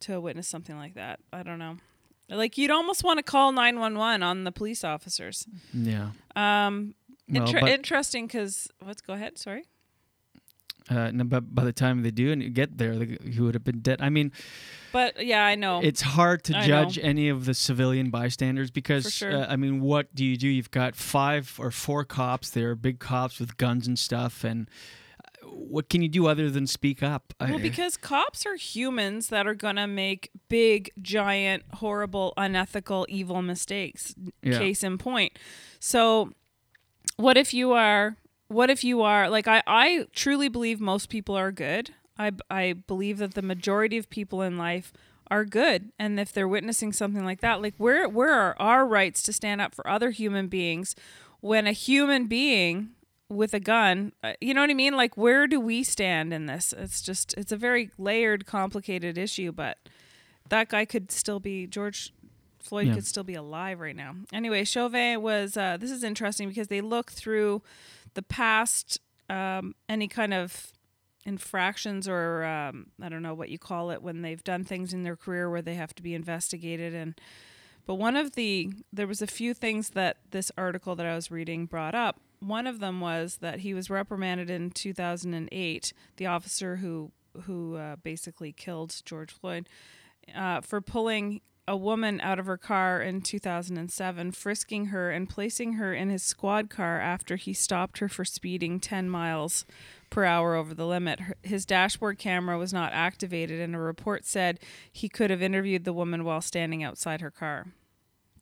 to 0.01 0.21
witness 0.21 0.47
something 0.49 0.77
like 0.77 0.95
that. 0.95 1.21
I 1.33 1.43
don't 1.43 1.59
know. 1.59 1.79
Like 2.29 2.57
you'd 2.59 2.71
almost 2.71 3.05
want 3.05 3.19
to 3.19 3.23
call 3.23 3.53
nine 3.53 3.79
one 3.79 3.99
one 3.99 4.23
on 4.23 4.45
the 4.45 4.53
police 4.53 4.83
officers. 4.85 5.47
Yeah. 5.73 6.11
Um, 6.35 6.95
Well, 7.29 7.47
inter- 7.47 7.67
interesting 7.67 8.27
because 8.27 8.69
let's 8.85 9.01
go 9.03 9.13
ahead. 9.15 9.39
Sorry. 9.39 9.65
Uh, 10.91 10.99
and 10.99 11.31
but 11.31 11.55
by 11.55 11.65
the 11.65 11.73
time 11.73 12.03
they 12.03 12.11
do 12.11 12.31
and 12.31 12.43
you 12.43 12.51
get 12.51 12.77
there, 12.77 12.93
he 12.93 13.41
would 13.41 13.55
have 13.55 13.65
been 13.65 13.81
dead. 13.81 14.03
I 14.03 14.11
mean, 14.11 14.33
But 14.93 15.25
yeah, 15.25 15.43
I 15.47 15.55
know. 15.55 15.81
it's 15.83 16.03
hard 16.03 16.45
to 16.45 16.59
I 16.59 16.67
judge 16.67 16.99
know. 16.99 17.05
any 17.05 17.31
of 17.31 17.47
the 17.47 17.55
civilian 17.55 18.11
bystanders 18.11 18.71
because, 18.71 19.11
sure. 19.11 19.33
uh, 19.35 19.47
I 19.49 19.57
mean, 19.57 19.81
what 19.81 20.15
do 20.15 20.23
you 20.27 20.37
do? 20.37 20.47
You've 20.47 20.71
got 20.71 20.95
five 20.95 21.57
or 21.59 21.71
four 21.71 22.05
cops 22.05 22.51
there, 22.51 22.75
big 22.75 22.99
cops 22.99 23.41
with 23.41 23.57
guns 23.57 23.87
and 23.87 23.99
stuff, 23.99 24.45
and 24.45 24.69
what 25.55 25.89
can 25.89 26.03
you 26.03 26.09
do 26.09 26.27
other 26.27 26.51
than 26.51 26.67
speak 26.67 27.03
up? 27.03 27.33
Well, 27.41 27.59
because 27.59 27.97
cops 27.97 28.47
are 28.47 28.57
humans 28.57 29.29
that 29.29 29.47
are 29.47 29.55
going 29.55 29.77
to 29.77 29.87
make 29.87 30.31
big, 30.49 30.91
giant, 31.01 31.65
horrible, 31.75 32.33
unethical, 32.37 33.07
evil 33.09 33.43
mistakes. 33.43 34.15
Yeah. 34.43 34.59
Case 34.59 34.83
in 34.83 34.99
point. 34.99 35.39
So, 35.79 36.33
what 37.17 37.37
if 37.37 37.55
you 37.55 37.73
are, 37.73 38.17
what 38.49 38.71
if 38.71 38.85
you 38.85 39.03
are, 39.03 39.29
like, 39.31 39.49
I, 39.49 39.63
I 39.67 40.07
truly 40.15 40.49
believe 40.49 40.81
most 40.81 41.09
people 41.09 41.37
are 41.37 41.53
good. 41.53 41.91
I, 42.19 42.33
I 42.51 42.75
believe 42.75 43.19
that 43.19 43.35
the 43.35 43.43
majority 43.43 43.99
of 43.99 44.09
people 44.11 44.43
in 44.43 44.57
life 44.57 44.93
are 45.31 45.45
good. 45.45 45.91
And 45.99 46.21
if 46.21 46.33
they're 46.33 46.49
witnessing 46.49 46.93
something 46.93 47.25
like 47.25 47.41
that, 47.41 47.63
like, 47.63 47.75
where, 47.79 48.09
where 48.09 48.33
are 48.33 48.57
our 48.59 48.87
rights 48.87 49.23
to 49.25 49.33
stand 49.33 49.61
up 49.61 49.75
for 49.75 49.89
other 49.89 50.11
human 50.11 50.49
beings 50.49 50.95
when 51.41 51.67
a 51.67 51.73
human 51.73 52.27
being 52.27 52.94
with 53.29 53.55
a 53.55 53.61
gun. 53.61 54.13
Uh, 54.23 54.35
you 54.41 54.55
know 54.55 54.61
what 54.61 54.71
I 54.71 54.75
mean? 54.75 54.97
Like, 54.97 55.17
where 55.17 55.47
do 55.47 55.59
we 55.61 55.83
stand 55.83 56.33
in 56.33 56.47
this? 56.47 56.73
It's 56.77 57.01
just, 57.03 57.35
it's 57.35 57.53
a 57.53 57.57
very 57.57 57.91
layered, 57.99 58.47
complicated 58.47 59.17
issue, 59.19 59.51
but 59.53 59.79
that 60.49 60.69
guy 60.69 60.85
could 60.85 61.11
still 61.11 61.41
be, 61.41 61.67
George 61.67 62.13
Floyd 62.61 62.89
Yeah. 62.89 62.95
could 62.95 63.07
still 63.07 63.25
be 63.25 63.35
alive 63.35 63.81
right 63.81 63.97
now. 63.97 64.15
Anyway, 64.33 64.65
Chauvin 64.65 65.21
was, 65.23 65.57
uh, 65.57 65.77
this 65.79 65.91
is 65.91 66.05
interesting 66.05 66.49
because 66.49 66.69
they 66.69 66.81
look 66.81 67.11
through 67.13 67.63
the 68.15 68.23
past, 68.23 69.01
um, 69.31 69.75
any 69.89 70.07
kind 70.09 70.35
of 70.35 70.73
infractions 71.27 72.07
or 72.07 72.45
um, 72.45 72.89
I 73.03 73.09
don't 73.09 73.23
know 73.23 73.33
what 73.35 73.49
you 73.49 73.59
call 73.59 73.91
it 73.91 74.03
when 74.03 74.21
they've 74.21 74.45
done 74.45 74.65
things 74.65 74.93
in 74.93 75.03
their 75.05 75.17
career 75.17 75.49
where 75.49 75.63
they 75.63 75.75
have 75.75 75.95
to 75.95 76.03
be 76.03 76.15
investigated 76.15 76.95
and 76.95 77.19
but 77.87 77.95
one 77.95 78.15
of 78.17 78.35
the 78.35 78.71
there 78.93 79.07
was 79.07 79.23
a 79.23 79.27
few 79.27 79.55
things 79.55 79.91
that 79.91 80.19
this 80.31 80.53
article 80.59 80.95
that 80.97 81.07
I 81.07 81.15
was 81.15 81.31
reading 81.31 81.67
brought 81.67 81.95
up. 81.95 82.21
One 82.45 82.67
of 82.67 82.79
them 82.79 83.01
was 83.01 83.39
that 83.39 83.61
he 83.61 83.73
was 83.73 83.89
reprimanded 83.89 84.51
in 84.51 84.71
2008, 84.71 85.93
the 86.17 86.27
officer 86.27 86.77
who 86.77 87.13
who 87.45 87.77
uh, 87.77 87.97
basically 87.97 88.53
killed 88.53 88.95
George 89.05 89.33
Floyd 89.33 89.69
uh, 90.37 90.61
for 90.61 90.81
pulling 90.81 91.41
a 91.67 91.77
woman 91.77 92.21
out 92.21 92.39
of 92.39 92.47
her 92.47 92.59
car 92.59 93.01
in 93.01 93.23
2007, 93.23 94.33
frisking 94.33 94.87
her 94.87 95.11
and 95.11 95.29
placing 95.29 95.75
her 95.75 95.95
in 95.95 96.11
his 96.11 96.23
squad 96.23 96.69
car 96.69 97.01
after 97.01 97.37
he 97.37 97.55
stopped 97.55 97.99
her 97.99 98.09
for 98.09 98.25
speeding 98.25 98.79
10 98.79 99.09
miles 99.09 99.65
per 100.11 100.25
hour 100.25 100.55
over 100.55 100.75
the 100.75 100.87
limit. 100.87 101.21
His 101.43 101.65
dashboard 101.65 102.19
camera 102.19 102.59
was 102.59 102.73
not 102.73 102.93
activated, 102.93 103.59
and 103.59 103.75
a 103.75 103.79
report 103.79 104.27
said 104.27 104.61
he 104.93 105.09
could 105.09 105.31
have 105.31 105.43
interviewed 105.43 105.85
the 105.85 105.95
woman 105.95 106.25
while 106.25 106.43
standing 106.43 106.85
outside 106.85 107.23
her 107.23 107.31
car. 107.31 107.69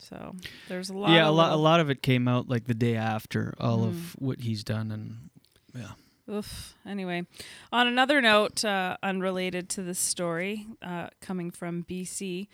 So 0.03 0.35
there's 0.69 0.91
a 0.91 0.95
lot. 0.95 1.11
yeah, 1.13 1.29
a 1.29 1.31
lot, 1.31 1.53
a 1.53 1.57
lot 1.57 1.81
of 1.81 1.89
it 1.91 2.03
came 2.03 2.27
out 2.29 2.49
like 2.49 2.65
the 2.65 2.75
day 2.75 2.97
after 2.97 3.55
all 3.59 3.79
Mm. 3.81 3.89
of 3.89 4.13
what 4.19 4.41
he's 4.41 4.65
done, 4.65 4.91
and 4.91 5.31
yeah. 5.75 5.93
Oof. 6.33 6.75
Anyway, 6.87 7.27
on 7.73 7.87
another 7.87 8.21
note, 8.21 8.65
uh, 8.65 8.97
unrelated 9.03 9.69
to 9.71 9.83
this 9.83 9.99
story, 9.99 10.67
uh, 10.83 11.09
coming 11.21 11.51
from 11.51 11.85
BC, 11.89 12.49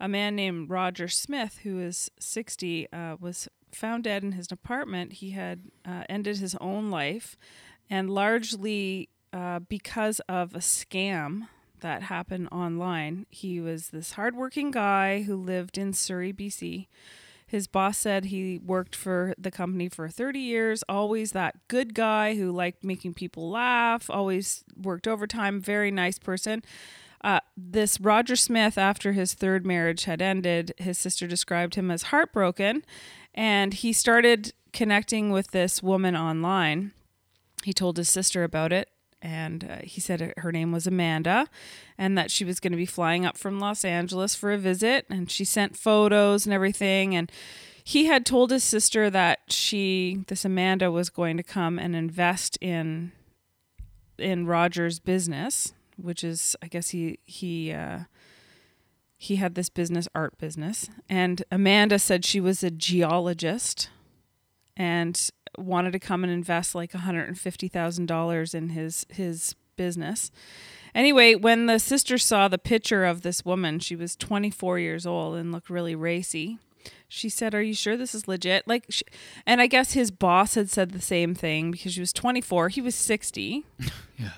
a 0.00 0.08
man 0.08 0.36
named 0.36 0.68
Roger 0.70 1.08
Smith, 1.08 1.60
who 1.62 1.80
is 1.80 2.10
60, 2.20 2.90
uh, 2.92 3.16
was 3.20 3.48
found 3.72 4.04
dead 4.04 4.22
in 4.22 4.32
his 4.32 4.50
apartment. 4.52 5.14
He 5.14 5.30
had 5.30 5.64
uh, 5.86 6.04
ended 6.08 6.38
his 6.38 6.54
own 6.56 6.90
life, 6.90 7.36
and 7.90 8.10
largely 8.10 9.08
uh, 9.32 9.58
because 9.60 10.20
of 10.28 10.54
a 10.54 10.58
scam 10.60 11.48
that 11.80 12.02
happened 12.02 12.48
online. 12.50 13.26
He 13.30 13.60
was 13.60 13.88
this 13.88 14.12
hardworking 14.12 14.70
guy 14.70 15.22
who 15.22 15.36
lived 15.36 15.78
in 15.78 15.92
Surrey, 15.92 16.32
BC. 16.32 16.86
His 17.46 17.68
boss 17.68 17.96
said 17.98 18.26
he 18.26 18.58
worked 18.58 18.96
for 18.96 19.32
the 19.38 19.52
company 19.52 19.88
for 19.88 20.08
30 20.08 20.40
years, 20.40 20.82
always 20.88 21.30
that 21.32 21.68
good 21.68 21.94
guy 21.94 22.34
who 22.34 22.50
liked 22.50 22.82
making 22.82 23.14
people 23.14 23.48
laugh, 23.48 24.10
always 24.10 24.64
worked 24.76 25.06
overtime, 25.06 25.60
very 25.60 25.92
nice 25.92 26.18
person. 26.18 26.62
Uh, 27.22 27.40
this 27.56 28.00
Roger 28.00 28.36
Smith, 28.36 28.76
after 28.76 29.12
his 29.12 29.34
third 29.34 29.64
marriage 29.64 30.04
had 30.04 30.20
ended, 30.20 30.72
his 30.78 30.98
sister 30.98 31.26
described 31.26 31.76
him 31.76 31.90
as 31.90 32.04
heartbroken, 32.04 32.84
and 33.32 33.74
he 33.74 33.92
started 33.92 34.52
connecting 34.72 35.30
with 35.30 35.52
this 35.52 35.82
woman 35.82 36.16
online. 36.16 36.92
He 37.64 37.72
told 37.72 37.96
his 37.96 38.08
sister 38.08 38.44
about 38.44 38.72
it, 38.72 38.88
and 39.26 39.64
uh, 39.68 39.78
he 39.82 40.00
said 40.00 40.32
her 40.36 40.52
name 40.52 40.70
was 40.70 40.86
Amanda, 40.86 41.48
and 41.98 42.16
that 42.16 42.30
she 42.30 42.44
was 42.44 42.60
going 42.60 42.70
to 42.70 42.76
be 42.76 42.86
flying 42.86 43.26
up 43.26 43.36
from 43.36 43.58
Los 43.58 43.84
Angeles 43.84 44.36
for 44.36 44.52
a 44.52 44.58
visit, 44.58 45.04
and 45.10 45.28
she 45.28 45.44
sent 45.44 45.76
photos 45.76 46.46
and 46.46 46.54
everything, 46.54 47.16
and 47.16 47.30
he 47.82 48.04
had 48.04 48.24
told 48.24 48.52
his 48.52 48.62
sister 48.62 49.10
that 49.10 49.40
she, 49.48 50.24
this 50.28 50.44
Amanda, 50.44 50.92
was 50.92 51.10
going 51.10 51.36
to 51.36 51.42
come 51.42 51.76
and 51.76 51.96
invest 51.96 52.56
in 52.60 53.10
in 54.16 54.46
Roger's 54.46 55.00
business, 55.00 55.74
which 55.96 56.22
is, 56.22 56.54
I 56.62 56.68
guess 56.68 56.90
he 56.90 57.18
he 57.26 57.72
uh, 57.72 58.04
he 59.16 59.36
had 59.36 59.56
this 59.56 59.68
business, 59.68 60.06
art 60.14 60.38
business, 60.38 60.88
and 61.08 61.42
Amanda 61.50 61.98
said 61.98 62.24
she 62.24 62.40
was 62.40 62.62
a 62.62 62.70
geologist, 62.70 63.90
and 64.76 65.30
wanted 65.58 65.92
to 65.92 65.98
come 65.98 66.24
and 66.24 66.32
invest 66.32 66.74
like 66.74 66.92
$150,000 66.92 68.54
in 68.54 68.68
his 68.70 69.06
his 69.10 69.54
business. 69.76 70.30
Anyway, 70.94 71.34
when 71.34 71.66
the 71.66 71.78
sister 71.78 72.16
saw 72.16 72.48
the 72.48 72.58
picture 72.58 73.04
of 73.04 73.20
this 73.22 73.44
woman, 73.44 73.78
she 73.78 73.94
was 73.94 74.16
24 74.16 74.78
years 74.78 75.06
old 75.06 75.36
and 75.36 75.52
looked 75.52 75.68
really 75.68 75.94
racy. 75.94 76.58
She 77.08 77.28
said, 77.28 77.54
"Are 77.54 77.62
you 77.62 77.74
sure 77.74 77.96
this 77.96 78.14
is 78.14 78.26
legit?" 78.26 78.66
Like 78.66 78.86
sh 78.88 79.02
and 79.46 79.60
I 79.60 79.66
guess 79.66 79.92
his 79.92 80.10
boss 80.10 80.54
had 80.54 80.70
said 80.70 80.92
the 80.92 81.00
same 81.00 81.34
thing 81.34 81.70
because 81.70 81.92
she 81.92 82.00
was 82.00 82.12
24, 82.12 82.70
he 82.70 82.80
was 82.80 82.94
60. 82.94 83.64
yeah. 84.18 84.30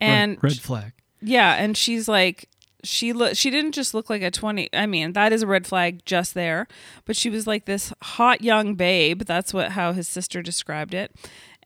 And 0.00 0.32
red, 0.42 0.52
red 0.52 0.60
flag. 0.60 0.92
yeah, 1.20 1.54
and 1.54 1.76
she's 1.76 2.08
like 2.08 2.48
she 2.84 3.12
look 3.12 3.36
she 3.36 3.50
didn't 3.50 3.72
just 3.72 3.94
look 3.94 4.08
like 4.08 4.22
a 4.22 4.30
20 4.30 4.68
I 4.72 4.86
mean, 4.86 5.12
that 5.12 5.32
is 5.32 5.42
a 5.42 5.46
red 5.46 5.66
flag 5.66 6.04
just 6.04 6.34
there, 6.34 6.66
but 7.04 7.16
she 7.16 7.30
was 7.30 7.46
like 7.46 7.64
this 7.64 7.92
hot 8.02 8.42
young 8.42 8.74
babe. 8.74 9.22
That's 9.22 9.52
what 9.52 9.72
how 9.72 9.92
his 9.92 10.08
sister 10.08 10.42
described 10.42 10.94
it. 10.94 11.14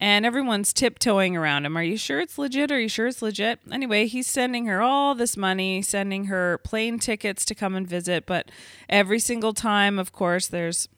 And 0.01 0.25
everyone's 0.25 0.73
tiptoeing 0.73 1.37
around 1.37 1.66
him. 1.66 1.77
Are 1.77 1.83
you 1.83 1.97
sure 1.97 2.21
it's 2.21 2.39
legit? 2.39 2.71
Are 2.71 2.79
you 2.79 2.89
sure 2.89 3.09
it's 3.09 3.21
legit? 3.21 3.59
Anyway, 3.71 4.07
he's 4.07 4.29
sending 4.29 4.66
her 4.66 4.81
all 4.81 5.16
this 5.16 5.37
money, 5.37 5.83
sending 5.83 6.27
her 6.27 6.59
plane 6.59 7.01
tickets 7.01 7.45
to 7.47 7.55
come 7.55 7.75
and 7.75 7.87
visit, 7.87 8.25
but 8.25 8.49
every 8.89 9.19
single 9.19 9.53
time, 9.53 9.99
of 9.99 10.12
course, 10.12 10.47
there's 10.47 10.89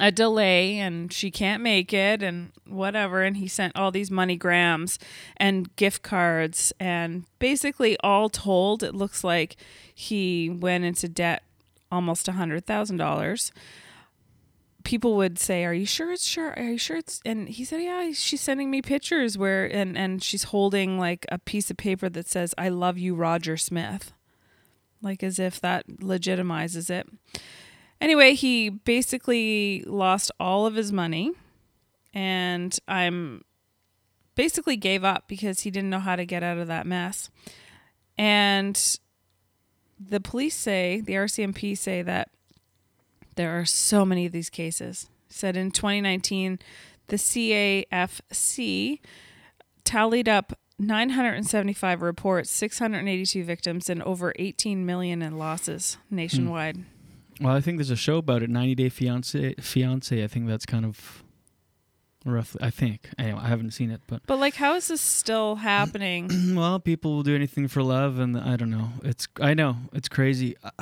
a 0.00 0.10
delay 0.10 0.78
and 0.78 1.12
she 1.12 1.30
can't 1.30 1.62
make 1.62 1.92
it 1.92 2.22
and 2.22 2.52
whatever. 2.66 3.22
And 3.22 3.36
he 3.36 3.48
sent 3.48 3.76
all 3.76 3.90
these 3.90 4.10
money 4.10 4.36
grams 4.36 4.98
and 5.36 5.74
gift 5.76 6.02
cards 6.02 6.72
and 6.78 7.24
basically 7.38 7.96
all 8.00 8.28
told 8.28 8.82
it 8.82 8.94
looks 8.94 9.24
like 9.24 9.56
he 9.94 10.50
went 10.50 10.84
into 10.84 11.08
debt 11.08 11.42
almost 11.90 12.28
a 12.28 12.32
hundred 12.32 12.66
thousand 12.66 12.96
dollars. 12.96 13.52
People 14.84 15.16
would 15.16 15.38
say 15.38 15.64
are 15.64 15.74
you 15.74 15.84
sure 15.84 16.12
it's 16.12 16.26
sure 16.26 16.54
are 16.56 16.62
you 16.62 16.78
sure 16.78 16.96
it's 16.96 17.20
and 17.26 17.48
he 17.48 17.64
said 17.64 17.82
yeah 17.82 18.10
she's 18.12 18.40
sending 18.40 18.70
me 18.70 18.80
pictures 18.80 19.36
where 19.36 19.66
and 19.66 19.98
and 19.98 20.22
she's 20.22 20.44
holding 20.44 20.98
like 20.98 21.26
a 21.30 21.38
piece 21.38 21.70
of 21.70 21.76
paper 21.76 22.08
that 22.08 22.26
says 22.26 22.54
i 22.56 22.68
love 22.68 22.96
you 22.96 23.14
roger 23.14 23.56
smith. 23.56 24.12
Like 25.02 25.22
as 25.22 25.38
if 25.38 25.60
that 25.60 25.86
legitimizes 25.88 26.90
it 26.90 27.06
Anyway, 28.00 28.34
he 28.34 28.68
basically 28.68 29.82
lost 29.86 30.30
all 30.38 30.66
of 30.66 30.74
his 30.74 30.92
money 30.92 31.32
and 32.14 32.78
I'm 32.86 33.44
basically 34.34 34.76
gave 34.76 35.04
up 35.04 35.24
because 35.26 35.60
he 35.60 35.70
didn't 35.70 35.90
know 35.90 35.98
how 35.98 36.14
to 36.14 36.24
get 36.24 36.42
out 36.42 36.58
of 36.58 36.68
that 36.68 36.86
mess. 36.86 37.28
And 38.16 38.98
the 39.98 40.20
police 40.20 40.54
say, 40.54 41.00
the 41.00 41.14
RCMP 41.14 41.76
say 41.76 42.02
that 42.02 42.30
there 43.34 43.58
are 43.58 43.64
so 43.64 44.04
many 44.04 44.26
of 44.26 44.32
these 44.32 44.50
cases. 44.50 45.08
Said 45.28 45.56
in 45.56 45.70
2019, 45.70 46.58
the 47.08 47.16
CAFC 47.16 49.00
tallied 49.84 50.28
up 50.28 50.58
975 50.78 52.02
reports, 52.02 52.50
682 52.50 53.44
victims, 53.44 53.90
and 53.90 54.02
over 54.04 54.32
18 54.38 54.86
million 54.86 55.22
in 55.22 55.36
losses 55.36 55.98
nationwide. 56.10 56.84
Well, 57.40 57.54
I 57.54 57.60
think 57.60 57.78
there's 57.78 57.90
a 57.90 57.96
show 57.96 58.16
about 58.18 58.42
it, 58.42 58.50
90 58.50 58.74
Day 58.74 58.88
Fiance. 58.88 59.54
Fiance. 59.60 60.22
I 60.24 60.26
think 60.26 60.48
that's 60.48 60.66
kind 60.66 60.84
of 60.84 61.22
roughly. 62.24 62.60
I 62.62 62.70
think. 62.70 63.08
Anyway, 63.18 63.40
I 63.42 63.48
haven't 63.48 63.70
seen 63.72 63.90
it, 63.90 64.00
but 64.06 64.22
But 64.26 64.38
like, 64.38 64.54
how 64.56 64.74
is 64.74 64.88
this 64.88 65.00
still 65.00 65.56
happening? 65.72 66.54
well, 66.56 66.78
people 66.80 67.14
will 67.16 67.22
do 67.22 67.34
anything 67.34 67.68
for 67.68 67.82
love, 67.82 68.18
and 68.18 68.36
I 68.36 68.56
don't 68.56 68.70
know. 68.70 68.90
It's 69.04 69.28
I 69.40 69.54
know 69.54 69.76
it's 69.92 70.08
crazy. 70.08 70.56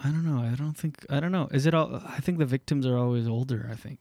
I 0.00 0.10
don't 0.12 0.24
know. 0.24 0.40
I 0.40 0.54
don't 0.54 0.76
think. 0.76 1.04
I 1.10 1.18
don't 1.18 1.32
know. 1.32 1.48
Is 1.50 1.66
it 1.66 1.74
all? 1.74 1.96
I 2.06 2.20
think 2.20 2.38
the 2.38 2.46
victims 2.46 2.86
are 2.86 2.96
always 2.96 3.26
older. 3.26 3.68
I 3.70 3.74
think. 3.74 3.98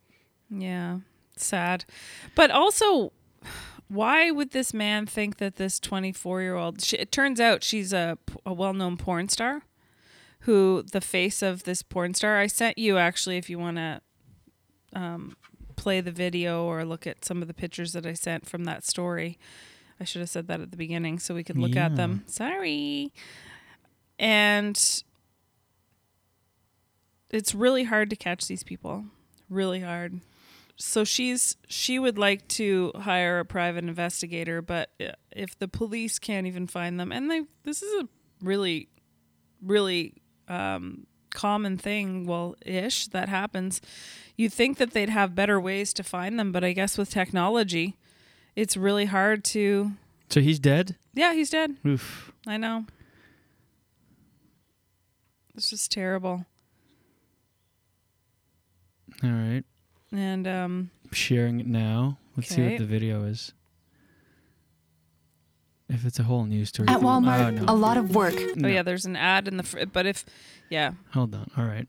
yeah, 0.50 1.00
sad. 1.36 1.86
But 2.36 2.52
also, 2.52 3.12
why 3.88 4.30
would 4.30 4.52
this 4.52 4.76
man 4.76 5.08
think 5.08 5.38
that 5.38 5.56
this 5.56 5.80
24 5.80 6.41
year 6.43 6.56
old? 6.56 6.84
It 6.93 7.12
turns 7.12 7.39
out 7.39 7.64
she's 7.64 7.93
a, 7.93 8.20
a 8.45 8.54
well 8.54 8.74
known 8.74 8.95
porn 8.98 9.28
star, 9.30 9.64
who 10.48 10.82
the 10.93 11.02
face 11.02 11.41
of 11.41 11.64
this 11.64 11.84
porn 11.84 12.14
star. 12.14 12.38
I 12.38 12.48
sent 12.48 12.78
you 12.78 12.98
actually 12.98 13.36
if 13.36 13.50
you 13.50 13.60
want 13.60 13.76
to 13.76 14.02
um, 14.93 15.36
play 15.76 16.00
the 16.00 16.12
video 16.12 16.64
or 16.64 16.86
look 16.86 17.06
at 17.06 17.26
some 17.26 17.41
of 17.41 17.50
the 17.50 17.54
pictures 17.54 17.91
that 17.91 18.06
I 18.06 18.14
sent 18.14 18.48
from 18.48 18.64
that 18.64 18.86
story. 18.86 19.38
I 20.00 20.06
should 20.06 20.22
have 20.22 20.30
said 20.30 20.48
that 20.48 20.62
at 20.62 20.72
the 20.72 20.78
beginning 20.78 21.20
so 21.20 21.36
we 21.36 21.43
could 21.43 21.58
look 21.58 21.76
at 21.76 21.98
them. 21.98 22.24
Sorry. 22.28 23.12
And 24.18 25.04
it's 27.30 27.54
really 27.54 27.84
hard 27.84 28.10
to 28.12 28.16
catch 28.16 28.48
these 28.48 28.64
people. 28.64 29.04
Really 29.50 29.82
hard. 29.82 30.22
So 30.78 31.04
she's 31.04 31.58
she 31.68 32.00
would 32.00 32.18
like 32.18 32.48
to 32.50 32.93
hire 32.95 33.39
a 33.39 33.45
private 33.45 33.84
investigator, 33.84 34.62
but 34.62 34.91
uh, 35.02 35.12
if 35.32 35.60
the 35.60 35.68
police 35.68 36.20
can't 36.20 36.48
even 36.48 36.68
find 36.68 36.98
them, 36.98 37.12
and 37.12 37.30
they 37.30 37.41
this 37.64 37.82
is 37.82 38.04
a 38.04 38.08
really, 38.41 38.88
really 39.62 40.22
um, 40.48 41.08
common 41.34 41.78
thing, 41.78 42.26
well, 42.26 42.56
ish 42.66 43.08
that 43.08 43.30
happens. 43.30 43.82
You'd 44.36 44.54
think 44.54 44.78
that 44.78 44.91
they'd 44.91 45.10
have 45.10 45.36
better 45.36 45.60
ways 45.60 45.93
to 45.93 46.04
find 46.04 46.39
them, 46.39 46.52
but 46.52 46.64
I 46.64 46.74
guess 46.74 46.98
with 46.98 47.10
technology, 47.10 47.95
it's 48.56 48.78
really 48.78 49.06
hard 49.06 49.43
to. 49.45 49.93
So 50.30 50.41
he's 50.41 50.60
dead. 50.60 50.95
Yeah, 51.14 51.34
he's 51.34 51.50
dead. 51.50 51.78
Oof. 51.86 52.32
I 52.45 52.58
know. 52.58 52.86
It's 55.56 55.70
just 55.70 55.91
terrible. 55.91 56.45
All 59.24 59.30
right. 59.30 59.64
And 60.12 60.48
um, 60.48 60.91
sharing 61.12 61.60
it 61.60 61.68
now. 61.68 62.20
Let's 62.36 62.50
see 62.50 62.64
what 62.64 62.78
the 62.78 62.86
video 62.86 63.24
is. 63.24 63.54
If 65.90 66.06
it's 66.06 66.20
a 66.20 66.24
whole 66.24 66.44
news 66.46 66.70
story. 66.70 66.90
At 66.90 67.00
Walmart, 67.00 67.48
Oh, 67.48 67.50
no. 67.50 67.66
a 67.68 67.74
lot 67.76 67.96
of 67.98 68.14
work. 68.14 68.34
oh 68.38 68.68
yeah, 68.68 68.84
there's 68.84 69.06
an 69.06 69.16
ad 69.16 69.48
in 69.48 69.56
the 69.58 69.64
fr- 69.64 69.86
but 69.92 70.06
if 70.06 70.26
yeah, 70.70 70.92
Hold 71.14 71.34
on. 71.34 71.50
All 71.58 71.64
right. 71.66 71.88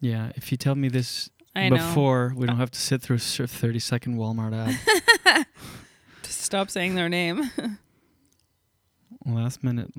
Yeah, 0.00 0.32
if 0.34 0.50
you 0.50 0.58
tell 0.58 0.74
me 0.74 0.88
this 0.88 1.30
I 1.54 1.68
know. 1.68 1.76
before, 1.76 2.32
we 2.36 2.46
don't 2.46 2.56
have 2.58 2.70
to 2.72 2.80
sit 2.80 3.00
through 3.02 3.16
a 3.16 3.18
30 3.18 3.78
second 3.78 4.16
Walmart 4.16 4.54
ad. 4.54 5.46
just 6.22 6.40
stop 6.42 6.70
saying 6.70 6.94
their 6.94 7.08
name. 7.08 7.50
Last 9.26 9.62
minute, 9.64 9.90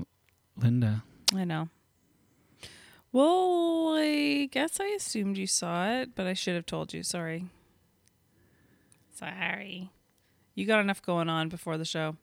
Linda. 0.58 1.04
I 1.36 1.44
know. 1.46 1.70
Well, 3.12 3.96
I 3.98 4.48
guess 4.52 4.80
I 4.80 4.86
assumed 4.88 5.38
you 5.38 5.48
saw 5.48 5.90
it, 5.90 6.10
but 6.16 6.28
I 6.28 6.34
should 6.34 6.56
have 6.56 6.66
told 6.66 6.94
you. 6.94 7.02
Sorry. 7.02 7.46
Sorry. 9.14 9.90
You 10.56 10.66
got 10.66 10.80
enough 10.80 11.02
going 11.02 11.30
on 11.30 11.50
before 11.50 11.78
the 11.78 11.86
show. 11.86 12.16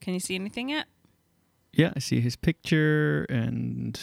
Can 0.00 0.14
you 0.14 0.20
see 0.20 0.34
anything 0.34 0.70
yet? 0.70 0.86
Yeah, 1.72 1.92
I 1.94 1.98
see 2.00 2.20
his 2.20 2.34
picture 2.36 3.24
and. 3.28 4.00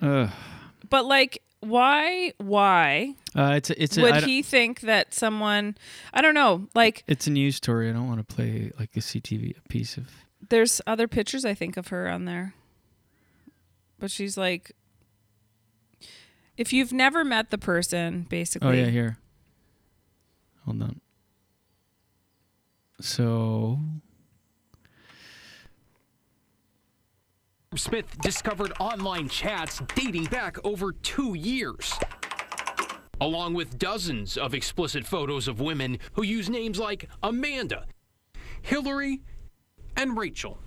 Uh, 0.00 0.28
But 0.88 1.04
like, 1.06 1.42
why? 1.60 2.32
Why 2.38 3.14
uh, 3.36 3.54
it's 3.56 3.70
a, 3.70 3.82
it's 3.82 3.96
a, 3.98 4.02
would 4.02 4.24
he 4.24 4.42
think 4.42 4.80
that 4.80 5.12
someone? 5.14 5.76
I 6.12 6.20
don't 6.22 6.34
know. 6.34 6.68
Like, 6.74 7.04
it's 7.06 7.26
a 7.26 7.30
news 7.30 7.56
story. 7.56 7.88
I 7.88 7.92
don't 7.92 8.08
want 8.08 8.26
to 8.26 8.34
play 8.34 8.70
like 8.78 8.96
a 8.96 9.00
CTV 9.00 9.56
a 9.56 9.68
piece 9.68 9.96
of. 9.96 10.08
there's 10.48 10.80
other 10.86 11.08
pictures 11.08 11.44
I 11.44 11.54
think 11.54 11.76
of 11.76 11.88
her 11.88 12.08
on 12.08 12.24
there, 12.26 12.54
but 13.98 14.10
she's 14.10 14.36
like, 14.36 14.72
if 16.56 16.72
you've 16.72 16.92
never 16.92 17.24
met 17.24 17.50
the 17.50 17.58
person, 17.58 18.26
basically. 18.28 18.68
Oh 18.68 18.72
yeah, 18.72 18.90
here. 18.90 19.18
Hold 20.68 20.82
on. 20.82 21.00
So 23.00 23.78
Smith 27.74 28.20
discovered 28.20 28.72
online 28.78 29.30
chats 29.30 29.80
dating 29.94 30.24
back 30.24 30.62
over 30.66 30.92
two 30.92 31.32
years. 31.32 31.94
Along 33.18 33.54
with 33.54 33.78
dozens 33.78 34.36
of 34.36 34.52
explicit 34.52 35.06
photos 35.06 35.48
of 35.48 35.58
women 35.58 35.98
who 36.12 36.22
use 36.22 36.50
names 36.50 36.78
like 36.78 37.08
Amanda, 37.22 37.86
Hillary, 38.60 39.22
and 39.96 40.18
Rachel. 40.18 40.58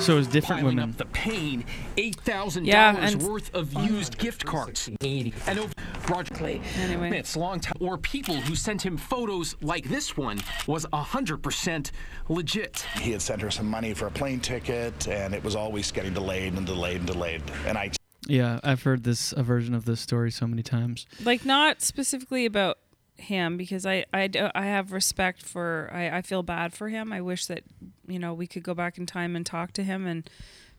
So 0.00 0.18
it's 0.18 0.26
different 0.28 0.62
Piling 0.62 0.76
women. 0.76 0.90
up 0.90 0.96
the 0.96 1.06
pain, 1.06 1.64
eight 1.96 2.16
thousand 2.20 2.66
Yeah, 2.66 2.92
dollars 2.92 3.16
worth 3.16 3.54
of 3.54 3.72
used 3.74 4.18
gift 4.18 4.44
cards. 4.44 4.88
And 5.00 5.58
over 5.58 5.72
Roger 6.08 6.34
Anyway. 6.78 7.08
Smith's 7.10 7.36
long 7.36 7.60
time, 7.60 7.74
or 7.80 7.96
people 7.98 8.34
who 8.34 8.54
sent 8.56 8.84
him 8.84 8.96
photos 8.96 9.56
like 9.60 9.88
this 9.88 10.16
one 10.16 10.40
was 10.66 10.86
hundred 10.92 11.38
percent 11.42 11.92
legit. 12.28 12.84
He 13.00 13.12
had 13.12 13.22
sent 13.22 13.40
her 13.42 13.50
some 13.50 13.66
money 13.66 13.94
for 13.94 14.06
a 14.06 14.10
plane 14.10 14.40
ticket, 14.40 15.06
and 15.08 15.34
it 15.34 15.42
was 15.44 15.54
always 15.56 15.90
getting 15.92 16.12
delayed 16.14 16.54
and 16.54 16.66
delayed 16.66 16.96
and 16.98 17.06
delayed. 17.06 17.42
And 17.66 17.76
I 17.78 17.90
Yeah, 18.26 18.60
I've 18.64 18.82
heard 18.82 19.04
this 19.04 19.32
a 19.36 19.42
version 19.42 19.74
of 19.74 19.84
this 19.84 20.00
story 20.00 20.30
so 20.30 20.46
many 20.46 20.62
times. 20.62 21.06
like 21.24 21.44
not 21.44 21.80
specifically 21.82 22.44
about 22.46 22.78
him 23.20 23.56
because 23.56 23.86
I 23.86 24.04
I, 24.12 24.28
I 24.54 24.66
have 24.66 24.92
respect 24.92 25.42
for 25.42 25.90
I, 25.92 26.18
I 26.18 26.22
feel 26.22 26.42
bad 26.42 26.72
for 26.72 26.88
him. 26.88 27.12
I 27.12 27.20
wish 27.20 27.46
that 27.46 27.64
you 28.06 28.18
know 28.18 28.34
we 28.34 28.46
could 28.46 28.62
go 28.62 28.74
back 28.74 28.98
in 28.98 29.06
time 29.06 29.36
and 29.36 29.44
talk 29.44 29.72
to 29.72 29.82
him 29.82 30.06
and 30.06 30.28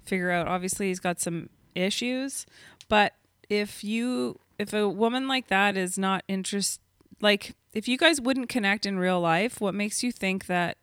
figure 0.04 0.32
out. 0.32 0.48
Obviously, 0.48 0.88
he's 0.88 1.00
got 1.00 1.20
some 1.20 1.50
issues, 1.76 2.46
but 2.90 3.14
if 3.50 3.84
you 3.84 4.40
if 4.60 4.74
a 4.74 4.88
woman 4.88 5.28
like 5.28 5.48
that 5.48 5.78
is 5.78 5.98
not 5.98 6.24
interest 6.28 6.82
like 7.22 7.56
if 7.74 7.88
you 7.88 7.98
guys 7.98 8.20
wouldn't 8.20 8.50
connect 8.50 8.86
in 8.86 9.00
real 9.00 9.20
life, 9.20 9.62
what 9.62 9.74
makes 9.74 10.04
you 10.04 10.12
think 10.12 10.48
that 10.48 10.78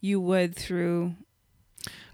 you 0.00 0.20
would 0.20 0.54
through? 0.54 1.14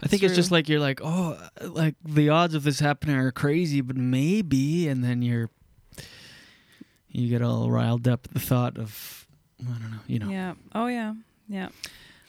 I 0.01 0.07
think 0.07 0.23
it's 0.23 0.35
just 0.35 0.51
like 0.51 0.69
you're 0.69 0.79
like, 0.79 1.01
oh, 1.03 1.37
like 1.61 1.95
the 2.03 2.29
odds 2.29 2.55
of 2.55 2.63
this 2.63 2.79
happening 2.79 3.15
are 3.17 3.31
crazy, 3.31 3.81
but 3.81 3.97
maybe, 3.97 4.87
and 4.87 5.03
then 5.03 5.21
you're 5.21 5.49
you 7.11 7.27
get 7.29 7.41
all 7.41 7.69
riled 7.71 8.07
up 8.07 8.25
at 8.25 8.33
the 8.33 8.39
thought 8.39 8.77
of 8.77 9.27
I 9.61 9.71
don't 9.71 9.91
know, 9.91 9.99
you 10.07 10.19
know. 10.19 10.29
Yeah. 10.29 10.53
Oh 10.73 10.87
yeah. 10.87 11.13
Yeah. 11.47 11.69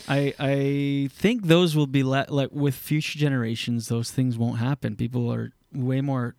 I 0.09 0.35
I 0.39 1.09
think 1.13 1.47
those 1.47 1.77
will 1.77 1.87
be 1.87 2.03
like 2.03 2.51
with 2.53 2.75
future 2.75 3.19
generations. 3.19 3.89
Those 3.89 4.11
things 4.11 4.37
won't 4.39 4.59
happen. 4.59 4.97
People 4.97 5.31
are 5.33 5.53
way 5.73 6.01
more 6.01 6.35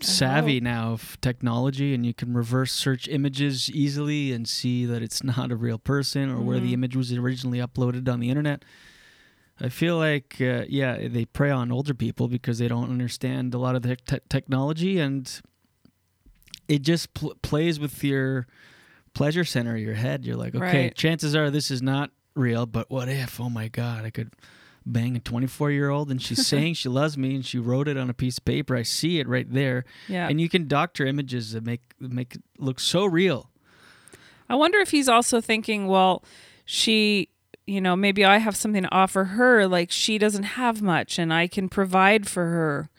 savvy 0.00 0.60
now 0.60 0.92
of 0.92 1.20
technology, 1.20 1.92
and 1.94 2.06
you 2.06 2.14
can 2.14 2.32
reverse 2.32 2.72
search 2.72 3.06
images 3.08 3.70
easily 3.70 4.32
and 4.32 4.48
see 4.48 4.86
that 4.86 5.02
it's 5.02 5.22
not 5.36 5.50
a 5.52 5.56
real 5.56 5.78
person 5.78 6.30
or 6.30 6.40
where 6.40 6.58
the 6.60 6.70
Mhm. 6.70 6.74
image 6.74 6.96
was 6.96 7.12
originally 7.12 7.58
uploaded 7.58 8.08
on 8.08 8.20
the 8.20 8.30
internet. 8.30 8.64
I 9.60 9.68
feel 9.68 9.98
like 9.98 10.36
uh, 10.40 10.64
yeah, 10.68 11.06
they 11.06 11.26
prey 11.26 11.50
on 11.50 11.70
older 11.70 11.92
people 11.92 12.28
because 12.28 12.58
they 12.58 12.68
don't 12.68 12.88
understand 12.90 13.52
a 13.52 13.58
lot 13.58 13.76
of 13.76 13.82
the 13.82 13.96
te- 13.96 14.20
technology, 14.30 14.98
and 14.98 15.30
it 16.68 16.82
just 16.82 17.12
pl- 17.14 17.34
plays 17.42 17.78
with 17.80 18.02
your 18.04 18.46
pleasure 19.14 19.44
center 19.44 19.76
your 19.76 19.94
head. 19.94 20.24
You're 20.24 20.36
like, 20.36 20.54
okay, 20.54 20.84
Right. 20.84 20.94
chances 20.94 21.34
are 21.34 21.50
this 21.50 21.70
is 21.70 21.82
not 21.82 22.10
real, 22.34 22.66
but 22.66 22.90
what 22.90 23.08
if? 23.08 23.40
Oh 23.40 23.50
my 23.50 23.68
god, 23.68 24.04
I 24.04 24.10
could 24.10 24.32
bang 24.86 25.14
a 25.16 25.20
24 25.20 25.70
year 25.72 25.90
old 25.90 26.10
and 26.10 26.22
she's 26.22 26.46
saying 26.46 26.74
she 26.74 26.88
loves 26.88 27.18
me 27.18 27.34
and 27.34 27.44
she 27.44 27.58
wrote 27.58 27.86
it 27.88 27.96
on 27.96 28.08
a 28.08 28.14
piece 28.14 28.38
of 28.38 28.44
paper. 28.44 28.76
I 28.76 28.82
see 28.82 29.18
it 29.20 29.28
right 29.28 29.50
there. 29.52 29.84
Yeah. 30.08 30.28
And 30.28 30.40
you 30.40 30.48
can 30.48 30.68
doctor 30.68 31.04
images 31.06 31.52
that 31.52 31.64
make 31.64 31.82
make 31.98 32.36
it 32.36 32.42
look 32.58 32.80
so 32.80 33.04
real. 33.04 33.50
I 34.48 34.54
wonder 34.54 34.78
if 34.78 34.90
he's 34.90 35.08
also 35.08 35.40
thinking, 35.40 35.86
well, 35.86 36.24
she, 36.64 37.28
you 37.66 37.80
know, 37.80 37.94
maybe 37.94 38.24
I 38.24 38.38
have 38.38 38.56
something 38.56 38.82
to 38.82 38.92
offer 38.92 39.24
her, 39.24 39.66
like 39.68 39.90
she 39.90 40.18
doesn't 40.18 40.42
have 40.42 40.82
much 40.82 41.18
and 41.18 41.32
I 41.32 41.46
can 41.46 41.68
provide 41.68 42.28
for 42.28 42.46
her. 42.46 42.90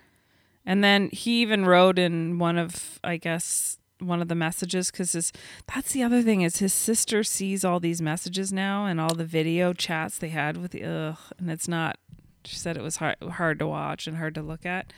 And 0.66 0.84
then 0.84 1.10
he 1.12 1.42
even 1.42 1.66
wrote 1.66 1.98
in 1.98 2.38
one 2.40 2.58
of, 2.58 3.00
I 3.04 3.18
guess, 3.18 3.78
one 4.00 4.22
of 4.22 4.28
the 4.28 4.36
messages 4.36 4.90
because 4.90 5.12
his 5.12 5.32
that's 5.74 5.92
the 5.94 6.02
other 6.02 6.24
thing 6.24 6.42
is 6.42 6.58
his 6.58 6.74
sister 6.74 7.24
sees 7.24 7.64
all 7.64 7.80
these 7.80 8.02
messages 8.02 8.52
now 8.52 8.86
and 8.86 9.00
all 9.00 9.14
the 9.14 9.26
video 9.26 9.74
chats 9.74 10.18
they 10.18 10.30
had 10.30 10.58
with 10.58 10.72
the 10.72 10.84
ugh, 10.84 11.18
and 11.38 11.52
it's 11.52 11.68
not 11.68 11.98
she 12.44 12.56
said 12.56 12.76
it 12.76 12.82
was 12.82 12.96
hard 12.96 13.16
hard 13.34 13.60
to 13.60 13.68
watch 13.68 14.08
and 14.08 14.18
hard 14.18 14.34
to 14.34 14.42
look 14.42 14.66
at 14.66 14.92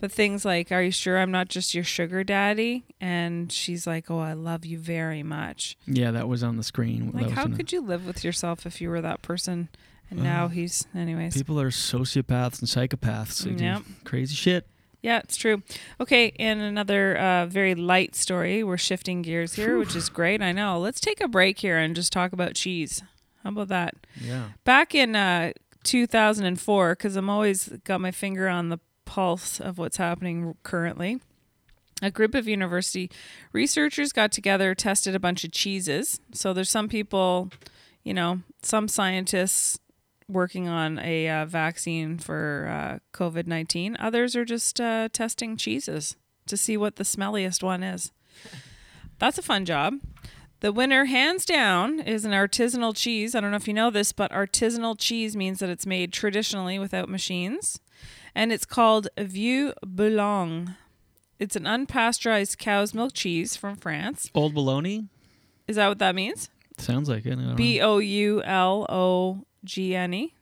but 0.00 0.10
things 0.10 0.44
like 0.44 0.72
are 0.72 0.82
you 0.82 0.90
sure 0.90 1.18
i'm 1.20 1.30
not 1.30 1.48
just 1.48 1.74
your 1.76 1.84
sugar 1.84 2.24
daddy 2.24 2.84
and 3.00 3.52
she's 3.52 3.86
like 3.86 4.10
oh 4.10 4.18
i 4.18 4.32
love 4.32 4.64
you 4.66 4.78
very 4.78 5.22
much 5.22 5.76
Yeah, 5.86 6.10
that 6.10 6.26
was 6.26 6.42
on 6.42 6.56
the 6.56 6.64
screen. 6.64 7.12
Like, 7.14 7.30
how 7.30 7.46
could 7.46 7.70
you 7.70 7.80
live 7.80 8.04
with 8.04 8.24
yourself 8.24 8.66
if 8.66 8.80
you 8.80 8.88
were 8.90 9.00
that 9.00 9.22
person? 9.22 9.68
And 10.10 10.18
Well, 10.18 10.28
now 10.28 10.48
he's, 10.48 10.88
anyways. 10.92 11.34
people 11.34 11.60
are 11.60 11.70
sociopaths 11.70 12.58
and 12.58 12.68
psychopaths. 12.68 13.44
They 13.44 13.64
Yep. 13.64 13.82
crazy 14.04 14.34
shit. 14.34 14.66
Yeah, 15.04 15.18
it's 15.18 15.36
true. 15.36 15.62
Okay, 16.00 16.32
and 16.38 16.62
another 16.62 17.14
uh, 17.18 17.44
very 17.44 17.74
light 17.74 18.14
story. 18.14 18.64
We're 18.64 18.78
shifting 18.78 19.20
gears 19.20 19.52
here, 19.52 19.76
which 19.78 19.94
is 19.94 20.08
great. 20.08 20.40
I 20.40 20.52
know. 20.52 20.78
Let's 20.78 20.98
take 20.98 21.20
a 21.20 21.28
break 21.28 21.58
here 21.58 21.76
and 21.76 21.94
just 21.94 22.10
talk 22.10 22.32
about 22.32 22.54
cheese. 22.54 23.02
How 23.42 23.50
about 23.50 23.68
that? 23.68 23.94
Yeah. 24.18 24.44
Back 24.64 24.94
in 24.94 25.14
uh, 25.14 25.52
2004, 25.82 26.94
because 26.94 27.16
I'm 27.16 27.28
always 27.28 27.68
got 27.84 28.00
my 28.00 28.12
finger 28.12 28.48
on 28.48 28.70
the 28.70 28.78
pulse 29.04 29.60
of 29.60 29.76
what's 29.76 29.98
happening 29.98 30.56
currently. 30.62 31.20
A 32.00 32.10
group 32.10 32.34
of 32.34 32.48
university 32.48 33.10
researchers 33.52 34.10
got 34.10 34.32
together, 34.32 34.74
tested 34.74 35.14
a 35.14 35.20
bunch 35.20 35.44
of 35.44 35.52
cheeses. 35.52 36.18
So 36.32 36.54
there's 36.54 36.70
some 36.70 36.88
people, 36.88 37.50
you 38.04 38.14
know, 38.14 38.40
some 38.62 38.88
scientists 38.88 39.78
working 40.28 40.68
on 40.68 40.98
a 40.98 41.28
uh, 41.28 41.46
vaccine 41.46 42.18
for 42.18 42.68
uh, 42.70 42.98
COVID 43.16 43.46
19. 43.46 43.96
Others 44.00 44.36
are 44.36 44.44
just 44.44 44.80
uh, 44.80 45.08
testing 45.12 45.56
cheeses 45.56 46.16
to 46.46 46.56
see 46.56 46.76
what 46.76 46.96
the 46.96 47.04
smelliest 47.04 47.62
one 47.62 47.82
is. 47.82 48.12
That's 49.18 49.38
a 49.38 49.42
fun 49.42 49.64
job. 49.64 49.94
The 50.60 50.72
winner, 50.72 51.04
hands 51.04 51.44
down, 51.44 52.00
is 52.00 52.24
an 52.24 52.32
artisanal 52.32 52.96
cheese. 52.96 53.34
I 53.34 53.40
don't 53.40 53.50
know 53.50 53.58
if 53.58 53.68
you 53.68 53.74
know 53.74 53.90
this, 53.90 54.12
but 54.12 54.30
artisanal 54.32 54.96
cheese 54.98 55.36
means 55.36 55.58
that 55.58 55.68
it's 55.68 55.84
made 55.84 56.12
traditionally 56.12 56.78
without 56.78 57.08
machines. 57.08 57.80
And 58.34 58.50
it's 58.50 58.64
called 58.64 59.08
Vieux 59.18 59.74
Boulogne. 59.84 60.76
It's 61.38 61.56
an 61.56 61.64
unpasteurized 61.64 62.58
cow's 62.58 62.94
milk 62.94 63.12
cheese 63.12 63.56
from 63.56 63.76
France. 63.76 64.30
Old 64.34 64.54
Bologna? 64.54 65.08
Is 65.68 65.76
that 65.76 65.88
what 65.88 65.98
that 65.98 66.14
means? 66.14 66.48
Sounds 66.78 67.08
like 67.08 67.26
it. 67.26 67.32
I 67.32 67.34
don't 67.34 67.48
know. 67.50 67.54
B 67.54 67.80
O 67.80 67.98
U 67.98 68.42
L 68.42 68.86
O 68.88 69.44
G 69.64 69.94
N 69.96 70.14
E. 70.14 70.34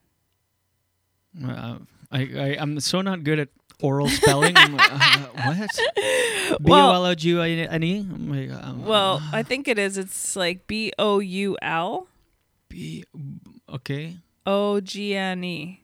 Uh, 1.45 1.79
I, 2.11 2.21
I 2.21 2.57
I'm 2.61 2.79
so 2.81 3.01
not 3.01 3.25
good 3.25 3.39
at 3.39 3.49
oral 3.81 4.09
spelling. 4.09 4.57
I'm 4.57 4.77
like, 4.77 4.93
uh, 4.93 5.27
what? 5.55 5.71
B 6.63 6.71
O 6.71 6.75
Well- 6.75 6.95
L 6.95 7.07
O 7.07 7.15
G 7.15 7.39
N 7.41 7.83
E. 7.83 8.03
Like, 8.03 8.51
um, 8.65 8.85
Well, 8.85 9.23
I 9.33 9.43
think 9.43 9.69
it 9.69 9.79
is. 9.79 9.97
It's 9.99 10.37
like 10.37 10.67
B 10.67 10.93
O 10.99 11.19
U 11.21 11.57
L 11.63 12.07
B. 12.69 13.05
Okay. 13.69 14.17
O 14.47 14.81
G 14.81 15.15
N 15.15 15.43
E. 15.45 15.81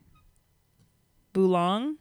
Boulong. 1.32 1.96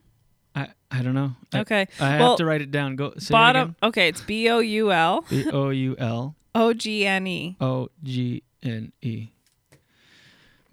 I 0.55 0.69
I 0.91 1.01
don't 1.01 1.13
know. 1.13 1.31
Okay. 1.53 1.87
I, 1.99 2.09
have 2.09 2.19
Well, 2.19 2.37
to 2.37 2.45
write 2.45 2.61
it 2.61 2.71
down. 2.71 2.95
Go. 2.95 3.13
Say 3.17 3.31
Bottom. 3.31 3.75
Okay, 3.83 4.07
it's 4.07 4.21
B 4.21 4.49
O 4.49 4.59
U 4.59 4.91
L 4.91 5.23
B 5.29 5.49
O 5.51 5.69
U 5.69 5.95
L 5.99 6.35
O 6.55 6.73
G 6.73 7.05
N 7.05 7.27
E. 7.27 7.55
O 7.61 7.89
G 8.03 8.43
N 8.63 8.91
E. 9.01 9.29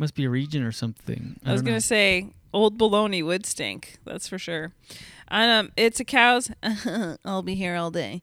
Must 0.04 0.14
be 0.14 0.26
a 0.26 0.28
region 0.28 0.62
or 0.62 0.70
something. 0.70 1.40
I 1.46 1.52
was 1.52 1.62
gonna 1.62 1.76
know. 1.76 1.78
say 1.78 2.28
old 2.52 2.76
bologna 2.76 3.22
would 3.22 3.46
stink. 3.46 3.96
That's 4.04 4.28
for 4.28 4.36
sure. 4.36 4.70
And 5.28 5.50
um, 5.50 5.72
it's 5.78 5.98
a 5.98 6.04
cow's. 6.04 6.50
I'll 7.24 7.40
be 7.40 7.54
here 7.54 7.74
all 7.74 7.90
day. 7.90 8.20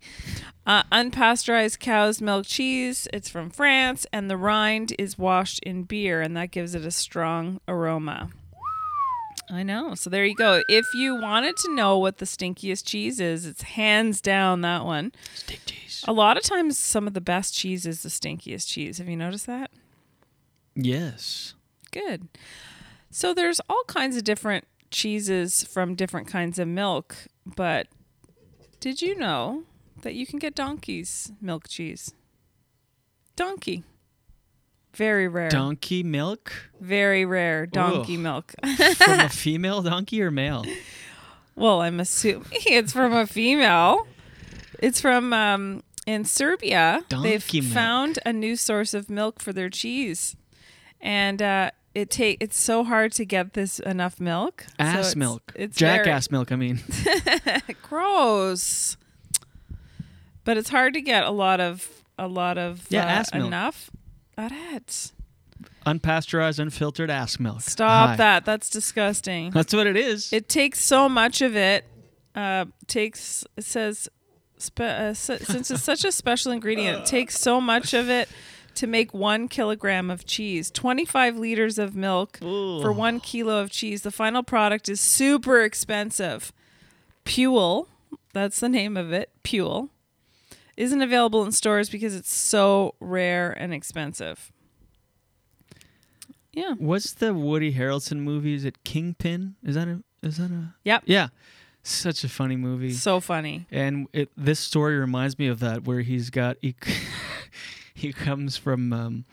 Uh, 0.64 0.84
unpasteurized 0.92 1.80
cow's 1.80 2.22
milk 2.22 2.46
cheese. 2.46 3.08
It's 3.12 3.30
from 3.30 3.50
France, 3.50 4.06
and 4.14 4.30
the 4.30 4.38
rind 4.38 4.94
is 5.00 5.18
washed 5.18 5.58
in 5.64 5.82
beer, 5.82 6.22
and 6.22 6.38
that 6.38 6.52
gives 6.52 6.76
it 6.76 6.86
a 6.86 6.92
strong 6.92 7.60
aroma. 7.68 8.30
I 9.50 9.64
know. 9.64 9.96
So 9.96 10.12
there 10.12 10.24
you 10.24 10.36
go. 10.36 10.62
If 10.70 10.86
you 10.94 11.20
wanted 11.20 11.58
to 11.58 11.74
know 11.74 11.98
what 11.98 12.20
the 12.20 12.26
stinkiest 12.26 12.86
cheese 12.86 13.20
is, 13.20 13.48
it's 13.48 13.64
hands 13.64 14.22
down 14.22 14.62
that 14.62 14.86
one. 14.86 15.14
Stink 15.34 15.62
cheese. 15.66 16.06
A 16.08 16.14
lot 16.14 16.38
of 16.38 16.44
times, 16.44 16.78
some 16.78 17.08
of 17.08 17.16
the 17.16 17.22
best 17.22 17.56
cheese 17.56 17.88
is 17.88 18.04
the 18.04 18.10
stinkiest 18.10 18.68
cheese. 18.68 19.00
Have 19.00 19.10
you 19.10 19.18
noticed 19.18 19.48
that? 19.48 19.72
Yes. 20.76 21.56
Good. 21.92 22.28
So 23.10 23.34
there's 23.34 23.60
all 23.70 23.84
kinds 23.88 24.16
of 24.18 24.24
different 24.24 24.66
cheeses 24.90 25.64
from 25.64 25.96
different 25.96 26.28
kinds 26.28 26.58
of 26.60 26.68
milk, 26.68 27.16
but 27.46 27.88
did 28.80 29.02
you 29.02 29.16
know 29.18 29.64
that 30.02 30.14
you 30.16 30.26
can 30.26 30.40
get 30.40 30.56
donkey's 30.56 31.32
milk 31.42 31.68
cheese? 31.68 32.14
Donkey. 33.36 33.84
Very 34.94 35.28
rare. 35.28 35.50
Donkey 35.50 36.04
milk 36.04 36.52
Very 36.82 37.24
rare 37.26 37.66
donkey 37.66 38.16
Ugh. 38.16 38.20
milk. 38.22 38.54
from 38.98 39.20
a 39.22 39.30
female 39.30 39.82
donkey 39.82 40.22
or 40.22 40.32
male? 40.32 40.66
well, 41.56 41.82
I'm 41.82 42.00
assuming 42.00 42.48
it's 42.52 42.92
from 42.92 43.14
a 43.14 43.26
female. 43.26 44.06
It's 44.80 45.00
from 45.00 45.32
um, 45.32 45.84
in 46.06 46.26
Serbia. 46.26 47.04
They've 47.10 47.42
Donkey 47.42 47.62
milk. 47.62 47.74
found 47.74 48.20
a 48.26 48.34
new 48.34 48.56
source 48.58 48.94
of 48.94 49.10
milk 49.10 49.42
for 49.42 49.54
their 49.54 49.70
cheese, 49.70 50.36
and 51.00 51.42
uh, 51.42 51.72
it 51.94 52.10
take 52.10 52.38
it's 52.40 52.60
so 52.60 52.84
hard 52.84 53.12
to 53.14 53.26
get 53.26 53.54
this 53.54 53.80
enough 53.80 54.20
milk. 54.20 54.66
So 54.68 54.74
Ass 54.80 54.94
it's- 54.96 55.16
milk. 55.16 55.52
It's 55.56 55.78
Jackass 55.78 56.32
milk. 56.32 56.52
I 56.52 56.56
mean. 56.56 56.80
gross. 57.84 58.98
But 60.44 60.58
it's 60.58 60.70
hard 60.70 60.94
to 60.96 61.02
get 61.02 61.24
a 61.24 61.30
lot 61.32 61.60
of 61.60 61.88
a 62.18 62.28
lot 62.28 62.58
of 62.58 62.86
Yeah, 62.90 63.04
uh, 63.06 63.10
ass 63.10 63.34
milk. 63.34 63.48
enough. 63.48 63.90
At 64.38 64.52
it. 64.52 65.12
Unpasteurized, 65.86 66.60
unfiltered 66.60 67.10
ass 67.10 67.40
milk. 67.40 67.62
Stop 67.62 68.10
Hi. 68.12 68.16
that. 68.18 68.46
That's 68.46 68.70
disgusting. 68.70 69.52
That's 69.52 69.74
what 69.74 69.88
it 69.88 69.98
is. 69.98 70.32
It 70.32 70.48
takes 70.48 70.80
so 70.84 71.10
much 71.10 71.42
of 71.42 71.56
it. 71.56 71.86
Uh, 72.34 72.66
takes 72.88 73.44
it 73.58 73.66
says 73.66 74.08
spe- 74.58 74.80
uh, 74.82 75.14
si- 75.14 75.38
since 75.40 75.70
it's 75.70 75.84
such 75.84 76.06
a 76.06 76.12
special 76.12 76.52
ingredient, 76.54 77.00
it 77.00 77.06
takes 77.06 77.38
so 77.40 77.60
much 77.60 77.94
of 77.94 78.10
it 78.10 78.30
to 78.76 78.88
make 78.88 79.14
one 79.14 79.48
kilogram 79.48 80.10
of 80.10 80.26
cheese. 80.26 80.72
Twenty 80.72 81.06
five 81.06 81.38
liters 81.38 81.78
of 81.78 81.96
milk 81.96 82.38
for 82.40 82.92
one 82.92 83.20
kilo 83.20 83.60
of 83.62 83.70
cheese. 83.72 84.02
The 84.02 84.12
final 84.12 84.44
product 84.44 84.90
is 84.90 85.00
super 85.00 85.62
expensive. 85.62 86.52
Pule, 87.24 87.88
that's 88.34 88.60
the 88.60 88.70
name 88.70 88.98
of 88.98 89.12
it. 89.14 89.30
Pule 89.44 89.90
isn't 90.78 91.02
available 91.02 91.44
in 91.44 91.52
stores 91.52 91.90
because 91.90 92.16
it's 92.16 92.34
so 92.34 92.96
rare 93.00 93.52
and 93.52 93.74
expensive. 93.74 94.52
Yeah. 96.54 96.74
What's 96.78 97.14
the 97.14 97.34
Woody 97.34 97.74
Harrelson 97.74 98.20
movie? 98.20 98.54
Is 98.54 98.66
it 98.66 98.84
Kingpin? 98.84 99.56
Is 99.64 99.76
that 99.76 99.88
a? 99.88 100.02
Is 100.24 100.38
that 100.38 100.52
a? 100.52 100.76
Yep. 100.84 101.04
Yeah. 101.06 101.28
Such 101.84 102.24
a 102.24 102.30
funny 102.30 102.58
movie. 102.58 102.92
So 102.92 103.20
funny. 103.20 103.66
And 103.72 104.08
it, 104.14 104.30
this 104.38 104.60
story 104.60 104.98
reminds 104.98 105.40
me 105.40 105.48
of 105.48 105.60
that, 105.62 105.86
where 105.86 106.02
he's 106.02 106.30
got 106.30 106.58
he, 106.62 106.76
he 108.02 108.14
comes 108.14 108.58
from 108.58 108.94
um, 108.94 109.26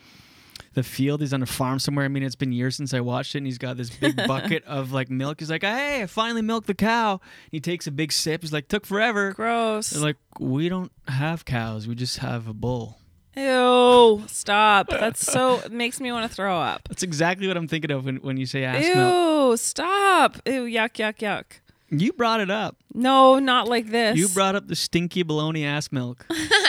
the 0.73 0.83
field. 0.83 1.21
He's 1.21 1.33
on 1.33 1.41
a 1.41 1.47
farm 1.47 1.79
somewhere. 1.79 2.05
I 2.05 2.07
mean, 2.07 2.23
it's 2.23 2.35
been 2.35 2.51
years 2.51 2.75
since 2.75 2.93
I 2.93 2.99
watched 2.99 3.35
it, 3.35 3.39
and 3.39 3.47
he's 3.47 3.57
got 3.57 3.77
this 3.77 3.89
big 3.89 4.15
bucket 4.27 4.63
of 4.65 4.91
like 4.91 5.09
milk. 5.09 5.39
He's 5.39 5.49
like, 5.49 5.63
"Hey, 5.63 6.03
I 6.03 6.05
finally 6.05 6.41
milked 6.41 6.67
the 6.67 6.73
cow." 6.73 7.19
He 7.51 7.59
takes 7.59 7.87
a 7.87 7.91
big 7.91 8.11
sip. 8.11 8.41
He's 8.41 8.53
like, 8.53 8.67
"Took 8.67 8.85
forever." 8.85 9.33
Gross. 9.33 9.89
They're 9.91 10.01
like, 10.01 10.17
"We 10.39 10.69
don't 10.69 10.91
have 11.07 11.45
cows. 11.45 11.87
We 11.87 11.95
just 11.95 12.19
have 12.19 12.47
a 12.47 12.53
bull." 12.53 12.97
Ew, 13.35 14.23
stop. 14.27 14.87
That's 14.89 15.25
so 15.25 15.59
it 15.59 15.71
makes 15.71 15.99
me 15.99 16.11
want 16.11 16.29
to 16.29 16.35
throw 16.35 16.59
up. 16.59 16.87
That's 16.89 17.03
exactly 17.03 17.47
what 17.47 17.57
I'm 17.57 17.67
thinking 17.67 17.91
of 17.91 18.05
when, 18.05 18.17
when 18.17 18.37
you 18.37 18.45
say 18.45 18.63
ass 18.63 18.83
milk. 18.95 19.51
Ew, 19.51 19.57
stop. 19.57 20.37
Ew, 20.45 20.63
yuck, 20.63 20.93
yuck, 20.93 21.17
yuck. 21.19 21.45
You 21.91 22.13
brought 22.13 22.39
it 22.39 22.51
up. 22.51 22.77
No, 22.93 23.39
not 23.39 23.67
like 23.67 23.87
this. 23.87 24.17
You 24.17 24.27
brought 24.29 24.55
up 24.55 24.67
the 24.67 24.75
stinky 24.75 25.23
baloney 25.23 25.65
ass 25.65 25.91
milk. 25.91 26.25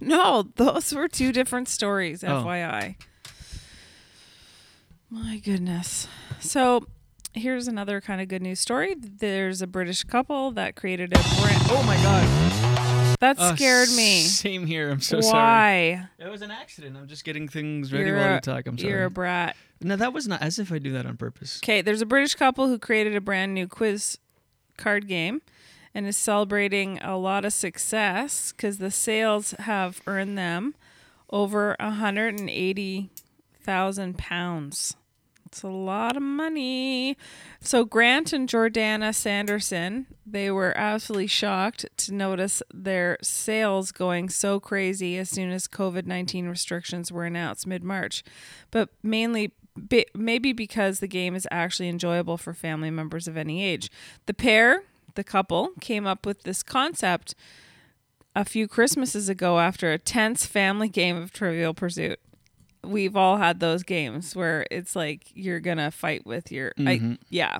No, 0.00 0.44
those 0.56 0.92
were 0.94 1.08
two 1.08 1.32
different 1.32 1.68
stories, 1.68 2.22
Oh. 2.22 2.44
FYI. 2.44 2.96
My 5.10 5.38
goodness. 5.38 6.06
So, 6.40 6.86
here's 7.32 7.66
another 7.66 8.00
kind 8.00 8.20
of 8.20 8.28
good 8.28 8.42
news 8.42 8.60
story. 8.60 8.94
There's 8.98 9.62
a 9.62 9.66
British 9.66 10.04
couple 10.04 10.50
that 10.52 10.76
created 10.76 11.12
a 11.12 11.18
brand. 11.40 11.62
Oh 11.70 11.82
my 11.86 11.96
god. 11.96 13.16
That 13.20 13.36
Oh, 13.40 13.54
scared 13.56 13.88
me. 13.96 14.20
Same 14.22 14.66
here. 14.66 14.90
I'm 14.90 15.00
so 15.00 15.16
Why? 15.16 15.22
sorry. 15.22 16.28
It 16.28 16.30
was 16.30 16.42
an 16.42 16.50
accident. 16.52 16.96
I'm 16.96 17.08
just 17.08 17.24
getting 17.24 17.48
things 17.48 17.92
ready 17.92 18.06
You're 18.06 18.16
while 18.18 18.32
a- 18.32 18.34
we 18.34 18.40
talk. 18.40 18.66
I'm 18.66 18.78
sorry. 18.78 18.92
You're 18.92 19.04
a 19.06 19.10
brat. 19.10 19.56
No, 19.80 19.96
that 19.96 20.12
was 20.12 20.28
not 20.28 20.42
as 20.42 20.58
if 20.58 20.70
I 20.70 20.78
do 20.78 20.92
that 20.92 21.06
on 21.06 21.16
purpose. 21.16 21.58
Okay, 21.64 21.80
there's 21.80 22.00
a 22.02 22.06
British 22.06 22.34
couple 22.34 22.68
who 22.68 22.78
created 22.78 23.16
a 23.16 23.20
brand 23.20 23.54
new 23.54 23.66
quiz 23.66 24.18
card 24.76 25.08
game 25.08 25.40
and 25.98 26.06
is 26.06 26.16
celebrating 26.16 26.98
a 27.00 27.18
lot 27.18 27.44
of 27.44 27.52
success 27.52 28.52
because 28.52 28.78
the 28.78 28.88
sales 28.88 29.50
have 29.58 30.00
earned 30.06 30.38
them 30.38 30.76
over 31.28 31.74
180,000 31.80 34.16
pounds. 34.16 34.96
It's 35.44 35.64
a 35.64 35.68
lot 35.68 36.16
of 36.16 36.22
money. 36.22 37.16
So 37.60 37.84
Grant 37.84 38.32
and 38.32 38.48
Jordana 38.48 39.12
Sanderson, 39.12 40.06
they 40.24 40.52
were 40.52 40.72
absolutely 40.78 41.26
shocked 41.26 41.84
to 41.96 42.14
notice 42.14 42.62
their 42.72 43.18
sales 43.20 43.90
going 43.90 44.28
so 44.28 44.60
crazy 44.60 45.18
as 45.18 45.28
soon 45.28 45.50
as 45.50 45.66
COVID-19 45.66 46.48
restrictions 46.48 47.10
were 47.10 47.24
announced 47.24 47.66
mid-March. 47.66 48.22
But 48.70 48.90
mainly 49.02 49.52
maybe 50.14 50.52
because 50.52 51.00
the 51.00 51.08
game 51.08 51.34
is 51.34 51.48
actually 51.50 51.88
enjoyable 51.88 52.36
for 52.36 52.54
family 52.54 52.90
members 52.90 53.26
of 53.26 53.36
any 53.36 53.64
age. 53.64 53.90
The 54.26 54.34
pair, 54.34 54.84
the 55.18 55.24
couple, 55.24 55.72
came 55.80 56.06
up 56.06 56.24
with 56.24 56.44
this 56.44 56.62
concept 56.62 57.34
a 58.34 58.44
few 58.44 58.66
Christmases 58.68 59.28
ago 59.28 59.58
after 59.58 59.92
a 59.92 59.98
tense 59.98 60.46
family 60.46 60.88
game 60.88 61.16
of 61.16 61.32
Trivial 61.32 61.74
Pursuit. 61.74 62.18
We've 62.84 63.16
all 63.16 63.36
had 63.38 63.58
those 63.60 63.82
games 63.82 64.36
where 64.36 64.64
it's 64.70 64.94
like 64.94 65.24
you're 65.34 65.58
gonna 65.60 65.90
fight 65.90 66.24
with 66.24 66.50
your 66.52 66.72
I, 66.78 66.82
Mhm. 66.98 67.18
yeah. 67.28 67.58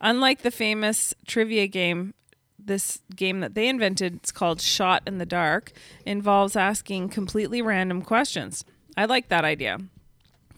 Unlike 0.00 0.42
the 0.42 0.52
famous 0.52 1.12
trivia 1.26 1.66
game, 1.66 2.14
this 2.58 3.00
game 3.16 3.40
that 3.40 3.54
they 3.54 3.68
invented, 3.68 4.14
it's 4.16 4.30
called 4.30 4.60
Shot 4.60 5.02
in 5.06 5.18
the 5.18 5.26
Dark, 5.26 5.72
involves 6.06 6.54
asking 6.54 7.08
completely 7.08 7.60
random 7.60 8.00
questions. 8.02 8.64
I 8.96 9.06
like 9.06 9.28
that 9.28 9.44
idea 9.44 9.78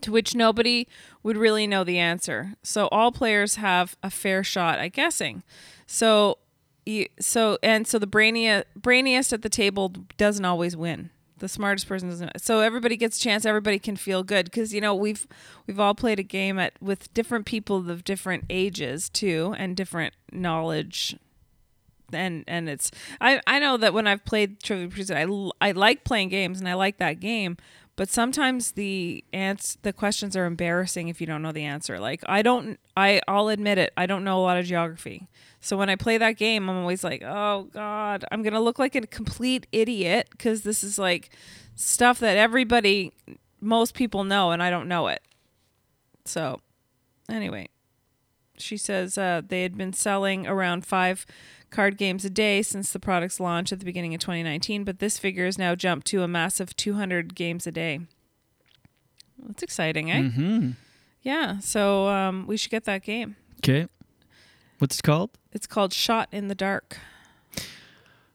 to 0.03 0.13
which 0.13 0.35
nobody 0.35 0.87
would 1.23 1.37
really 1.37 1.67
know 1.67 1.85
the 1.85 1.99
answer. 1.99 2.55
So 2.63 2.89
all 2.89 3.13
players 3.13 3.57
have 3.57 3.97
a 4.03 4.11
fair 4.11 4.43
shot 4.43 4.79
at 4.79 4.93
guessing. 4.93 5.43
So 5.87 6.39
you, 6.85 7.07
so 7.21 7.59
and 7.63 7.87
so 7.87 7.99
the 7.99 8.07
brainiest 8.07 8.65
brainiest 8.79 9.33
at 9.33 9.43
the 9.43 9.49
table 9.49 9.93
doesn't 10.17 10.45
always 10.45 10.77
win. 10.77 11.11
The 11.39 11.49
smartest 11.49 11.89
person 11.89 12.09
doesn't. 12.09 12.41
So 12.41 12.61
everybody 12.61 12.97
gets 12.97 13.19
a 13.19 13.21
chance. 13.21 13.45
Everybody 13.45 13.79
can 13.79 13.97
feel 13.97 14.23
good 14.23 14.47
because 14.47 14.73
you 14.73 14.81
know 14.81 14.95
we've 14.95 15.27
we've 15.67 15.81
all 15.81 15.95
played 15.95 16.19
a 16.19 16.25
game 16.25 16.59
at 16.59 16.75
with 16.81 17.13
different 17.15 17.47
people 17.47 17.91
of 17.91 18.05
different 18.05 18.45
ages 18.51 19.09
too 19.09 19.55
and 19.59 19.77
different 19.77 20.15
knowledge. 20.33 21.17
And 22.13 22.45
and 22.47 22.69
it's 22.69 22.91
I 23.21 23.41
I 23.47 23.59
know 23.59 23.77
that 23.77 23.95
when 23.95 24.07
I've 24.07 24.25
played 24.25 24.63
Trivia 24.63 24.89
Pursuit, 24.89 25.17
I 25.17 25.69
I 25.69 25.73
like 25.73 26.05
playing 26.05 26.29
games 26.29 26.59
and 26.61 26.69
I 26.69 26.75
like 26.75 26.99
that 26.99 27.21
game. 27.21 27.57
But 27.95 28.09
sometimes 28.09 28.73
the 28.73 29.23
ans- 29.33 29.77
the 29.83 29.93
questions 29.93 30.35
are 30.37 30.47
embarrassing 30.47 31.09
if 31.09 31.21
you 31.21 31.27
don't 31.27 31.43
know 31.43 31.53
the 31.53 31.65
answer. 31.65 31.99
Like 31.99 32.23
I 32.27 32.41
don't 32.43 32.81
I 32.97 33.21
I'll 33.29 33.49
admit 33.49 33.79
it. 33.79 33.93
I 33.97 34.07
don't 34.07 34.25
know 34.25 34.39
a 34.39 34.43
lot 34.43 34.57
of 34.57 34.65
geography. 34.65 35.29
So 35.61 35.77
when 35.77 35.91
I 35.91 35.97
play 35.97 36.19
that 36.19 36.33
game, 36.33 36.69
I'm 36.69 36.79
always 36.79 37.05
like, 37.05 37.23
"Oh 37.23 37.69
god, 37.73 38.25
I'm 38.33 38.43
to 38.55 38.61
look 38.61 38.79
like 38.79 38.95
a 38.95 39.03
complete 39.07 39.67
idiot 39.73 40.39
cuz 40.39 40.63
this 40.63 40.83
is 40.83 40.99
like 40.99 41.31
stuff 41.75 42.19
that 42.21 42.37
everybody 42.37 43.13
most 43.61 43.95
people 43.95 44.25
know 44.25 44.53
and 44.53 44.63
I 44.63 44.71
don't 44.71 44.89
know 44.89 45.09
it." 45.09 45.23
So 46.25 46.61
anyway, 47.29 47.69
she 48.63 48.77
says 48.77 49.19
uh, 49.19 49.43
they 49.47 49.63
had 49.63 49.77
been 49.77 49.93
selling 49.93 50.47
around 50.47 50.87
five 50.87 51.27
card 51.71 51.97
games 51.97 52.25
a 52.25 52.31
day 52.31 52.63
since 52.63 52.93
the 52.93 53.01
product's 53.01 53.41
launch 53.41 53.73
at 53.73 53.79
the 53.79 53.85
beginning 53.85 54.15
of 54.15 54.21
2019, 54.21 54.85
but 54.85 54.99
this 54.99 55.19
figure 55.19 55.47
has 55.47 55.59
now 55.59 55.75
jumped 55.75 56.07
to 56.09 56.23
a 56.23 56.29
massive 56.29 56.77
200 56.77 57.35
games 57.35 57.67
a 57.67 57.73
day. 57.73 58.01
That's 59.47 59.63
exciting, 59.63 60.11
eh? 60.11 60.21
Mm-hmm. 60.21 60.71
Yeah. 61.23 61.59
So 61.59 62.09
um, 62.09 62.47
we 62.47 62.57
should 62.57 62.71
get 62.71 62.85
that 62.85 63.03
game. 63.03 63.37
Okay. 63.59 63.89
What's 64.79 64.99
it 64.99 65.03
called? 65.03 65.31
It's 65.53 65.67
called 65.67 65.93
Shot 65.93 66.29
in 66.33 66.49
the 66.49 66.55
Dark. 66.55 66.99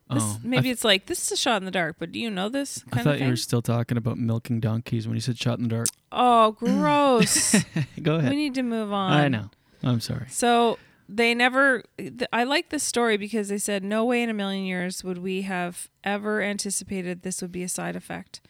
This, 0.10 0.24
Oh, 0.24 0.40
maybe 0.42 0.70
it's 0.70 0.86
like 0.86 1.08
this 1.08 1.22
is 1.26 1.34
a 1.34 1.36
shot 1.36 1.58
in 1.62 1.66
the 1.66 1.72
dark, 1.72 1.98
but 2.00 2.14
do 2.14 2.20
you 2.20 2.32
know 2.32 2.48
this 2.48 2.82
I 2.94 3.04
thought 3.04 3.16
of 3.16 3.22
you 3.22 3.28
were 3.28 3.36
still 3.36 3.62
talking 3.62 3.98
about 3.98 4.18
milking 4.18 4.62
donkeys 4.62 5.06
when 5.06 5.16
you 5.16 5.20
said 5.20 5.38
shot 5.38 5.58
in 5.60 5.64
the 5.64 5.70
dark. 5.76 5.88
Oh, 6.14 6.52
gross! 6.54 7.52
Go 8.02 8.16
ahead. 8.16 8.30
We 8.30 8.38
need 8.38 8.56
to 8.56 8.64
move 8.64 8.94
on. 8.94 9.12
I 9.12 9.28
know. 9.28 9.50
I'm 9.84 10.00
sorry. 10.00 10.26
So 10.30 10.78
they 11.10 11.34
never. 11.34 11.84
th- 11.98 12.24
I 12.34 12.44
like 12.44 12.70
this 12.70 12.84
story 12.84 13.18
because 13.18 13.50
they 13.50 13.58
said 13.58 13.84
no 13.84 14.04
way 14.06 14.22
in 14.24 14.30
a 14.30 14.34
million 14.34 14.66
years 14.66 15.04
would 15.04 15.20
we 15.20 15.44
have 15.44 15.90
ever 16.04 16.42
anticipated 16.42 17.22
this 17.22 17.42
would 17.42 17.52
be 17.52 17.64
a 17.64 17.70
side 17.70 17.96
effect. 17.96 18.42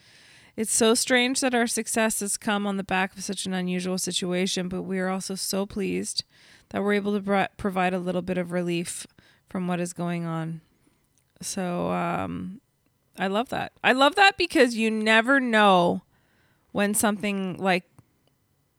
It's 0.55 0.73
so 0.73 0.95
strange 0.95 1.39
that 1.41 1.53
our 1.53 1.67
success 1.67 2.19
has 2.21 2.35
come 2.35 2.65
on 2.65 2.77
the 2.77 2.83
back 2.83 3.15
of 3.15 3.23
such 3.23 3.45
an 3.45 3.53
unusual 3.53 3.99
situation, 3.99 4.67
but 4.69 4.81
we 4.81 4.97
are 4.97 5.09
also 5.09 5.35
so 5.35 5.67
pleased 5.67 6.23
that 6.69 6.83
we're 6.83 6.93
able 6.93 7.13
to 7.13 7.21
pro- 7.21 7.47
provide 7.57 7.93
a 7.93 7.99
little 7.99 8.23
bit 8.23 8.39
of 8.39 8.51
relief 8.51 9.05
from 9.49 9.67
what 9.67 9.79
is 9.79 9.93
going 9.93 10.25
on. 10.25 10.61
So 11.41 11.91
um, 11.91 12.59
I 13.19 13.27
love 13.27 13.49
that. 13.49 13.73
I 13.83 13.91
love 13.91 14.15
that 14.15 14.35
because 14.35 14.75
you 14.75 14.89
never 14.89 15.39
know 15.39 16.01
when 16.71 16.95
something 16.95 17.57
like 17.57 17.83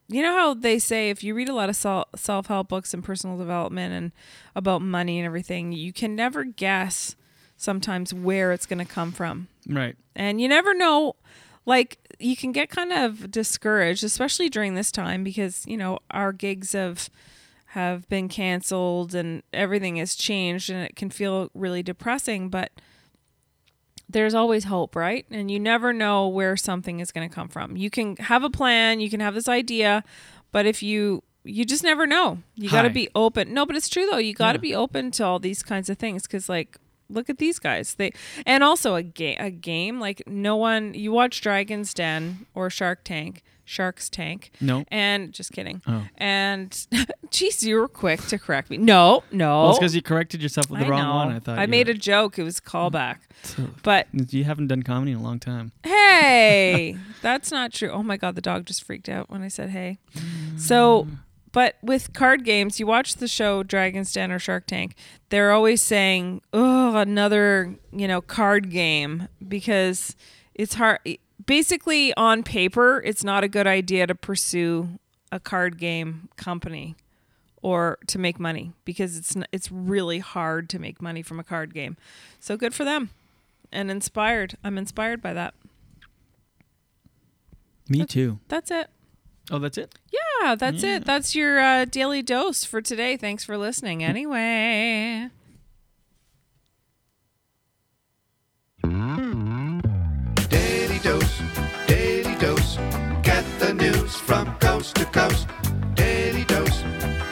you 0.09 0.23
know 0.23 0.33
how 0.33 0.55
they 0.55 0.79
say 0.79 1.11
if 1.11 1.23
you 1.23 1.35
read 1.35 1.49
a 1.49 1.55
lot 1.55 1.69
of 1.69 1.77
self 1.77 2.47
help 2.47 2.69
books 2.69 2.95
and 2.95 3.05
personal 3.05 3.37
development 3.37 3.93
and 3.93 4.13
about 4.57 4.83
money 4.83 5.19
and 5.19 5.27
everything, 5.27 5.73
you 5.73 5.93
can 5.93 6.17
never 6.17 6.45
guess 6.45 7.15
sometimes 7.57 8.15
where 8.15 8.53
it's 8.53 8.67
going 8.67 8.79
to 8.79 8.85
come 8.85 9.13
from. 9.13 9.49
Right. 9.69 9.97
And 10.17 10.41
you 10.41 10.49
never 10.49 10.73
know, 10.73 11.17
like, 11.67 11.99
you 12.19 12.37
can 12.37 12.53
get 12.53 12.71
kind 12.71 12.93
of 12.93 13.31
discouraged, 13.31 14.03
especially 14.03 14.49
during 14.49 14.75
this 14.75 14.91
time 14.91 15.23
because, 15.23 15.67
you 15.67 15.77
know, 15.77 15.99
our 16.11 16.33
gigs 16.33 16.73
have 16.73 17.11
have 17.73 18.09
been 18.09 18.29
canceled 18.29 19.15
and 19.15 19.43
everything 19.53 19.97
has 19.97 20.15
changed 20.15 20.71
and 20.71 20.83
it 20.83 20.97
can 20.97 21.11
feel 21.11 21.51
really 21.53 21.83
depressing, 21.83 22.49
but 22.49 22.73
there's 24.09 24.35
always 24.35 24.65
hope, 24.65 24.97
right? 24.97 25.27
And 25.31 25.51
you 25.51 25.61
never 25.61 25.93
know 25.93 26.29
where 26.29 26.57
something 26.57 27.01
is 27.01 27.11
going 27.13 27.29
to 27.29 27.35
come 27.35 27.49
from. 27.49 27.77
You 27.77 27.91
can 27.91 28.17
have 28.17 28.43
a 28.43 28.51
plan, 28.51 29.01
you 29.01 29.11
can 29.11 29.21
have 29.21 29.35
this 29.35 29.49
idea, 29.49 30.03
but 30.53 30.67
if 30.67 30.83
you 30.83 31.23
you 31.45 31.65
just 31.65 31.83
never 31.85 32.07
know. 32.07 32.39
You 32.57 32.69
got 32.69 32.83
to 32.83 32.91
be 32.91 33.09
open. 33.15 33.55
No, 33.55 33.65
but 33.65 33.75
it's 33.75 33.89
true 33.89 34.07
though. 34.11 34.19
You 34.19 34.35
got 34.35 34.53
to 34.53 34.59
Yeah. 34.59 34.63
be 34.63 34.75
open 34.75 35.11
to 35.13 35.25
all 35.25 35.39
these 35.39 35.63
kinds 35.63 35.89
of 35.89 35.97
things 35.97 36.27
cuz 36.27 36.49
like 36.49 36.77
look 37.09 37.31
at 37.31 37.39
these 37.39 37.59
guys. 37.59 37.95
They 37.95 38.13
and 38.45 38.63
also 38.63 38.97
a 38.97 39.03
game 39.03 39.37
a 39.41 39.51
game 39.51 39.99
like 39.99 40.23
no 40.27 40.57
one 40.57 40.93
you 40.95 41.11
watch 41.13 41.41
Dragon's 41.41 41.95
Den 41.95 42.47
or 42.55 42.69
Shark 42.69 43.03
Tank, 43.03 43.43
Shark's 43.69 44.09
Tank. 44.09 44.51
No. 44.63 44.85
And 44.89 45.31
just 45.33 45.53
kidding. 45.53 45.83
Oh. 45.87 46.07
And 46.17 46.87
geez, 47.31 47.63
you 47.63 47.77
were 47.77 47.87
quick 47.87 48.21
to 48.29 48.39
correct 48.39 48.71
me. 48.71 48.79
No, 48.79 49.23
no. 49.31 49.61
Well, 49.63 49.71
it's 49.71 49.79
because 49.79 49.95
you 49.95 50.01
corrected 50.03 50.43
yourself 50.43 50.71
with 50.71 50.81
the 50.81 50.87
I 50.87 50.89
wrong 50.89 51.03
know. 51.03 51.15
one. 51.15 51.33
I 51.33 51.39
thought 51.39 51.59
I 51.59 51.67
made 51.67 51.89
were- 51.89 51.93
a 51.93 51.97
joke. 51.97 52.39
It 52.39 52.45
was 52.45 52.59
a 52.59 52.63
callback. 52.63 53.19
But 53.83 54.09
You 54.33 54.45
haven't 54.45 54.69
done 54.69 54.83
comedy 54.83 55.13
in 55.13 55.19
a 55.19 55.23
long 55.23 55.39
time. 55.39 55.73
hey, 55.85 56.97
that's 57.23 57.51
not 57.53 57.73
true. 57.73 57.91
Oh 57.91 58.03
my 58.03 58.17
god, 58.17 58.35
the 58.35 58.41
dog 58.41 58.65
just 58.67 58.83
freaked 58.85 59.09
out 59.09 59.29
when 59.31 59.43
I 59.43 59.49
said 59.49 59.71
hey. 59.71 59.99
Mm. 60.17 60.59
So, 60.59 61.07
but 61.53 61.77
with 61.83 62.13
card 62.15 62.45
games, 62.45 62.81
you 62.81 62.87
watch 62.87 63.17
the 63.17 63.29
show 63.29 63.63
Dragon's 63.63 64.13
Den 64.13 64.33
or 64.33 64.39
Shark 64.39 64.67
Tank, 64.67 64.95
they're 65.29 65.53
always 65.53 65.81
saying, 65.83 66.41
"Oh, 66.53 66.97
another, 66.97 67.77
you 67.93 68.09
know, 68.09 68.21
card 68.21 68.71
game" 68.71 69.29
because 69.47 70.17
it's 70.55 70.75
hard 70.75 70.99
basically 71.49 72.15
on 72.15 72.45
paper, 72.45 73.03
it's 73.05 73.25
not 73.25 73.43
a 73.43 73.49
good 73.49 73.67
idea 73.67 74.07
to 74.07 74.15
pursue 74.15 75.01
a 75.33 75.41
card 75.41 75.79
game 75.79 76.29
company 76.37 76.95
or 77.63 77.99
to 78.07 78.19
make 78.19 78.39
money 78.39 78.73
because 78.85 79.17
it's 79.17 79.35
n- 79.35 79.47
it's 79.51 79.73
really 79.73 80.21
hard 80.21 80.69
to 80.69 80.79
make 80.79 81.03
money 81.03 81.23
from 81.23 81.41
a 81.41 81.45
card 81.45 81.75
game. 81.75 81.97
So 82.39 82.57
good 82.57 82.75
for 82.75 82.85
them. 82.85 83.11
And 83.73 83.91
inspired. 83.91 84.57
I'm 84.63 84.79
inspired 84.79 85.21
by 85.21 85.33
that. 85.33 85.55
Me 87.89 88.05
too. 88.05 88.39
That's 88.49 88.71
it. 88.71 88.89
Oh, 89.51 89.59
that's 89.59 89.79
it. 89.79 89.95
Yeah, 90.13 90.55
that's 90.55 90.83
it. 90.83 91.05
That's 91.07 91.35
your 91.35 91.59
uh, 91.59 91.85
daily 91.87 92.23
dose 92.23 92.65
for 92.65 92.83
today. 92.83 93.17
Thanks 93.17 93.45
for 93.45 93.57
listening. 93.57 94.05
Anyway. 94.05 95.31
News 103.79 104.17
from 104.17 104.55
coast 104.59 104.95
to 104.97 105.05
coast. 105.07 105.49
Daily 105.95 106.45
dose, 106.45 106.83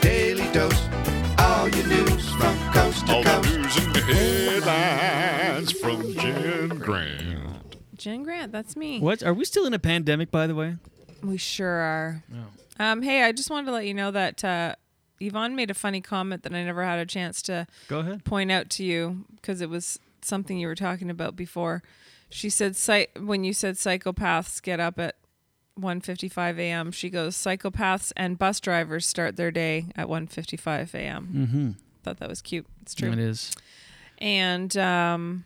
daily 0.00 0.50
dose. 0.52 0.80
All 1.38 1.68
your 1.68 1.86
news 1.86 2.30
from 2.34 2.56
coast 2.72 3.06
to 3.06 3.12
All 3.14 3.22
the 3.22 3.30
coast. 3.30 3.56
news 3.56 3.76
and 3.86 3.96
headlines 3.96 5.72
from 5.72 6.12
Jen 6.14 6.68
Grant. 6.78 7.76
Jen 7.96 8.22
Grant, 8.22 8.52
that's 8.52 8.76
me. 8.76 9.00
What? 9.00 9.22
Are 9.22 9.34
we 9.34 9.44
still 9.44 9.66
in 9.66 9.74
a 9.74 9.78
pandemic, 9.78 10.30
by 10.30 10.46
the 10.46 10.54
way? 10.54 10.76
We 11.22 11.36
sure 11.38 11.68
are. 11.68 12.22
Oh. 12.34 12.84
Um, 12.84 13.02
hey, 13.02 13.22
I 13.22 13.32
just 13.32 13.50
wanted 13.50 13.66
to 13.66 13.72
let 13.72 13.86
you 13.86 13.94
know 13.94 14.10
that 14.10 14.44
uh, 14.44 14.74
Yvonne 15.20 15.56
made 15.56 15.70
a 15.70 15.74
funny 15.74 16.00
comment 16.00 16.42
that 16.42 16.54
I 16.54 16.62
never 16.62 16.84
had 16.84 16.98
a 16.98 17.06
chance 17.06 17.40
to 17.42 17.66
Go 17.88 18.00
ahead. 18.00 18.24
point 18.24 18.52
out 18.52 18.68
to 18.70 18.84
you 18.84 19.24
because 19.36 19.60
it 19.60 19.70
was 19.70 19.98
something 20.22 20.58
you 20.58 20.66
were 20.66 20.74
talking 20.74 21.10
about 21.10 21.36
before. 21.36 21.82
She 22.28 22.50
said, 22.50 22.76
"Psy- 22.76 23.06
when 23.18 23.44
you 23.44 23.52
said 23.52 23.76
psychopaths 23.76 24.60
get 24.60 24.78
up 24.80 24.98
at 24.98 25.14
1.55 25.78 26.58
a.m., 26.58 26.90
she 26.90 27.10
goes, 27.10 27.36
psychopaths 27.36 28.12
and 28.16 28.38
bus 28.38 28.60
drivers 28.60 29.06
start 29.06 29.36
their 29.36 29.50
day 29.50 29.86
at 29.94 30.08
1.55 30.08 30.94
a.m. 30.94 31.28
Mm-hmm. 31.32 31.70
Thought 32.02 32.18
that 32.18 32.28
was 32.28 32.40
cute. 32.40 32.66
It's 32.82 32.94
true. 32.94 33.12
It 33.12 33.18
is. 33.18 33.54
And 34.18 34.76
um, 34.76 35.44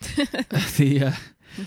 the 0.00 1.02
uh, 1.04 1.64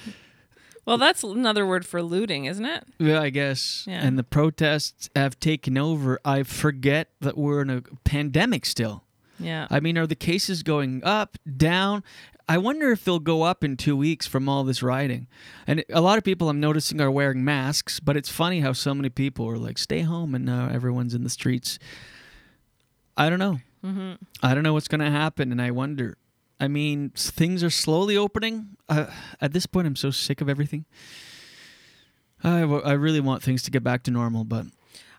Well, 0.85 0.97
that's 0.97 1.23
another 1.23 1.65
word 1.65 1.85
for 1.85 2.01
looting, 2.01 2.45
isn't 2.45 2.65
it? 2.65 2.83
yeah, 2.99 3.21
I 3.21 3.29
guess. 3.29 3.85
Yeah. 3.87 4.05
And 4.05 4.17
the 4.17 4.23
protests 4.23 5.09
have 5.15 5.39
taken 5.39 5.77
over. 5.77 6.19
I 6.25 6.43
forget 6.43 7.09
that 7.21 7.37
we're 7.37 7.61
in 7.61 7.69
a 7.69 7.81
pandemic 8.03 8.65
still. 8.65 9.03
Yeah. 9.39 9.67
I 9.69 9.79
mean, 9.79 9.97
are 9.97 10.07
the 10.07 10.15
cases 10.15 10.63
going 10.63 11.03
up, 11.03 11.37
down? 11.57 12.03
I 12.49 12.57
wonder 12.57 12.91
if 12.91 13.03
they'll 13.05 13.19
go 13.19 13.43
up 13.43 13.63
in 13.63 13.77
two 13.77 13.95
weeks 13.95 14.27
from 14.27 14.49
all 14.49 14.63
this 14.63 14.83
rioting. 14.83 15.27
And 15.65 15.83
a 15.89 16.01
lot 16.01 16.17
of 16.17 16.23
people 16.23 16.49
I'm 16.49 16.59
noticing 16.59 16.99
are 16.99 17.11
wearing 17.11 17.43
masks, 17.45 17.99
but 17.99 18.17
it's 18.17 18.29
funny 18.29 18.59
how 18.59 18.73
so 18.73 18.93
many 18.93 19.09
people 19.09 19.47
are 19.49 19.57
like, 19.57 19.77
stay 19.77 20.01
home, 20.01 20.35
and 20.35 20.45
now 20.45 20.67
everyone's 20.69 21.13
in 21.13 21.23
the 21.23 21.29
streets. 21.29 21.79
I 23.17 23.29
don't 23.29 23.39
know. 23.39 23.59
Mhm. 23.83 24.17
I 24.43 24.53
don't 24.53 24.63
know 24.63 24.73
what's 24.73 24.87
going 24.87 25.01
to 25.01 25.09
happen, 25.11 25.51
and 25.51 25.61
I 25.61 25.71
wonder. 25.71 26.17
I 26.59 26.67
mean, 26.67 27.09
things 27.15 27.63
are 27.63 27.69
slowly 27.71 28.15
opening. 28.15 28.77
Uh, 28.87 29.07
at 29.41 29.51
this 29.53 29.65
point, 29.65 29.87
I'm 29.87 29.95
so 29.95 30.11
sick 30.11 30.41
of 30.41 30.47
everything. 30.49 30.85
I, 32.43 32.61
w- 32.61 32.81
I 32.83 32.93
really 32.93 33.19
want 33.19 33.43
things 33.43 33.63
to 33.63 33.71
get 33.71 33.83
back 33.83 34.03
to 34.03 34.11
normal, 34.11 34.43
but 34.43 34.65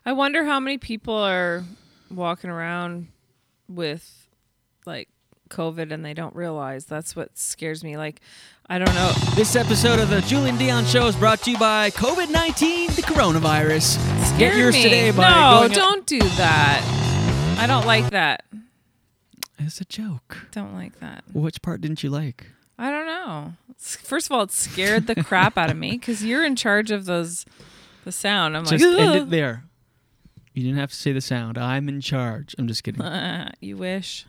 I 0.05 0.11
wonder 0.13 0.43
how 0.45 0.59
many 0.59 0.77
people 0.77 1.15
are 1.15 1.63
walking 2.11 2.49
around 2.49 3.07
with 3.69 4.27
like 4.85 5.09
COVID 5.49 5.91
and 5.91 6.03
they 6.03 6.13
don't 6.13 6.35
realize. 6.35 6.85
That's 6.85 7.15
what 7.15 7.37
scares 7.37 7.83
me. 7.83 7.95
Like, 7.97 8.21
I 8.69 8.77
don't 8.77 8.93
know. 8.95 9.11
This 9.35 9.55
episode 9.55 9.99
of 9.99 10.09
the 10.09 10.21
Julien 10.21 10.57
Dionne 10.57 10.89
Show 10.91 11.07
is 11.07 11.15
brought 11.15 11.41
to 11.43 11.51
you 11.51 11.57
by 11.57 11.89
COVID 11.91 12.29
19, 12.31 12.87
the 12.95 13.01
coronavirus. 13.03 13.97
Get 13.97 14.27
Scared 14.35 14.57
yours 14.57 14.73
me. 14.75 14.83
today 14.83 15.11
by 15.11 15.29
no, 15.67 15.73
don't 15.73 16.05
do 16.05 16.19
that. 16.19 16.81
I 17.57 17.67
don't 17.67 17.85
like 17.85 18.09
that. 18.11 18.43
It's 19.59 19.79
a 19.79 19.85
joke. 19.85 20.47
Don't 20.51 20.73
like 20.73 20.99
that. 20.99 21.23
Which 21.33 21.61
part 21.61 21.81
didn't 21.81 22.03
you 22.03 22.09
like? 22.09 22.47
I 22.77 22.89
don't 22.91 23.05
know. 23.05 23.53
First 23.77 24.27
of 24.27 24.31
all, 24.33 24.41
it 24.43 24.51
scared 24.51 25.07
the 25.07 25.15
crap 25.23 25.57
out 25.57 25.69
of 25.69 25.77
me 25.77 25.91
because 25.91 26.23
you're 26.25 26.43
in 26.43 26.55
charge 26.55 26.91
of 26.91 27.05
those, 27.05 27.45
the 28.03 28.11
sound. 28.11 28.57
I'm 28.57 28.65
Just 28.65 28.83
like, 28.83 28.99
end 28.99 29.09
"Ugh." 29.11 29.15
it 29.23 29.29
there. 29.29 29.63
You 30.53 30.63
didn't 30.63 30.77
have 30.79 30.89
to 30.91 30.95
say 30.95 31.13
the 31.13 31.21
sound. 31.21 31.57
I'm 31.57 31.87
in 31.87 32.01
charge. 32.01 32.53
I'm 32.57 32.67
just 32.67 32.83
kidding. 32.83 33.01
Uh, 33.01 33.51
you 33.61 33.77
wish. 33.77 34.25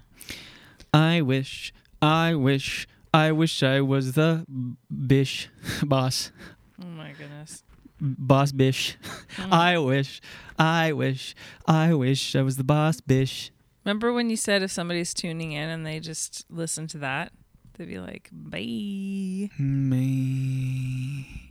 I 0.92 1.20
wish, 1.22 1.72
I 2.00 2.34
wish, 2.34 2.86
I 3.12 3.32
wish 3.32 3.62
I 3.62 3.80
was 3.80 4.12
the 4.12 4.46
bish 5.06 5.48
boss. 5.82 6.30
Oh 6.82 6.86
my 6.86 7.12
goodness. 7.18 7.62
Boss 8.00 8.52
bish. 8.52 8.96
Mm. 9.36 9.52
I 9.52 9.78
wish, 9.78 10.20
I 10.58 10.92
wish, 10.92 11.34
I 11.66 11.94
wish 11.94 12.36
I 12.36 12.42
was 12.42 12.56
the 12.56 12.64
boss 12.64 13.00
bish. 13.00 13.50
Remember 13.84 14.12
when 14.12 14.30
you 14.30 14.36
said 14.36 14.62
if 14.62 14.70
somebody's 14.70 15.12
tuning 15.12 15.52
in 15.52 15.68
and 15.68 15.84
they 15.86 16.00
just 16.00 16.46
listen 16.50 16.86
to 16.88 16.98
that, 16.98 17.32
they'd 17.74 17.88
be 17.88 17.98
like, 17.98 18.30
bye. 18.32 19.50
Me. 19.58 21.50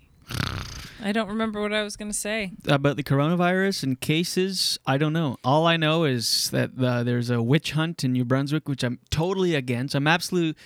I 1.03 1.11
don't 1.11 1.27
remember 1.27 1.61
what 1.61 1.73
I 1.73 1.83
was 1.83 1.97
going 1.97 2.09
to 2.09 2.17
say. 2.17 2.53
About 2.65 2.95
the 2.95 3.03
coronavirus 3.03 3.83
and 3.83 3.99
cases, 3.99 4.79
I 4.87 4.97
don't 4.97 5.11
know. 5.11 5.37
All 5.43 5.67
I 5.67 5.75
know 5.75 6.05
is 6.05 6.49
that 6.51 6.71
uh, 6.81 7.03
there's 7.03 7.29
a 7.29 7.41
witch 7.41 7.71
hunt 7.73 8.03
in 8.03 8.13
New 8.13 8.23
Brunswick, 8.23 8.69
which 8.69 8.83
I'm 8.83 8.99
totally 9.09 9.53
against. 9.53 9.95
I'm 9.95 10.07
absolutely, 10.07 10.59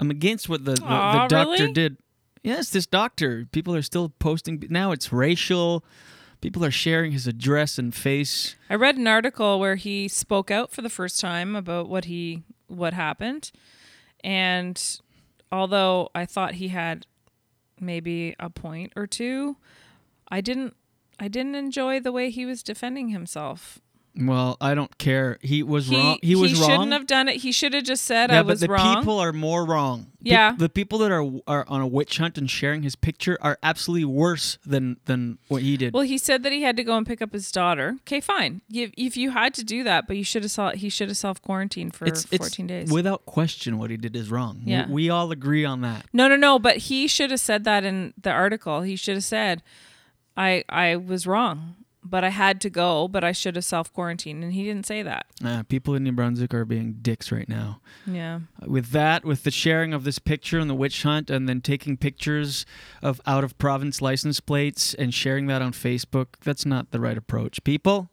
I'm 0.00 0.10
against 0.10 0.48
what 0.48 0.64
the, 0.64 0.72
the, 0.72 0.84
Aw, 0.84 1.12
the 1.12 1.28
doctor 1.28 1.62
really? 1.62 1.72
did. 1.72 1.98
Yes, 2.42 2.70
this 2.70 2.86
doctor. 2.86 3.46
People 3.52 3.74
are 3.74 3.82
still 3.82 4.10
posting. 4.18 4.64
Now 4.70 4.92
it's 4.92 5.12
racial. 5.12 5.84
People 6.40 6.64
are 6.64 6.70
sharing 6.70 7.12
his 7.12 7.26
address 7.26 7.78
and 7.78 7.94
face. 7.94 8.54
I 8.70 8.76
read 8.76 8.96
an 8.96 9.06
article 9.08 9.58
where 9.58 9.74
he 9.74 10.06
spoke 10.06 10.50
out 10.50 10.70
for 10.70 10.82
the 10.82 10.90
first 10.90 11.20
time 11.20 11.56
about 11.56 11.88
what 11.88 12.04
he 12.04 12.44
what 12.68 12.94
happened. 12.94 13.50
And 14.22 14.80
although 15.50 16.10
I 16.14 16.26
thought 16.26 16.54
he 16.54 16.68
had 16.68 17.06
maybe 17.80 18.36
a 18.38 18.50
point 18.50 18.92
or 18.94 19.06
two, 19.06 19.56
I 20.28 20.40
didn't 20.40 20.76
I 21.18 21.28
didn't 21.28 21.56
enjoy 21.56 21.98
the 21.98 22.12
way 22.12 22.30
he 22.30 22.46
was 22.46 22.62
defending 22.62 23.08
himself. 23.08 23.80
Well, 24.20 24.56
I 24.60 24.74
don't 24.74 24.98
care. 24.98 25.38
He 25.42 25.62
was 25.62 25.86
He, 25.86 25.96
wrong. 25.96 26.18
He 26.22 26.34
was 26.34 26.52
wrong. 26.54 26.70
He 26.70 26.74
shouldn't 26.74 26.92
have 26.92 27.06
done 27.06 27.28
it. 27.28 27.36
He 27.36 27.52
should 27.52 27.72
have 27.74 27.84
just 27.84 28.04
said 28.04 28.30
yeah, 28.30 28.40
I 28.40 28.42
was 28.42 28.60
but 28.60 28.66
the 28.66 28.72
wrong. 28.72 28.96
people 28.96 29.18
are 29.18 29.32
more 29.32 29.64
wrong. 29.64 30.06
Yeah. 30.20 30.54
the 30.58 30.68
people 30.68 30.98
that 30.98 31.12
are 31.12 31.24
are 31.46 31.64
on 31.68 31.80
a 31.80 31.86
witch 31.86 32.18
hunt 32.18 32.36
and 32.36 32.50
sharing 32.50 32.82
his 32.82 32.96
picture 32.96 33.38
are 33.40 33.56
absolutely 33.62 34.04
worse 34.06 34.58
than 34.66 34.96
than 35.04 35.38
what 35.46 35.62
he 35.62 35.76
did. 35.76 35.94
Well, 35.94 36.02
he 36.02 36.18
said 36.18 36.42
that 36.42 36.52
he 36.52 36.62
had 36.62 36.76
to 36.76 36.82
go 36.84 36.96
and 36.96 37.06
pick 37.06 37.22
up 37.22 37.32
his 37.32 37.52
daughter. 37.52 37.96
Okay, 38.00 38.20
fine. 38.20 38.60
If, 38.72 38.90
if 38.96 39.16
you 39.16 39.30
had 39.30 39.54
to 39.54 39.64
do 39.64 39.84
that, 39.84 40.08
but 40.08 40.16
you 40.16 40.24
should 40.24 40.42
have 40.42 40.50
saw 40.50 40.70
he 40.72 40.88
should 40.88 41.08
have 41.08 41.16
self 41.16 41.40
quarantined 41.40 41.94
for 41.94 42.04
it's, 42.04 42.24
it's 42.32 42.38
14 42.38 42.66
days. 42.66 42.90
without 42.92 43.24
question 43.26 43.78
what 43.78 43.90
he 43.90 43.96
did 43.96 44.16
is 44.16 44.30
wrong. 44.30 44.62
Yeah. 44.64 44.88
we 44.90 45.08
all 45.08 45.30
agree 45.30 45.64
on 45.64 45.82
that. 45.82 46.06
No, 46.12 46.26
no, 46.26 46.34
no. 46.36 46.58
But 46.58 46.78
he 46.78 47.06
should 47.06 47.30
have 47.30 47.40
said 47.40 47.62
that 47.64 47.84
in 47.84 48.12
the 48.20 48.30
article. 48.32 48.82
He 48.82 48.96
should 48.96 49.14
have 49.14 49.24
said, 49.24 49.62
"I 50.36 50.64
I 50.68 50.96
was 50.96 51.26
wrong, 51.28 51.76
but 52.04 52.24
I 52.24 52.28
had 52.30 52.60
to 52.62 52.70
go, 52.70 53.08
but 53.08 53.24
I 53.24 53.32
should 53.32 53.56
have 53.56 53.64
self 53.64 53.92
quarantined." 53.92 54.42
And 54.44 54.52
he 54.52 54.64
didn't 54.64 54.86
say 54.86 55.02
that. 55.02 55.26
Uh, 55.44 55.62
people 55.64 55.94
in 55.94 56.04
New 56.04 56.12
Brunswick 56.12 56.54
are 56.54 56.64
being 56.64 56.98
dicks 57.02 57.30
right 57.32 57.48
now. 57.48 57.80
Yeah. 58.06 58.40
With 58.66 58.90
that, 58.90 59.24
with 59.24 59.42
the 59.44 59.50
sharing 59.50 59.92
of 59.92 60.04
this 60.04 60.18
picture 60.18 60.58
and 60.58 60.68
the 60.70 60.74
witch 60.74 61.02
hunt, 61.02 61.30
and 61.30 61.48
then 61.48 61.60
taking 61.60 61.96
pictures 61.96 62.64
of 63.02 63.20
out 63.26 63.44
of 63.44 63.56
province 63.58 64.00
license 64.00 64.40
plates 64.40 64.94
and 64.94 65.12
sharing 65.12 65.46
that 65.46 65.60
on 65.62 65.72
Facebook, 65.72 66.36
that's 66.44 66.64
not 66.66 66.90
the 66.90 67.00
right 67.00 67.18
approach. 67.18 67.62
People, 67.64 68.10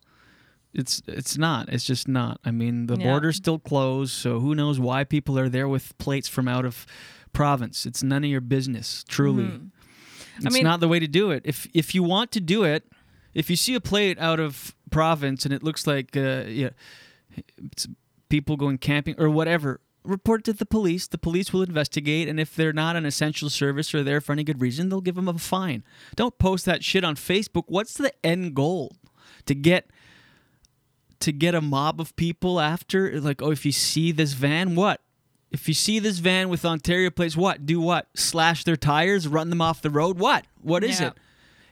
it's 0.73 1.01
it's 1.07 1.37
not. 1.37 1.69
It's 1.69 1.85
just 1.85 2.07
not. 2.07 2.39
I 2.43 2.51
mean, 2.51 2.87
the 2.87 2.97
Yeah. 2.97 3.03
border's 3.05 3.37
still 3.37 3.59
closed, 3.59 4.11
so 4.13 4.39
who 4.39 4.55
knows 4.55 4.79
why 4.79 5.03
people 5.03 5.37
are 5.39 5.47
there 5.49 5.67
with 5.67 5.97
plates 5.97 6.27
from 6.27 6.47
out 6.47 6.65
of 6.65 6.85
province? 7.33 7.85
It's 7.85 8.03
none 8.03 8.23
of 8.23 8.29
your 8.29 8.41
business. 8.41 9.03
Truly, 9.07 9.43
Mhm. 9.45 9.69
I 10.37 10.47
it's 10.47 10.53
mean- 10.55 10.63
not 10.63 10.79
the 10.81 10.87
way 10.87 10.99
to 10.99 11.07
do 11.07 11.31
it. 11.31 11.43
If 11.45 11.67
if 11.73 11.95
you 11.95 12.03
want 12.03 12.31
to 12.33 12.41
do 12.41 12.63
it, 12.63 12.83
if 13.35 13.49
you 13.51 13.55
see 13.55 13.75
a 13.75 13.79
plate 13.81 14.17
out 14.19 14.39
of 14.39 14.73
province 14.89 15.45
and 15.45 15.53
it 15.53 15.61
looks 15.61 15.85
like 15.85 16.17
uh, 16.17 16.45
yeah, 16.47 16.69
it's 17.57 17.87
people 18.29 18.57
going 18.57 18.77
camping 18.79 19.13
or 19.19 19.29
whatever, 19.29 19.81
report 20.03 20.43
to 20.45 20.53
the 20.53 20.65
police. 20.65 21.07
The 21.07 21.17
police 21.19 21.53
will 21.53 21.61
investigate, 21.61 22.27
and 22.27 22.39
if 22.39 22.55
they're 22.55 22.73
not 22.73 22.95
an 22.95 23.05
essential 23.05 23.49
service 23.49 23.93
or 23.93 24.03
there 24.03 24.21
for 24.21 24.31
any 24.33 24.43
good 24.43 24.61
reason, 24.61 24.89
they'll 24.89 25.01
give 25.01 25.15
them 25.15 25.27
a 25.27 25.37
fine. 25.37 25.83
Don't 26.15 26.37
post 26.39 26.65
that 26.65 26.83
shit 26.83 27.03
on 27.03 27.15
Facebook. 27.15 27.65
What's 27.67 27.93
the 27.93 28.11
end 28.25 28.55
goal? 28.55 28.93
To 29.47 29.53
get 29.53 29.91
to 31.19 31.31
get 31.31 31.55
a 31.55 31.61
mob 31.61 31.99
of 32.01 32.15
people 32.15 32.59
after 32.59 33.19
like 33.21 33.41
oh 33.41 33.49
if 33.51 33.65
you 33.65 33.71
see 33.71 34.11
this 34.11 34.33
van 34.33 34.75
what 34.75 35.01
if 35.49 35.67
you 35.67 35.73
see 35.73 35.97
this 35.97 36.17
van 36.19 36.49
with 36.49 36.65
ontario 36.65 37.09
plates 37.09 37.37
what 37.37 37.65
do 37.65 37.79
what 37.79 38.07
slash 38.15 38.63
their 38.65 38.75
tires 38.75 39.27
run 39.27 39.49
them 39.49 39.61
off 39.61 39.81
the 39.81 39.89
road 39.89 40.19
what 40.19 40.45
what 40.61 40.83
is 40.83 40.99
Yeah. 40.99 41.07
it 41.07 41.13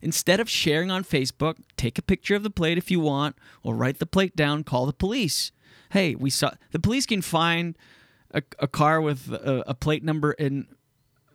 instead 0.04 0.40
of 0.40 0.50
sharing 0.50 0.92
on 0.92 1.04
facebook 1.04 1.56
take 1.78 1.98
a 1.98 2.02
picture 2.02 2.36
of 2.36 2.44
the 2.44 2.50
plate 2.50 2.78
if 2.78 2.92
you 2.92 3.00
want 3.00 3.36
or 3.64 3.76
write 3.76 4.00
the 4.00 4.06
plate 4.06 4.36
down 4.36 4.64
call 4.64 4.86
the 4.86 4.94
police 4.94 5.52
hey 5.92 6.14
we 6.16 6.30
saw 6.30 6.52
the 6.72 6.80
police 6.80 7.06
can 7.06 7.22
find 7.22 7.78
a, 8.32 8.42
a 8.60 8.68
car 8.68 9.00
with 9.02 9.32
a, 9.32 9.64
a 9.68 9.74
plate 9.74 10.04
number 10.04 10.32
in 10.34 10.68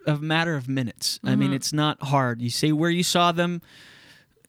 a 0.07 0.17
matter 0.17 0.55
of 0.55 0.69
minutes 0.69 1.19
i 1.25 1.35
mean 1.35 1.51
Mhm. 1.51 1.55
it's 1.57 1.73
not 1.73 2.03
hard 2.05 2.41
you 2.43 2.51
say 2.51 2.71
where 2.73 2.91
you 2.91 3.03
saw 3.03 3.33
them 3.33 3.61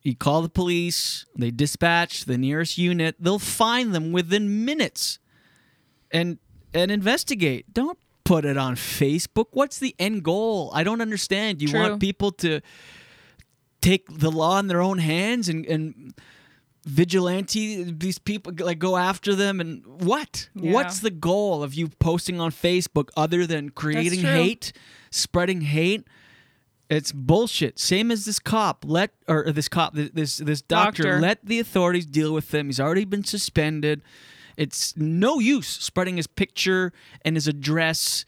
you 0.01 0.15
call 0.15 0.41
the 0.41 0.47
police, 0.49 1.26
they 1.38 1.51
dispatch 1.51 2.24
the 2.24 2.38
nearest 2.38 2.78
unit, 2.78 3.17
they'll 3.20 3.38
find 3.38 3.93
them 3.93 4.13
within 4.13 4.63
minutes 4.63 5.20
and 6.09 6.38
and 6.74 6.89
investigate. 6.89 7.74
Don't 7.74 7.99
put 8.24 8.45
it 8.45 8.55
on 8.57 8.76
Facebook. 8.76 9.47
What's 9.51 9.78
the 9.78 9.93
end 9.99 10.24
goal? 10.24 10.72
I 10.74 10.84
don't 10.86 11.01
understand. 11.01 11.61
You 11.61 11.67
True. 11.67 11.80
want 11.82 11.99
people 11.99 12.32
to 12.43 12.61
take 13.82 14.05
the 14.09 14.32
law 14.32 14.59
in 14.59 14.67
their 14.67 14.82
own 14.82 14.97
hands 14.97 15.49
and 15.49 15.65
and 15.65 16.13
vigilante 16.86 17.84
these 17.84 18.17
people 18.17 18.53
like 18.59 18.80
go 18.80 18.97
after 18.97 19.36
them 19.36 19.59
and 19.59 19.86
what? 19.86 20.49
Yeah. 20.55 20.71
what's 20.73 20.99
the 20.99 21.11
goal 21.11 21.61
of 21.61 21.73
you 21.73 21.89
posting 21.89 22.39
on 22.39 22.51
facebook 22.51 23.09
other 23.17 23.45
than 23.45 23.69
creating 23.69 24.21
hate 24.21 24.73
spreading 25.11 25.61
hate? 25.61 26.07
It's 26.89 27.11
bullshit. 27.11 27.77
Same 27.77 28.09
as 28.09 28.25
this 28.25 28.39
cop. 28.39 28.84
Let 28.88 29.11
or 29.27 29.51
this 29.51 29.69
cop 29.69 29.93
this 29.93 30.38
this 30.38 30.61
doctor, 30.63 31.03
Doctor. 31.03 31.19
let 31.19 31.45
the 31.45 31.59
authorities 31.59 32.07
deal 32.07 32.34
with 32.34 32.51
him 32.53 32.65
he's 32.67 32.80
already 32.80 33.05
been 33.05 33.23
suspended. 33.23 34.01
It's 34.57 34.97
no 34.97 35.39
use 35.39 35.67
spreading 35.67 36.17
his 36.17 36.27
picture 36.27 36.91
and 37.23 37.36
his 37.36 37.47
address. 37.47 38.25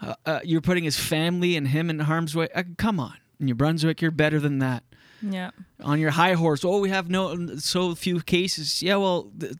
Uh, 0.00 0.14
uh, 0.24 0.40
you're 0.42 0.60
putting 0.60 0.84
his 0.84 0.98
family 0.98 1.54
and 1.56 1.68
him 1.68 1.90
in 1.90 1.98
harm's 2.00 2.34
way. 2.34 2.48
Uh, 2.54 2.62
come 2.78 2.98
on. 2.98 3.16
New 3.38 3.54
brunswick 3.54 4.00
you're 4.00 4.10
better 4.10 4.40
than 4.40 4.58
that 4.58 4.82
Yeah. 5.22 5.50
on 5.82 5.98
your 6.00 6.10
high 6.10 6.34
horse. 6.34 6.64
Oh, 6.64 6.80
we 6.80 6.90
have 6.90 7.08
no 7.10 7.56
so 7.56 7.94
few 7.94 8.20
cases. 8.20 8.82
Yeah, 8.82 8.96
well, 8.96 9.30
th- 9.38 9.54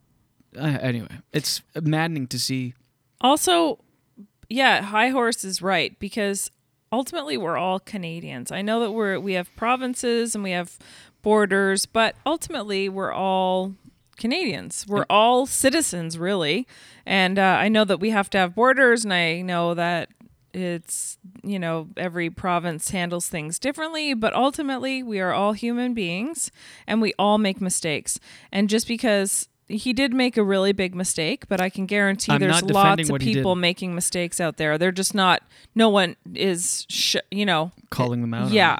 uh, 0.57 0.79
anyway, 0.81 1.09
it's 1.33 1.63
maddening 1.81 2.27
to 2.29 2.39
see. 2.39 2.75
Also, 3.21 3.79
yeah, 4.49 4.83
high 4.83 5.09
horse 5.09 5.45
is 5.45 5.61
right 5.61 5.99
because 5.99 6.51
ultimately 6.93 7.37
we're 7.37 7.57
all 7.57 7.79
Canadians. 7.81 8.51
I 8.53 8.63
know 8.63 8.81
that 8.81 8.93
we're 8.93 9.19
we 9.19 9.35
have 9.35 9.55
provinces 9.57 10.35
and 10.35 10.43
we 10.45 10.53
have 10.53 10.79
borders, 11.23 11.87
but 11.87 12.15
ultimately 12.25 12.89
we're 12.89 13.13
all 13.13 13.75
Canadians. 14.17 14.85
We're 14.89 15.07
all 15.11 15.47
citizens, 15.47 16.19
really. 16.19 16.67
And 17.07 17.39
uh, 17.39 17.43
I 17.43 17.69
know 17.69 17.85
that 17.85 18.01
we 18.01 18.11
have 18.11 18.29
to 18.31 18.39
have 18.39 18.55
borders, 18.55 19.05
and 19.05 19.13
I 19.13 19.43
know 19.43 19.75
that 19.75 20.09
it's 20.55 21.19
you 21.43 21.59
know 21.59 21.89
every 21.97 22.31
province 22.31 22.91
handles 22.91 23.29
things 23.29 23.59
differently 23.59 24.15
but 24.15 24.33
ultimately 24.35 25.03
we 25.03 25.21
are 25.21 25.33
all 25.33 25.53
human 25.53 25.95
beings 25.95 26.51
and 26.87 27.01
we 27.03 27.13
all 27.19 27.39
make 27.39 27.61
mistakes. 27.61 28.19
And 28.51 28.69
just 28.69 28.89
because 28.89 29.49
he 29.69 29.93
did 29.93 30.15
make 30.15 30.39
a 30.39 30.43
really 30.43 30.73
big 30.73 30.95
mistake 30.95 31.47
but 31.47 31.61
i 31.61 31.69
can 31.69 31.85
guarantee 31.85 32.33
I'm 32.33 32.41
there's 32.41 32.63
lots 32.63 33.03
of 33.03 33.11
what 33.11 33.21
he 33.21 33.35
did. 33.35 33.41
people 33.41 33.55
making 33.55 33.95
mistakes 33.95 34.41
out 34.41 34.57
there. 34.57 34.79
They're 34.79 34.93
just 34.93 35.15
not 35.15 35.43
no 35.75 35.89
one 35.91 36.17
is 36.35 36.87
sh- 36.89 37.17
you 37.31 37.45
know 37.45 37.73
Calling 37.91 38.23
them 38.23 38.33
out 38.33 38.51
yeah. 38.51 38.79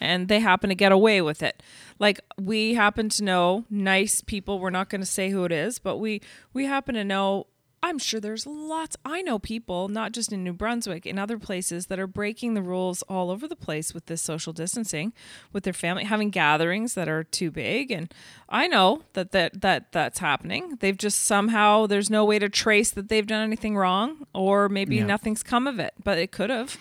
and 0.00 0.28
they 0.28 0.40
happen 0.40 0.70
to 0.70 0.74
get 0.74 0.92
away 0.92 1.20
with 1.20 1.42
it. 1.42 1.62
Like 1.98 2.20
we 2.38 2.72
happen 2.72 3.10
to 3.10 3.22
know 3.22 3.66
nice 3.68 4.22
people. 4.22 4.58
We're 4.58 4.70
not 4.70 4.88
going 4.88 5.02
to 5.02 5.06
say 5.06 5.28
who 5.28 5.44
it 5.44 5.52
is 5.52 5.78
but 5.78 5.98
we 5.98 6.22
we 6.54 6.64
happen 6.64 6.94
to 6.94 7.04
know 7.04 7.46
i'm 7.82 7.98
sure 7.98 8.20
there's 8.20 8.46
lots 8.46 8.96
i 9.04 9.22
know 9.22 9.38
people 9.38 9.88
not 9.88 10.12
just 10.12 10.32
in 10.32 10.44
new 10.44 10.52
brunswick 10.52 11.06
in 11.06 11.18
other 11.18 11.38
places 11.38 11.86
that 11.86 11.98
are 11.98 12.06
breaking 12.06 12.54
the 12.54 12.62
rules 12.62 13.02
all 13.08 13.30
over 13.30 13.48
the 13.48 13.56
place 13.56 13.94
with 13.94 14.06
this 14.06 14.20
social 14.20 14.52
distancing 14.52 15.12
with 15.52 15.64
their 15.64 15.72
family 15.72 16.04
having 16.04 16.30
gatherings 16.30 16.94
that 16.94 17.08
are 17.08 17.24
too 17.24 17.50
big 17.50 17.90
and 17.90 18.12
i 18.48 18.66
know 18.66 19.02
that 19.14 19.32
that, 19.32 19.60
that 19.60 19.92
that's 19.92 20.18
happening 20.18 20.76
they've 20.80 20.98
just 20.98 21.20
somehow 21.20 21.86
there's 21.86 22.10
no 22.10 22.24
way 22.24 22.38
to 22.38 22.48
trace 22.48 22.90
that 22.90 23.08
they've 23.08 23.26
done 23.26 23.42
anything 23.42 23.76
wrong 23.76 24.26
or 24.34 24.68
maybe 24.68 24.96
Yeah. 24.96 25.06
nothing's 25.06 25.42
come 25.42 25.66
of 25.66 25.78
it 25.78 25.94
but 26.04 26.18
it 26.18 26.30
could 26.32 26.50
have 26.50 26.76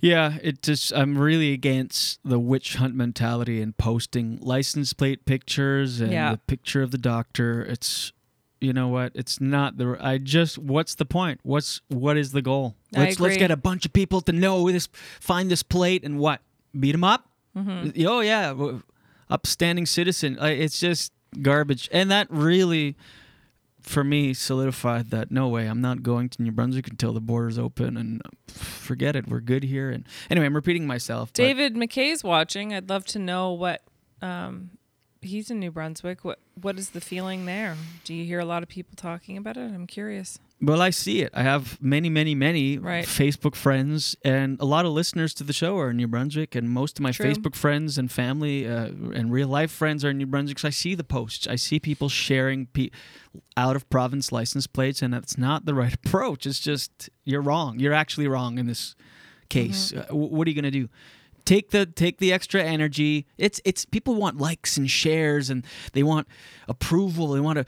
Yeah, 0.00 0.38
it 0.42 0.62
just 0.62 0.92
I'm 0.92 1.16
really 1.16 1.52
against 1.52 2.18
the 2.24 2.40
witch 2.40 2.74
hunt 2.74 2.96
mentality 2.96 3.62
and 3.62 3.76
posting 3.78 4.36
license 4.40 4.92
plate 4.92 5.24
pictures 5.26 6.00
and 6.00 6.10
Yeah. 6.12 6.32
the 6.32 6.38
picture 6.38 6.82
of 6.82 6.90
the 6.90 6.98
doctor. 6.98 7.62
It's 7.62 8.12
you 8.62 8.72
know 8.72 8.88
what? 8.88 9.12
It's 9.14 9.40
not 9.40 9.76
the 9.76 9.96
I 10.00 10.18
just 10.18 10.58
what's 10.58 10.94
the 10.94 11.04
point? 11.04 11.40
What's 11.42 11.80
what 11.88 12.16
is 12.16 12.32
the 12.32 12.42
goal? 12.42 12.74
Let's 12.92 13.18
let's 13.20 13.36
get 13.40 13.50
a 13.50 13.56
bunch 13.56 13.84
of 13.84 13.92
people 13.92 14.20
to 14.22 14.32
know 14.32 14.70
this 14.70 14.88
find 15.20 15.50
this 15.50 15.62
plate 15.62 16.04
and 16.04 16.18
what? 16.18 16.40
Beat 16.78 16.92
them 16.92 17.04
up? 17.04 17.28
Mhm. 17.56 18.04
Oh 18.06 18.20
yeah, 18.20 18.54
upstanding 19.28 19.86
citizen. 19.86 20.38
It's 20.40 20.78
just 20.80 21.12
garbage. 21.42 21.88
And 21.92 22.10
that 22.10 22.28
really 22.30 22.96
for 23.80 24.04
me 24.04 24.32
solidified 24.32 25.10
that 25.10 25.32
no 25.32 25.48
way 25.48 25.66
I'm 25.66 25.80
not 25.80 26.04
going 26.04 26.28
to 26.28 26.42
New 26.42 26.52
Brunswick 26.52 26.86
until 26.88 27.12
the 27.12 27.20
borders 27.20 27.58
open 27.58 27.96
and 27.96 28.22
forget 28.46 29.16
it 29.16 29.26
we're 29.26 29.40
good 29.40 29.64
here 29.64 29.90
and 29.90 30.06
anyway 30.30 30.46
I'm 30.46 30.54
repeating 30.54 30.86
myself 30.86 31.32
David 31.32 31.74
McKay's 31.74 32.22
watching. 32.22 32.72
I'd 32.72 32.88
love 32.88 33.04
to 33.06 33.18
know 33.18 33.50
what 33.54 33.82
um, 34.22 34.70
he's 35.22 35.50
in 35.50 35.58
New 35.60 35.70
Brunswick. 35.70 36.24
What 36.24 36.38
what 36.60 36.78
is 36.78 36.90
the 36.90 37.00
feeling 37.00 37.46
there? 37.46 37.76
Do 38.04 38.12
you 38.14 38.24
hear 38.24 38.40
a 38.40 38.44
lot 38.44 38.62
of 38.62 38.68
people 38.68 38.94
talking 38.96 39.36
about 39.36 39.56
it? 39.56 39.72
I'm 39.72 39.86
curious. 39.86 40.38
well 40.60 40.80
I 40.82 40.90
see 40.90 41.22
it 41.22 41.30
I 41.34 41.42
have 41.42 41.80
many 41.82 42.08
many 42.08 42.34
many 42.34 42.78
Right. 42.78 43.04
Facebook 43.06 43.54
friends 43.56 44.14
and 44.24 44.60
a 44.60 44.64
lot 44.64 44.84
of 44.86 44.92
listeners 44.92 45.32
to 45.34 45.44
the 45.44 45.52
show 45.52 45.76
are 45.78 45.90
in 45.90 45.96
New 45.96 46.06
Brunswick 46.06 46.54
and 46.54 46.68
most 46.70 46.98
of 46.98 47.02
my 47.02 47.10
True. 47.12 47.26
Facebook 47.26 47.54
friends 47.56 47.98
and 47.98 48.10
family 48.12 48.68
uh, 48.68 48.86
and 49.18 49.32
real 49.32 49.48
life 49.48 49.70
friends 49.72 50.04
are 50.04 50.10
in 50.10 50.18
New 50.18 50.26
Brunswick 50.26 50.58
so 50.60 50.68
I 50.68 50.72
see 50.72 50.94
the 50.94 51.04
posts 51.04 51.46
I 51.48 51.56
see 51.56 51.80
people 51.80 52.08
sharing 52.08 52.66
pe- 52.66 52.90
out 53.56 53.74
of 53.76 53.88
province 53.90 54.30
license 54.30 54.66
plates 54.68 55.02
and 55.02 55.12
that's 55.12 55.36
not 55.38 55.64
the 55.64 55.74
right 55.74 55.94
approach 56.04 56.46
it's 56.46 56.60
just 56.60 57.10
you're 57.24 57.42
wrong 57.42 57.80
you're 57.80 57.94
actually 57.94 58.28
wrong 58.28 58.58
in 58.58 58.66
this 58.66 58.94
case 59.48 59.92
Mm-hmm. 59.92 60.00
uh, 60.00 60.16
wh- 60.16 60.32
what 60.32 60.46
are 60.46 60.50
you 60.50 60.54
going 60.62 60.72
to 60.72 60.78
do 60.82 60.88
take 61.44 61.70
the 61.70 61.86
take 61.86 62.18
the 62.18 62.32
extra 62.32 62.62
energy 62.62 63.26
it's 63.38 63.60
it's 63.64 63.84
people 63.84 64.14
want 64.14 64.38
likes 64.38 64.76
and 64.76 64.90
shares 64.90 65.50
and 65.50 65.64
they 65.92 66.02
want 66.02 66.26
approval 66.68 67.28
they 67.28 67.40
want 67.40 67.58
to 67.58 67.64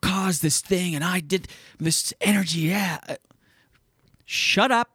cause 0.00 0.40
this 0.40 0.60
thing 0.60 0.94
and 0.94 1.04
i 1.04 1.20
did 1.20 1.48
this 1.78 2.12
energy 2.20 2.60
yeah 2.60 2.98
Uh, 3.08 3.16
shut 4.24 4.70
up 4.70 4.90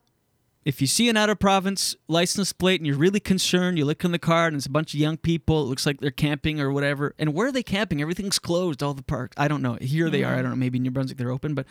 if 0.66 0.82
you 0.82 0.88
see 0.88 1.10
an 1.10 1.16
out 1.16 1.30
of 1.30 1.38
province 1.38 1.96
license 2.08 2.52
plate 2.52 2.80
and 2.80 2.88
you're 2.88 2.98
really 2.98 3.20
concerned, 3.20 3.78
you 3.78 3.86
look 3.86 4.04
in 4.04 4.12
the 4.12 4.18
car 4.18 4.48
and 4.48 4.56
it's 4.56 4.66
a 4.66 4.72
bunch 4.72 4.96
of 4.96 5.00
young 5.00 5.16
people. 5.16 5.62
It 5.62 5.68
looks 5.68 5.86
like 5.86 6.02
they're 6.02 6.10
camping 6.10 6.60
or 6.60 6.72
whatever. 6.72 7.14
And 7.20 7.36
where 7.36 7.48
are 7.48 7.52
they 7.52 7.62
camping? 7.62 8.02
Everything's 8.02 8.40
closed, 8.40 8.82
all 8.82 8.96
the 8.96 9.04
parks. 9.04 9.36
I 9.38 9.48
don't 9.48 9.62
know. 9.62 9.78
Here 9.80 10.10
they 10.10 10.24
are. 10.24 10.34
I 10.34 10.42
don't 10.42 10.50
know. 10.50 10.56
Maybe 10.56 10.78
in 10.78 10.84
New 10.84 10.90
Brunswick 10.90 11.20
they're 11.20 11.30
open. 11.30 11.54
But 11.54 11.68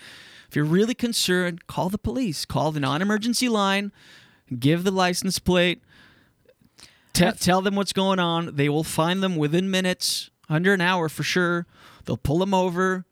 if 0.49 0.55
you're 0.55 0.65
really 0.65 0.95
concerned, 0.95 1.67
call 1.67 1.89
the 1.89 1.99
police. 1.99 2.45
Call 2.45 2.71
the 2.71 2.79
non 2.79 3.03
emergency 3.03 3.49
line. 3.49 3.91
Give 4.57 4.85
the 4.85 4.93
license 4.93 5.41
plate. 5.41 5.83
Te- 7.15 7.33
tell 7.33 7.63
them 7.63 7.75
what's 7.77 7.93
going 7.95 8.19
on. 8.19 8.57
They 8.57 8.69
will 8.69 8.85
find 8.85 9.23
them 9.23 9.37
within 9.37 9.71
minutes, 9.71 10.31
under 10.49 10.75
an 10.75 10.81
hour 10.83 11.09
for 11.09 11.23
sure. 11.23 11.67
They'll 12.05 12.17
pull 12.19 12.39
them 12.39 12.53
over. 12.53 13.07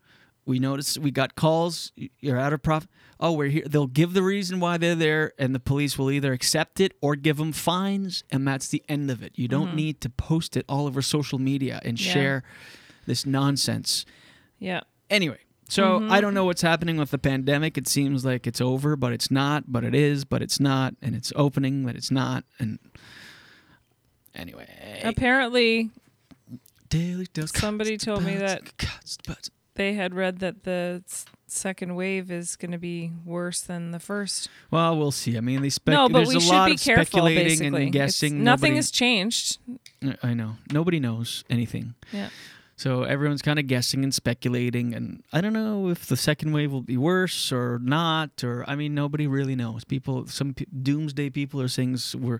We 0.45 0.59
notice 0.59 0.97
we 0.97 1.09
got 1.09 1.35
calls. 1.35 1.91
You're 2.19 2.37
out 2.37 2.53
of 2.53 2.61
profit. 2.61 2.89
Oh, 3.19 3.31
we're 3.31 3.47
here. 3.47 3.63
They'll 3.65 3.87
give 3.87 4.13
the 4.13 4.21
reason 4.23 4.59
why 4.59 4.77
they're 4.77 4.93
there, 4.95 5.31
and 5.39 5.55
the 5.55 5.59
police 5.59 5.97
will 5.97 6.11
either 6.11 6.33
accept 6.33 6.81
it 6.81 6.91
or 7.01 7.15
give 7.15 7.37
them 7.37 7.53
fines, 7.53 8.23
and 8.29 8.45
that's 8.45 8.67
the 8.67 8.83
end 8.89 9.09
of 9.09 9.23
it. 9.23 9.31
You 9.35 9.47
don't 9.47 9.71
Mhm. 9.71 9.75
need 9.75 10.01
to 10.01 10.09
post 10.09 10.57
it 10.57 10.65
all 10.67 10.85
over 10.85 11.01
social 11.01 11.39
media 11.39 11.79
and 11.85 11.97
Yeah. 11.99 12.13
share 12.13 12.43
this 13.05 13.25
nonsense. 13.25 14.05
Yeah. 14.59 14.81
Anyway, 15.09 15.37
so 15.69 16.01
Mhm. 16.01 16.11
I 16.11 16.19
don't 16.19 16.33
know 16.33 16.43
what's 16.43 16.61
happening 16.61 16.97
with 16.97 17.11
the 17.11 17.17
pandemic. 17.17 17.77
It 17.77 17.87
seems 17.87 18.25
like 18.25 18.45
it's 18.45 18.59
over, 18.59 18.97
but 18.97 19.13
it's 19.13 19.31
not. 19.31 19.71
But 19.71 19.85
it 19.85 19.95
is, 19.95 20.25
but 20.25 20.41
it's 20.41 20.59
not, 20.59 20.95
and 21.01 21.15
it's 21.15 21.31
opening, 21.37 21.85
but 21.85 21.95
it's 21.95 22.11
not. 22.11 22.43
And 22.59 22.79
anyway, 24.35 25.01
Apparently, 25.03 25.89
daily 26.89 27.27
dose. 27.33 27.51
somebody 27.51 27.97
told 27.97 28.23
me 28.23 28.35
that 28.35 28.61
they 29.75 29.93
had 29.93 30.13
read 30.13 30.39
that 30.39 30.63
the 30.63 31.03
second 31.47 31.95
wave 31.95 32.31
is 32.31 32.55
going 32.55 32.71
to 32.71 32.77
be 32.77 33.11
worse 33.25 33.61
than 33.61 33.91
the 33.91 33.99
first. 33.99 34.49
Well, 34.71 34.97
we'll 34.97 35.11
see. 35.11 35.37
I 35.37 35.41
mean, 35.41 35.61
they 35.61 35.69
spec- 35.69 35.93
no, 35.93 36.09
but 36.09 36.19
there's 36.19 36.29
we 36.29 36.35
a 36.37 36.39
should 36.41 36.49
lot 36.51 36.65
be 36.67 36.73
of 36.73 36.81
careful. 36.81 37.05
speculating 37.05 37.43
Basically, 37.45 37.83
and 37.83 37.91
guessing. 37.91 38.33
It's- 38.33 38.43
nothing 38.45 38.69
Nobody- 38.71 38.75
has 38.77 38.91
changed. 38.91 39.57
Uh, 40.05 40.13
I 40.23 40.33
know. 40.33 40.57
Nobody 40.71 40.99
knows 40.99 41.43
anything. 41.49 41.93
Yeah. 42.11 42.29
So 42.75 43.03
everyone's 43.03 43.43
kind 43.43 43.59
of 43.59 43.67
guessing 43.67 44.03
and 44.03 44.11
speculating, 44.13 44.95
and 44.95 45.23
I 45.31 45.41
don't 45.41 45.53
know 45.53 45.89
if 45.89 46.07
the 46.07 46.17
second 46.17 46.53
wave 46.53 46.71
will 46.71 46.81
be 46.81 46.97
worse 46.97 47.51
or 47.51 47.79
not, 47.81 48.43
or 48.43 48.67
I 48.67 48.75
mean, 48.75 48.95
nobody 48.95 49.27
really 49.27 49.55
knows. 49.55 49.83
People, 49.83 50.25
some 50.27 50.55
pe- 50.55 50.65
doomsday 50.81 51.29
people 51.29 51.61
are 51.61 51.67
saying 51.67 51.97
we're, 52.15 52.39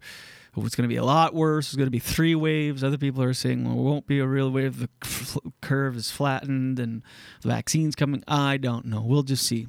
it's 0.58 0.76
going 0.76 0.88
to 0.88 0.94
be 0.94 0.98
a 0.98 1.04
lot 1.04 1.34
worse. 1.34 1.68
It's 1.68 1.76
going 1.76 1.88
to 1.88 1.92
be 1.92 2.00
three 2.00 2.36
waves. 2.36 2.84
Other 2.84 2.98
people 2.98 3.24
are 3.24 3.34
saying 3.34 3.64
well, 3.64 3.74
it 3.74 3.90
won't 3.90 4.08
be 4.08 4.20
a 4.20 4.28
real 4.28 4.52
wave. 4.52 4.80
The 4.80 4.90
f- 5.04 5.38
curve 5.62 5.96
is 5.96 6.12
flattened, 6.12 6.80
and 6.80 7.02
the 7.42 7.50
vaccine's 7.50 7.96
coming. 7.96 8.24
I 8.28 8.58
don't 8.58 8.86
know. 8.86 9.02
We'll 9.02 9.24
just 9.24 9.46
see. 9.48 9.68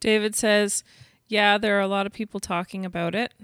David 0.00 0.34
says, 0.34 0.82
Yeah, 1.28 1.58
there 1.58 1.76
are 1.76 1.82
a 1.82 1.88
lot 1.88 2.06
of 2.06 2.12
people 2.12 2.40
talking 2.40 2.84
about 2.84 3.14
it, 3.14 3.34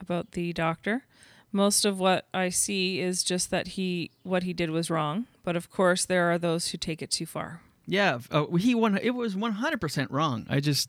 about 0.00 0.32
the 0.32 0.52
doctor. 0.52 1.04
Most 1.50 1.84
of 1.84 1.98
what 1.98 2.26
I 2.32 2.48
see 2.48 3.00
is 3.00 3.22
just 3.22 3.50
that 3.50 3.68
he 3.68 4.10
what 4.22 4.42
he 4.44 4.52
did 4.54 4.70
was 4.70 4.90
wrong, 4.90 5.26
but 5.44 5.54
of 5.56 5.70
course 5.70 6.04
there 6.04 6.30
are 6.32 6.38
those 6.38 6.68
who 6.68 6.78
take 6.78 7.02
it 7.02 7.10
too 7.10 7.26
far. 7.26 7.60
Yeah, 7.86 8.20
uh, 8.30 8.46
he 8.56 8.74
won. 8.74 8.96
It 8.96 9.10
was 9.10 9.36
one 9.36 9.52
hundred 9.52 9.80
percent 9.80 10.10
wrong. 10.10 10.46
I 10.48 10.60
just 10.60 10.88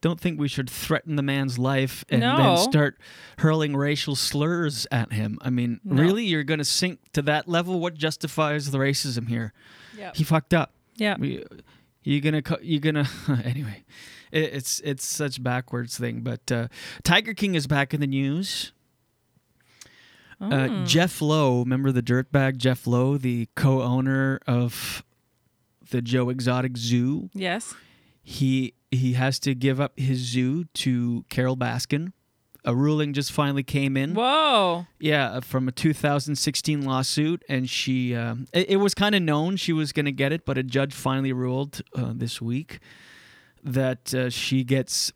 don't 0.00 0.20
think 0.20 0.38
we 0.38 0.48
should 0.48 0.68
threaten 0.70 1.16
the 1.16 1.22
man's 1.22 1.58
life 1.58 2.04
and 2.08 2.20
No. 2.20 2.36
then 2.36 2.56
start 2.58 2.98
hurling 3.38 3.74
racial 3.76 4.14
slurs 4.14 4.86
at 4.92 5.12
him. 5.12 5.38
I 5.42 5.50
mean, 5.50 5.80
No. 5.84 6.00
really, 6.02 6.24
you're 6.24 6.44
going 6.44 6.58
to 6.58 6.64
sink 6.64 7.00
to 7.14 7.22
that 7.22 7.48
level? 7.48 7.80
What 7.80 7.94
justifies 7.94 8.70
the 8.70 8.78
racism 8.78 9.28
here? 9.28 9.52
Yep. 9.96 10.16
He 10.16 10.24
fucked 10.24 10.54
up. 10.54 10.72
Yeah. 10.96 11.16
You're 12.04 12.20
gonna 12.20 12.42
you're 12.62 12.80
gonna 12.80 13.08
anyway. 13.44 13.84
It, 14.32 14.54
it's 14.54 14.80
it's 14.80 15.04
such 15.04 15.42
backwards 15.42 15.98
thing. 15.98 16.20
But 16.20 16.50
uh, 16.50 16.68
Tiger 17.02 17.34
King 17.34 17.54
is 17.54 17.66
back 17.66 17.92
in 17.92 18.00
the 18.00 18.06
news. 18.06 18.72
Uh, 20.40 20.46
Mm. 20.50 20.86
Jeff 20.86 21.20
Lowe, 21.20 21.60
remember 21.60 21.90
the 21.90 22.02
dirtbag 22.02 22.58
Jeff 22.58 22.86
Lowe, 22.86 23.16
the 23.18 23.48
co-owner 23.56 24.38
of 24.46 25.02
the 25.90 26.00
Joe 26.00 26.28
Exotic 26.30 26.76
Zoo? 26.76 27.28
Yes. 27.34 27.74
He 28.28 28.74
he 28.90 29.14
has 29.14 29.38
to 29.38 29.54
give 29.54 29.80
up 29.80 29.98
his 29.98 30.18
zoo 30.18 30.64
to 30.74 31.24
Carole 31.30 31.56
Baskin. 31.56 32.12
A 32.62 32.74
ruling 32.74 33.14
just 33.14 33.32
finally 33.32 33.62
came 33.62 33.96
in. 33.96 34.12
Whoa. 34.12 34.86
Yeah, 35.00 35.40
from 35.40 35.66
a 35.66 35.72
2016 35.72 36.82
lawsuit, 36.82 37.42
and 37.48 37.70
she 37.70 38.14
um, 38.14 38.46
it, 38.52 38.68
it 38.68 38.76
was 38.76 38.92
kind 38.92 39.14
of 39.14 39.22
known 39.22 39.56
she 39.56 39.72
was 39.72 39.92
going 39.92 40.04
to 40.04 40.12
get 40.12 40.30
it, 40.30 40.44
but 40.44 40.58
a 40.58 40.62
judge 40.62 40.92
finally 40.92 41.32
ruled 41.32 41.80
uh, 41.94 42.12
this 42.14 42.38
week 42.42 42.80
that 43.64 44.12
uh, 44.12 44.28
she 44.28 44.62
gets 44.62 45.10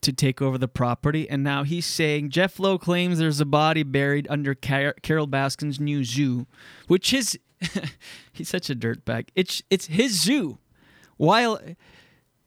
to 0.00 0.10
take 0.10 0.40
over 0.40 0.56
the 0.56 0.68
property. 0.68 1.28
And 1.28 1.44
now 1.44 1.64
he's 1.64 1.84
saying 1.84 2.30
Jeff 2.30 2.58
Lowe 2.58 2.78
claims 2.78 3.18
there's 3.18 3.40
a 3.40 3.44
body 3.44 3.82
buried 3.82 4.26
under 4.30 4.54
Car- 4.54 4.94
Carole 5.02 5.28
Baskin's 5.28 5.78
new 5.78 6.02
zoo, 6.02 6.46
which 6.86 7.12
is 7.12 7.38
he's 8.32 8.48
such 8.48 8.70
a 8.70 8.74
dirtbag. 8.74 9.28
It's 9.34 9.62
it's 9.68 9.88
his 9.88 10.18
zoo. 10.18 10.56
While 11.18 11.60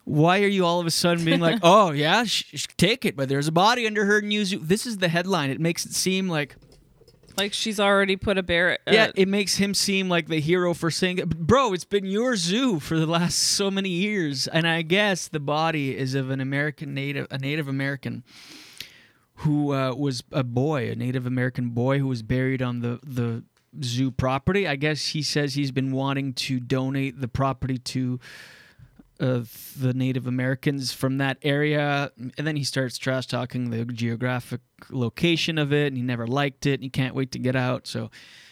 why 0.05 0.41
are 0.41 0.47
you 0.47 0.65
all 0.65 0.79
of 0.79 0.87
a 0.87 0.91
sudden 0.91 1.25
being 1.25 1.39
like, 1.41 1.59
oh 1.63 1.91
yeah, 1.91 2.23
sh- 2.23 2.45
sh- 2.53 2.67
take 2.77 3.05
it, 3.05 3.15
but 3.15 3.27
there's 3.29 3.47
a 3.47 3.51
body 3.51 3.85
under 3.85 4.05
her 4.05 4.21
new 4.21 4.45
zoo? 4.45 4.59
This 4.59 4.85
is 4.85 4.97
the 4.97 5.07
headline. 5.09 5.49
It 5.49 5.59
makes 5.59 5.85
it 5.85 5.93
seem 5.93 6.29
like 6.29 6.55
Like 7.37 7.51
she's 7.53 7.79
already 7.79 8.15
put 8.15 8.37
a 8.37 8.43
bear. 8.43 8.77
Uh, 8.87 8.91
yeah, 8.93 9.11
it 9.15 9.27
makes 9.27 9.57
him 9.57 9.73
seem 9.73 10.07
like 10.07 10.27
the 10.27 10.39
hero 10.39 10.73
for 10.73 10.89
saying, 10.89 11.17
"Bro, 11.37 11.73
it's 11.73 11.83
been 11.85 12.05
your 12.05 12.35
zoo 12.37 12.79
for 12.79 12.97
the 12.97 13.05
last 13.07 13.37
so 13.57 13.69
many 13.69 13.89
years." 13.89 14.47
And 14.47 14.65
I 14.65 14.83
guess 14.83 15.27
the 15.27 15.41
body 15.41 15.97
is 15.97 16.15
of 16.15 16.29
an 16.29 16.39
American 16.39 16.93
native, 16.93 17.27
a 17.29 17.37
Native 17.37 17.67
American 17.67 18.23
who 19.39 19.73
uh, 19.73 19.93
was 19.93 20.23
a 20.31 20.43
boy, 20.43 20.89
a 20.89 20.95
Native 20.95 21.25
American 21.25 21.69
boy 21.71 21.99
who 21.99 22.07
was 22.07 22.21
buried 22.21 22.61
on 22.61 22.79
the 22.79 22.99
the 23.03 23.43
zoo 23.83 24.11
property. 24.11 24.65
I 24.67 24.77
guess 24.77 25.07
he 25.07 25.21
says 25.21 25.55
he's 25.55 25.71
been 25.71 25.91
wanting 25.91 26.33
to 26.35 26.59
donate 26.61 27.19
the 27.19 27.27
property 27.27 27.77
to 27.79 28.19
uh, 29.20 29.41
the 29.80 29.93
Native 29.93 30.28
Americans 30.28 30.91
from 30.91 31.18
that 31.20 31.38
area, 31.41 32.11
and 32.18 32.45
then 32.47 32.55
he 32.55 32.63
starts 32.63 32.97
trash 32.97 33.28
talking 33.28 33.70
the 33.70 33.86
geographic 33.86 34.61
location 34.89 35.57
of 35.57 35.72
it, 35.74 35.88
and 35.88 35.97
he 35.97 36.03
never 36.03 36.28
liked 36.28 36.66
it, 36.66 36.76
and 36.76 36.84
he 36.84 36.89
can't 36.89 37.16
wait 37.16 37.32
to 37.32 37.39
get 37.39 37.55
out. 37.55 37.88
So, 37.88 38.11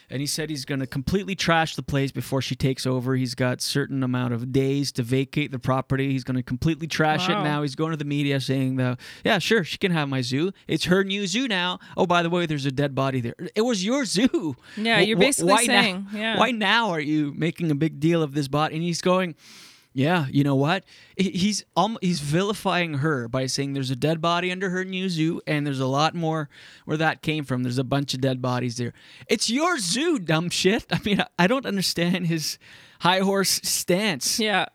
and 0.10 0.20
he 0.22 0.28
said 0.28 0.50
he's 0.50 0.64
going 0.66 0.80
to 0.80 0.86
completely 0.88 1.34
trash 1.36 1.76
the 1.76 1.82
place 1.84 2.12
before 2.12 2.42
she 2.42 2.56
takes 2.56 2.86
over. 2.86 3.16
He's 3.16 3.36
got 3.36 3.62
certain 3.62 4.04
amount 4.04 4.34
of 4.34 4.52
days 4.52 4.92
to 4.94 5.04
vacate 5.04 5.52
the 5.52 5.60
property. 5.60 6.12
He's 6.12 6.24
going 6.24 6.36
to 6.38 6.44
completely 6.44 6.88
trash 6.88 7.28
Wow. 7.28 7.42
it. 7.42 7.44
Now 7.44 7.62
he's 7.64 7.76
going 7.76 7.92
to 7.92 7.98
the 7.98 8.06
media 8.06 8.40
saying, 8.40 8.76
"The 8.76 8.98
yeah, 9.26 9.40
sure, 9.40 9.64
she 9.64 9.78
can 9.78 9.92
have 9.92 10.08
my 10.10 10.22
zoo. 10.22 10.52
It's 10.68 10.86
her 10.86 11.04
new 11.04 11.26
zoo 11.26 11.48
now. 11.48 11.80
Oh, 11.98 12.06
by 12.06 12.22
the 12.22 12.30
way, 12.30 12.46
there's 12.46 12.66
a 12.66 12.72
dead 12.72 12.94
body 12.94 13.22
there. 13.22 13.36
It 13.56 13.62
was 13.62 13.84
your 13.84 14.06
zoo. 14.06 14.56
Yeah, 14.78 15.02
Wh- 15.02 15.08
you're 15.08 15.18
basically 15.18 15.52
why 15.54 15.64
now- 15.64 15.82
saying, 15.82 16.08
yeah. 16.14 16.38
why 16.38 16.52
now 16.52 16.90
are 16.92 17.00
you 17.02 17.34
making 17.36 17.72
a 17.72 17.76
big 17.76 18.00
deal 18.00 18.22
of 18.22 18.34
this 18.34 18.48
body? 18.48 18.76
And 18.76 18.84
he's 18.84 19.02
going, 19.02 19.36
yeah, 19.94 20.26
you 20.32 20.44
know 20.44 20.56
what? 20.56 20.84
He's 21.18 21.64
um, 21.78 21.98
he's 22.02 22.20
vilifying 22.20 22.96
her 22.96 23.28
by 23.28 23.46
saying 23.46 23.74
there's 23.74 23.92
a 23.92 23.96
dead 23.96 24.20
body 24.22 24.52
under 24.52 24.70
her 24.72 24.84
new 24.84 25.08
zoo, 25.10 25.42
and 25.46 25.66
there's 25.68 25.80
a 25.80 25.86
lot 25.88 26.16
more 26.16 26.50
where 26.86 26.98
that 26.98 27.22
came 27.22 27.44
from. 27.46 27.64
There's 27.64 27.78
a 27.78 27.84
bunch 27.84 28.14
of 28.14 28.22
dead 28.22 28.42
bodies 28.42 28.78
there. 28.78 28.94
It's 29.28 29.50
your 29.50 29.78
zoo, 29.78 30.18
dumb 30.20 30.50
shit. 30.50 30.86
I 30.92 31.00
mean, 31.06 31.24
I- 31.40 31.48
don't 31.48 31.66
understand 31.66 32.28
his 32.28 32.58
high 33.02 33.20
horse 33.20 33.60
stance. 33.64 34.40
Yeah. 34.40 34.66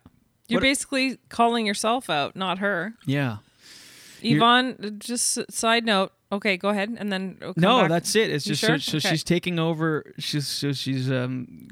You're 0.46 0.58
What- 0.60 0.62
basically 0.66 1.18
calling 1.28 1.66
yourself 1.66 2.08
out, 2.08 2.36
not 2.36 2.58
her. 2.58 2.94
Yeah. 3.04 3.38
You're- 4.20 4.36
Yvonne, 4.36 4.96
just 5.00 5.38
side 5.50 5.84
note. 5.84 6.12
Okay, 6.30 6.56
go 6.58 6.68
ahead, 6.68 6.94
and 6.98 7.10
then 7.12 7.36
come 7.40 7.54
No, 7.56 7.80
back. 7.80 7.88
that's 7.88 8.14
it. 8.14 8.30
It's 8.30 8.46
You 8.46 8.50
just 8.52 8.60
sure? 8.60 8.78
so, 8.78 8.92
so 8.92 8.96
Okay. 8.98 9.08
she's 9.14 9.24
taking 9.24 9.58
over. 9.58 10.12
She's 10.18 10.46
so 10.46 10.72
she's 10.72 11.10
um 11.10 11.68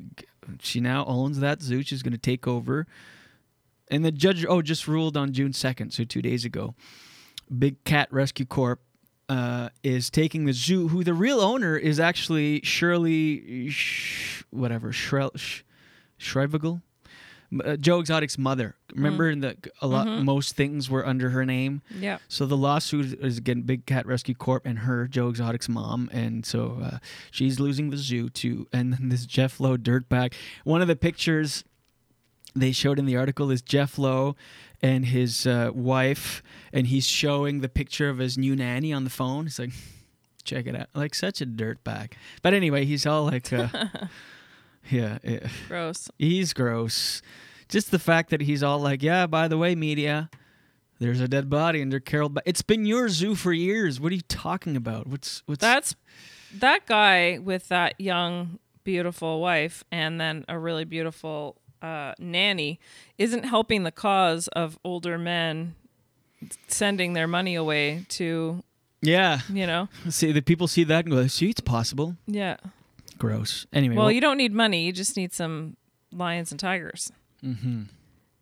she 0.62 0.80
now 0.80 1.04
owns 1.06 1.40
that 1.40 1.60
zoo. 1.60 1.82
She's 1.82 2.02
going 2.02 2.12
to 2.12 2.18
take 2.18 2.46
over. 2.48 2.86
And 3.90 4.04
the 4.04 4.10
judge 4.12 4.44
oh 4.48 4.62
just 4.62 4.88
ruled 4.88 5.16
on 5.16 5.32
June 5.32 5.52
second, 5.52 5.92
so 5.92 6.04
two 6.04 6.22
days 6.22 6.44
ago. 6.44 6.74
Big 7.56 7.82
Cat 7.84 8.08
Rescue 8.12 8.44
Corp 8.46 8.80
uh, 9.28 9.68
is 9.84 10.10
taking 10.10 10.44
the 10.46 10.52
zoo. 10.52 10.88
Who 10.88 11.04
the 11.04 11.14
real 11.14 11.40
owner 11.40 11.76
is 11.76 12.00
actually 12.00 12.60
Shirley, 12.64 13.68
Sh- 13.70 14.42
whatever 14.50 14.92
Shrel, 14.92 15.30
Sh-? 15.36 15.62
Uh, 17.64 17.76
Joe 17.76 18.00
Exotic's 18.00 18.36
mother. 18.38 18.74
Remember, 18.92 19.30
in 19.30 19.38
the 19.40 19.56
a 19.80 19.86
lot 19.86 20.08
Mhm. 20.08 20.24
most 20.24 20.56
things 20.56 20.90
were 20.90 21.06
under 21.06 21.30
her 21.30 21.46
name. 21.46 21.80
Yeah. 22.00 22.18
So 22.26 22.44
the 22.44 22.56
lawsuit 22.56 23.20
is 23.20 23.38
again 23.38 23.62
Big 23.62 23.86
Cat 23.86 24.04
Rescue 24.04 24.34
Corp 24.34 24.66
and 24.66 24.80
her, 24.80 25.06
Joe 25.06 25.28
Exotic's 25.28 25.68
mom, 25.68 26.10
and 26.12 26.44
so 26.44 26.80
uh, 26.82 26.98
she's 27.30 27.60
losing 27.60 27.90
the 27.90 27.96
zoo 27.98 28.28
too. 28.30 28.66
And 28.72 28.92
then 28.94 29.10
this 29.10 29.26
Jeff 29.26 29.60
Lowe 29.60 29.76
dirtbag. 29.76 30.32
One 30.64 30.82
of 30.82 30.88
the 30.88 30.96
pictures 30.96 31.62
they 32.56 32.72
showed 32.72 32.98
in 32.98 33.06
the 33.06 33.16
article 33.16 33.50
is 33.50 33.62
Jeff 33.62 33.98
Lowe 33.98 34.36
and 34.82 35.06
his 35.06 35.46
uh, 35.46 35.70
wife, 35.74 36.42
and 36.72 36.86
he's 36.86 37.06
showing 37.06 37.60
the 37.60 37.68
picture 37.68 38.08
of 38.08 38.18
his 38.18 38.36
new 38.36 38.56
nanny 38.56 38.92
on 38.92 39.04
the 39.04 39.10
phone. 39.10 39.44
He's 39.44 39.58
like, 39.58 39.70
check 40.44 40.66
it 40.66 40.76
out, 40.76 40.88
like 40.94 41.14
such 41.14 41.40
a 41.40 41.46
dirtbag. 41.46 42.12
But 42.42 42.54
anyway, 42.54 42.84
he's 42.84 43.06
all 43.06 43.24
like, 43.24 43.52
uh, 43.52 43.68
yeah, 44.90 45.18
yeah. 45.22 45.48
Gross. 45.68 46.10
He's 46.18 46.52
gross. 46.52 47.22
Just 47.68 47.90
the 47.90 47.98
fact 47.98 48.30
that 48.30 48.42
he's 48.42 48.62
all 48.62 48.78
like, 48.78 49.02
yeah, 49.02 49.26
by 49.26 49.48
the 49.48 49.58
way, 49.58 49.74
media, 49.74 50.30
there's 51.00 51.20
a 51.20 51.28
dead 51.28 51.50
body 51.50 51.82
under 51.82 51.98
Carole. 52.00 52.28
Ba- 52.28 52.42
it's 52.46 52.62
been 52.62 52.86
your 52.86 53.08
zoo 53.08 53.34
for 53.34 53.52
years. 53.52 54.00
What 54.00 54.12
are 54.12 54.14
you 54.14 54.20
talking 54.28 54.76
about? 54.76 55.06
What's 55.06 55.42
what's 55.46 55.60
That's 55.60 55.96
that 56.54 56.86
guy 56.86 57.38
with 57.38 57.68
that 57.68 58.00
young, 58.00 58.60
beautiful 58.84 59.40
wife, 59.40 59.84
and 59.90 60.20
then 60.20 60.44
a 60.48 60.58
really 60.58 60.84
beautiful 60.84 61.56
uh, 61.82 62.12
nanny, 62.18 62.78
isn't 63.18 63.44
helping 63.44 63.82
the 63.84 63.92
cause 63.92 64.48
of 64.48 64.78
older 64.84 65.18
men 65.18 65.74
sending 66.68 67.12
their 67.14 67.26
money 67.26 67.54
away 67.54 68.04
to, 68.10 68.62
yeah. 69.02 69.40
you 69.52 69.66
know, 69.66 69.88
See, 70.08 70.32
the 70.32 70.42
people 70.42 70.68
see 70.68 70.84
that 70.84 71.04
and 71.06 71.14
go, 71.14 71.26
see, 71.26 71.50
it's 71.50 71.60
possible. 71.60 72.16
yeah. 72.26 72.56
Gross. 73.18 73.66
Anyway, 73.72 73.96
Well, 73.96 74.10
you 74.12 74.20
don't 74.20 74.36
need 74.36 74.52
money. 74.52 74.84
You 74.84 74.92
just 74.92 75.16
need 75.16 75.32
some 75.32 75.76
lions 76.12 76.50
and 76.50 76.60
tigers 76.60 77.10
hmm 77.40 77.84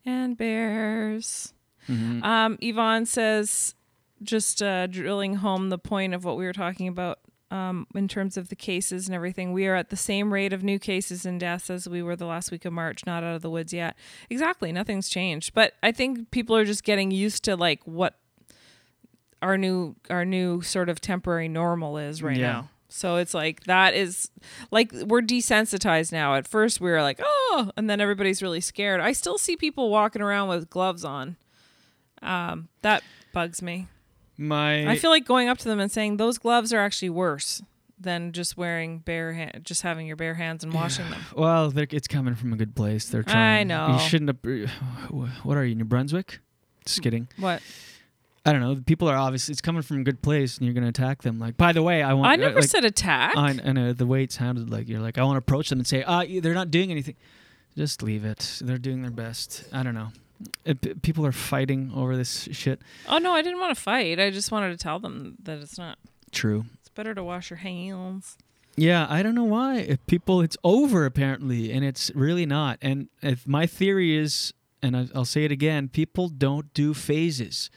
and 0.07 0.37
bears. 0.37 1.55
Mhm. 1.89 2.23
Um, 2.25 2.59
Yvonne 2.61 3.07
says, 3.07 3.75
just 4.23 4.61
uh, 4.63 4.87
drilling 4.89 5.37
home 5.37 5.69
the 5.71 5.79
point 5.79 6.13
of 6.13 6.25
what 6.25 6.37
we 6.37 6.45
were 6.45 6.53
talking 6.53 6.89
about 6.89 7.21
um, 7.55 7.87
in 7.95 8.09
terms 8.09 8.37
of 8.37 8.49
the 8.49 8.57
cases 8.57 9.07
and 9.07 9.15
everything. 9.15 9.53
We 9.53 9.67
are 9.69 9.77
at 9.77 9.91
the 9.91 9.97
same 9.97 10.33
rate 10.33 10.53
of 10.53 10.65
new 10.65 10.79
cases 10.79 11.25
and 11.25 11.39
deaths 11.39 11.71
as 11.71 11.89
we 11.89 12.03
were 12.03 12.17
the 12.17 12.27
last 12.27 12.51
week 12.51 12.65
of 12.65 12.73
March, 12.73 13.07
not 13.07 13.23
out 13.23 13.37
of 13.37 13.43
the 13.43 13.51
woods 13.51 13.73
yet. 13.73 13.97
Exactly, 14.29 14.73
nothing's 14.73 15.09
changed. 15.09 15.55
But 15.55 15.75
I 15.83 15.93
think 15.93 16.31
people 16.33 16.57
are 16.57 16.65
just 16.65 16.83
getting 16.83 17.11
used 17.13 17.45
to 17.45 17.55
like 17.55 17.81
what 17.85 18.15
our 19.41 19.57
new 19.57 19.95
our 20.11 20.25
new 20.25 20.63
sort 20.63 20.89
of 20.89 21.01
temporary 21.01 21.49
normal 21.49 21.97
is 21.99 22.23
right 22.23 22.37
Yeah. 22.37 22.53
now. 22.53 22.69
So 22.89 23.17
it's 23.17 23.35
like 23.35 23.65
that 23.65 23.95
is 23.95 24.31
like 24.71 24.93
we're 24.93 25.21
desensitized 25.21 26.13
now. 26.13 26.35
At 26.35 26.47
first 26.49 26.81
we 26.81 26.91
were 26.91 27.03
like, 27.03 27.21
"Oh," 27.23 27.71
and 27.77 27.89
then 27.91 28.01
everybody's 28.01 28.43
really 28.43 28.61
scared. 28.61 29.01
I 29.01 29.13
still 29.13 29.37
see 29.39 29.57
people 29.57 29.91
walking 29.91 30.23
around 30.23 30.49
with 30.49 30.71
gloves 30.71 31.05
on. 31.05 31.37
Um, 32.23 32.69
that 32.83 33.03
bugs 33.33 33.61
me. 33.63 33.89
My 34.37 34.89
I 34.89 34.97
feel 34.97 35.11
like 35.11 35.25
going 35.25 35.49
up 35.49 35.59
to 35.59 35.69
them 35.69 35.81
and 35.81 35.91
saying 35.91 36.17
those 36.17 36.39
gloves 36.39 36.73
are 36.73 36.81
actually 36.81 37.11
worse 37.11 37.63
than 37.99 38.33
just 38.33 38.57
wearing 38.57 38.99
bare 38.99 39.33
hand, 39.33 39.61
just 39.63 39.83
having 39.83 40.07
your 40.07 40.17
bare 40.17 40.35
hands 40.35 40.65
and 40.65 40.73
washing 40.73 41.09
them. 41.11 41.21
well, 41.37 41.71
they're- 41.71 41.87
it's 41.91 42.09
coming 42.09 42.35
from 42.35 42.53
a 42.53 42.57
good 42.57 42.75
place. 42.75 43.07
They're 43.07 43.23
trying. 43.23 43.61
I 43.61 43.63
know. 43.65 43.95
You 43.95 43.99
shouldn't 44.01 44.29
have. 44.29 44.71
Uh, 44.71 45.27
what 45.43 45.57
are 45.57 45.65
you, 45.65 45.75
New 45.75 45.85
Brunswick? 45.85 46.41
Just 46.85 47.01
mm, 47.01 47.03
kidding. 47.03 47.29
What? 47.39 47.63
I 48.47 48.53
don't 48.53 48.61
know. 48.61 48.77
People 48.85 49.09
are 49.09 49.17
obviously 49.17 49.53
it's 49.53 49.63
coming 49.63 49.81
from 49.81 50.01
a 50.01 50.05
good 50.05 50.21
place, 50.21 50.59
and 50.59 50.67
you're 50.67 50.75
going 50.75 50.85
to 50.85 50.91
attack 50.91 51.23
them. 51.23 51.39
Like, 51.39 51.57
by 51.57 51.73
the 51.73 51.83
way, 51.83 52.03
I 52.03 52.13
want. 52.13 52.31
I 52.31 52.35
uh, 52.35 52.37
never 52.49 52.61
like, 52.61 52.69
said 52.69 52.85
attack. 52.85 53.37
I, 53.37 53.59
I 53.65 53.73
know 53.73 53.93
the 53.93 54.07
way 54.07 54.23
it 54.23 54.33
sounded 54.33 54.71
like 54.71 54.89
you're 54.89 55.01
like 55.01 55.17
I 55.17 55.25
want 55.25 55.37
to 55.37 55.39
approach 55.39 55.71
them 55.71 55.79
and 55.79 55.87
say, 55.87 56.05
ah, 56.07 56.25
they're 56.29 56.55
not 56.55 56.71
doing 56.71 56.91
anything. 56.91 57.17
Just 57.77 58.03
leave 58.03 58.25
it. 58.25 58.61
They're 58.63 58.79
doing 58.79 59.03
their 59.03 59.11
best. 59.11 59.65
I 59.73 59.83
don't 59.83 59.95
know. 59.95 60.09
Uh, 60.67 60.75
it, 60.83 61.03
people 61.03 61.25
are 61.27 61.33
fighting 61.33 61.91
over 61.95 62.17
this 62.17 62.49
shit. 62.53 62.81
oh 63.09 63.19
no, 63.19 63.33
I 63.33 63.43
didn't 63.43 63.61
want 63.61 63.75
to 63.77 63.81
fight. 63.83 64.19
I 64.21 64.31
just 64.31 64.51
wanted 64.53 64.71
to 64.71 64.77
tell 64.83 64.99
them 64.99 65.37
that 65.43 65.59
it's 65.59 65.79
not. 65.79 65.99
True. 66.33 66.65
It's 66.81 66.89
better 66.91 67.15
to 67.15 67.23
wash 67.23 67.51
your 67.51 67.59
hands. 67.59 68.37
Yeah, 68.77 69.07
I 69.09 69.23
don't 69.23 69.35
know 69.37 69.45
why. 69.45 69.79
If 69.79 70.05
people, 70.07 70.41
it's 70.41 70.57
over 70.65 71.05
apparently, 71.07 71.71
and 71.73 71.85
it's 71.85 72.11
really 72.15 72.45
not. 72.47 72.79
And 72.83 73.09
if 73.23 73.47
my 73.47 73.67
theory 73.67 74.17
is, 74.17 74.53
and 74.83 74.97
I- 74.97 75.09
I'll 75.15 75.25
say 75.25 75.45
it 75.45 75.53
again, 75.53 75.89
people 75.89 76.29
don't 76.29 76.73
do 76.75 76.93
phases. 76.93 77.71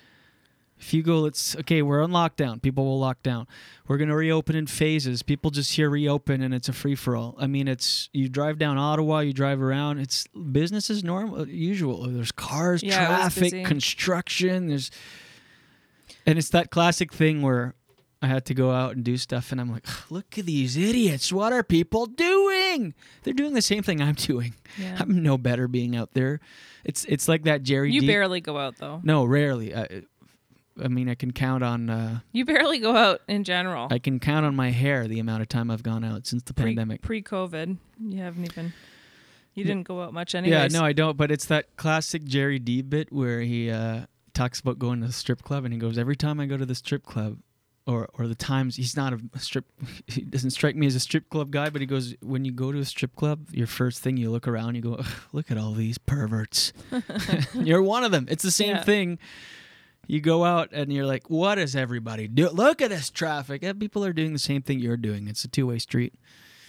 If 0.80 0.94
you 0.94 1.02
go, 1.02 1.20
let's 1.22 1.56
okay, 1.56 1.82
we're 1.82 2.04
on 2.04 2.12
lockdown. 2.12 2.62
People 2.62 2.86
will 2.86 3.00
lock 3.00 3.24
down. 3.24 3.48
We're 3.88 3.98
gonna 3.98 4.16
reopen 4.16 4.56
in 4.56 4.68
phases. 4.68 5.24
People 5.24 5.50
just 5.50 5.74
hear 5.76 5.90
reopen, 5.90 6.42
and 6.44 6.54
it's 6.54 6.70
a 6.70 6.74
free 6.74 6.94
for 6.96 7.16
all. 7.16 7.36
I 7.40 7.48
mean, 7.48 7.68
it's 7.68 8.10
you 8.14 8.30
drive 8.30 8.60
down 8.60 8.78
Ottawa, 8.78 9.20
you 9.22 9.34
drive 9.34 9.62
around. 9.62 9.98
It's 10.00 10.28
business 10.28 10.90
is 10.92 11.04
normal, 11.04 11.42
uh, 11.42 11.46
usual. 11.46 12.08
There's 12.08 12.32
cars, 12.32 12.84
Yeah, 12.84 13.06
it 13.22 13.24
was 13.26 13.34
busy. 13.36 13.50
traffic, 13.50 13.66
construction. 13.68 14.68
There's, 14.68 14.92
and 16.26 16.38
it's 16.38 16.50
that 16.50 16.70
classic 16.70 17.12
thing 17.12 17.42
where 17.42 17.74
I 18.22 18.28
had 18.28 18.46
to 18.46 18.54
go 18.54 18.72
out 18.72 18.96
and 18.96 19.04
do 19.04 19.18
stuff, 19.18 19.52
and 19.52 19.62
I'm 19.62 19.72
like, 19.72 19.86
look 20.12 20.38
at 20.38 20.46
these 20.46 20.76
idiots. 20.78 21.32
What 21.32 21.54
are 21.54 21.64
people 21.64 22.06
doing? 22.08 22.94
They're 23.24 23.34
doing 23.34 23.54
the 23.54 23.62
same 23.62 23.84
thing 23.84 24.02
I'm 24.02 24.16
doing. 24.32 24.54
Yeah. 24.78 24.98
I'm 25.00 25.22
no 25.24 25.38
better 25.38 25.68
being 25.68 25.96
out 25.96 26.14
there. 26.14 26.40
It's 26.84 27.04
it's 27.06 27.28
like 27.28 27.44
that 27.44 27.64
Gerry. 27.64 27.92
You 27.92 28.02
D- 28.02 28.08
barely 28.08 28.42
go 28.42 28.58
out 28.58 28.78
though. 28.78 29.02
No, 29.04 29.26
rarely. 29.26 29.74
I, 29.76 30.04
I 30.84 30.88
mean, 30.88 31.10
I 31.10 31.16
can 31.16 31.32
count 31.32 31.64
on. 31.64 31.90
Uh, 31.90 32.20
You 32.32 32.46
barely 32.46 32.80
go 32.80 32.96
out 32.96 33.22
in 33.28 33.44
general. 33.44 33.88
I 33.92 34.00
can 34.00 34.20
count 34.20 34.46
on 34.46 34.56
my 34.56 34.72
hair 34.72 35.08
the 35.08 35.20
amount 35.20 35.42
of 35.42 35.50
time 35.50 35.70
I've 35.72 35.84
gone 35.84 36.04
out 36.04 36.28
since 36.28 36.44
the 36.44 36.54
Pre- 36.54 36.66
pandemic. 36.66 37.02
Pre-COVID, 37.02 37.78
you 38.00 38.20
haven't 38.20 38.46
even. 38.46 38.74
You 39.54 39.64
Yeah. 39.64 39.68
didn't 39.70 39.88
go 39.88 40.02
out 40.04 40.14
much 40.14 40.36
anyways. 40.36 40.72
Yeah, 40.74 40.80
no, 40.80 40.86
I 40.86 40.94
don't. 40.94 41.18
But 41.18 41.32
it's 41.32 41.46
that 41.46 41.76
classic 41.78 42.24
Gerry 42.26 42.60
Dee 42.60 42.82
bit 42.84 43.12
where 43.12 43.42
he 43.42 43.72
uh, 43.72 44.06
talks 44.34 44.60
about 44.60 44.78
going 44.78 45.02
to 45.02 45.08
the 45.08 45.14
strip 45.14 45.42
club, 45.42 45.64
and 45.66 45.74
he 45.74 45.80
goes, 45.80 45.98
"Every 45.98 46.16
time 46.16 46.40
I 46.40 46.46
go 46.46 46.58
to 46.58 46.66
the 46.66 46.76
strip 46.76 47.04
club, 47.04 47.40
or 47.88 48.08
or 48.14 48.28
the 48.28 48.36
times 48.36 48.76
he's 48.76 48.96
not 48.96 49.14
a 49.14 49.40
strip, 49.40 49.66
he 50.08 50.22
doesn't 50.22 50.52
strike 50.52 50.76
me 50.76 50.86
as 50.86 50.94
a 50.94 51.00
strip 51.00 51.28
club 51.32 51.50
guy, 51.50 51.72
but 51.72 51.82
he 51.82 51.88
goes, 51.88 52.14
when 52.22 52.46
you 52.46 52.52
go 52.52 52.72
to 52.72 52.78
a 52.78 52.86
strip 52.86 53.16
club, 53.16 53.48
your 53.52 53.66
first 53.66 54.04
thing 54.04 54.16
you 54.18 54.30
look 54.30 54.48
around, 54.48 54.76
you 54.76 54.82
go, 54.82 55.02
look 55.34 55.50
at 55.50 55.58
all 55.58 55.72
these 55.74 55.98
perverts. 55.98 56.72
you're 57.56 57.82
one 57.82 58.04
of 58.04 58.12
them. 58.12 58.28
It's 58.30 58.44
the 58.44 58.52
same 58.52 58.76
Yeah. 58.76 58.84
thing." 58.84 59.18
You 60.08 60.22
go 60.22 60.46
out 60.46 60.70
and 60.72 60.92
you're 60.92 61.06
like, 61.06 61.30
"What 61.30 61.58
is 61.60 61.76
everybody 61.76 62.28
do? 62.28 62.50
Look 62.50 62.82
at 62.82 62.90
this 62.90 63.10
traffic. 63.10 63.62
Yeah, 63.62 63.74
people 63.74 64.04
are 64.06 64.14
doing 64.14 64.34
the 64.34 64.40
same 64.40 64.62
thing 64.62 64.80
you're 64.80 64.98
doing. 64.98 65.28
It's 65.28 65.44
a 65.44 65.48
two-way 65.48 65.80
street." 65.80 66.14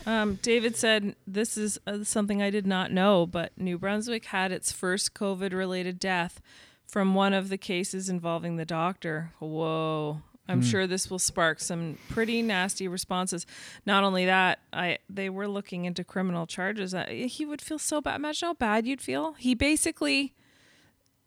Um, 0.06 0.38
David 0.42 0.74
said, 0.76 1.16
This 1.26 1.58
is 1.58 1.78
uh, 1.86 2.02
something 2.04 2.40
I 2.40 2.50
did 2.50 2.66
not 2.66 2.90
know, 2.92 3.26
but 3.26 3.52
New 3.58 3.78
Brunswick 3.78 4.26
had 4.26 4.52
its 4.52 4.72
first 4.72 5.12
COVID 5.12 5.52
related 5.52 5.98
death 5.98 6.40
from 6.86 7.14
one 7.14 7.34
of 7.34 7.48
the 7.50 7.58
cases 7.58 8.08
involving 8.08 8.56
the 8.56 8.64
doctor. 8.64 9.32
Whoa. 9.38 10.22
I'm 10.50 10.62
Hmm. 10.62 10.66
sure 10.68 10.86
this 10.86 11.10
will 11.10 11.18
spark 11.18 11.60
some 11.60 11.98
pretty 12.08 12.40
nasty 12.40 12.88
responses. 12.88 13.44
Not 13.84 14.02
only 14.02 14.24
that, 14.24 14.60
I 14.72 14.98
they 15.10 15.28
were 15.28 15.46
looking 15.46 15.84
into 15.84 16.04
criminal 16.04 16.46
charges. 16.46 16.94
Uh, 16.94 17.04
he 17.06 17.44
would 17.44 17.60
feel 17.60 17.78
so 17.78 18.00
bad. 18.00 18.16
Imagine 18.16 18.46
how 18.46 18.54
bad 18.54 18.86
you'd 18.86 19.02
feel. 19.02 19.34
He 19.34 19.54
basically, 19.54 20.32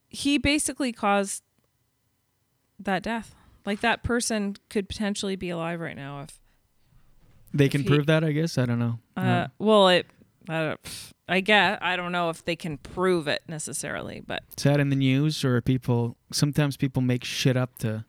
he 0.09 0.39
basically 0.39 0.91
caused 0.91 1.43
that 2.85 3.03
death. 3.03 3.35
Like 3.65 3.81
that 3.81 4.03
person 4.03 4.55
could 4.69 4.89
potentially 4.89 5.35
be 5.35 5.49
alive 5.49 5.79
right 5.79 5.95
now 5.95 6.21
if 6.21 6.39
They 7.53 7.65
If 7.65 7.71
can 7.71 7.81
he- 7.81 7.87
prove 7.87 8.05
that, 8.07 8.23
I 8.23 8.31
guess. 8.31 8.57
I 8.57 8.65
don't 8.65 8.79
know. 8.79 8.99
uh, 9.15 9.21
No. 9.23 9.47
well, 9.59 9.87
it. 9.89 10.07
I, 10.49 10.75
I 11.29 11.39
get. 11.41 11.83
I 11.83 11.95
don't 11.95 12.11
know 12.11 12.29
if 12.29 12.43
they 12.43 12.55
can 12.55 12.77
prove 12.77 13.27
it 13.27 13.43
necessarily, 13.47 14.21
but 14.25 14.43
Is 14.57 14.63
that 14.63 14.79
in 14.79 14.89
the 14.89 14.95
news 14.95 15.45
or 15.45 15.61
people? 15.61 16.17
Sometimes 16.31 16.75
people 16.77 17.01
make 17.03 17.23
shit 17.23 17.55
up 17.55 17.77
to 17.79 18.03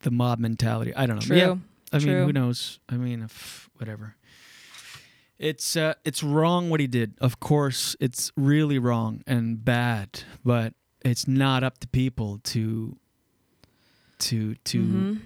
the 0.00 0.10
mob 0.10 0.38
mentality. 0.38 0.94
I 0.94 1.06
don't 1.06 1.16
know. 1.16 1.22
True. 1.22 1.36
Yeah, 1.36 1.54
I 1.92 1.98
mean, 1.98 2.08
who 2.26 2.32
knows? 2.32 2.78
I 2.88 2.96
mean, 2.96 3.22
if, 3.22 3.70
whatever. 3.78 4.16
It's 5.38 5.74
uh, 5.74 5.94
it's 6.04 6.22
wrong 6.22 6.68
what 6.68 6.80
he 6.80 6.86
did. 6.86 7.14
Of 7.20 7.40
course, 7.40 7.96
it's 7.98 8.30
really 8.36 8.78
wrong 8.78 9.22
and 9.26 9.64
bad, 9.64 10.24
but 10.44 10.74
it's 11.02 11.26
not 11.26 11.62
up 11.64 11.78
to 11.78 11.88
people 11.88 12.40
to 12.44 12.98
to 14.20 14.54
to 14.56 14.82
Mhm. 14.82 15.20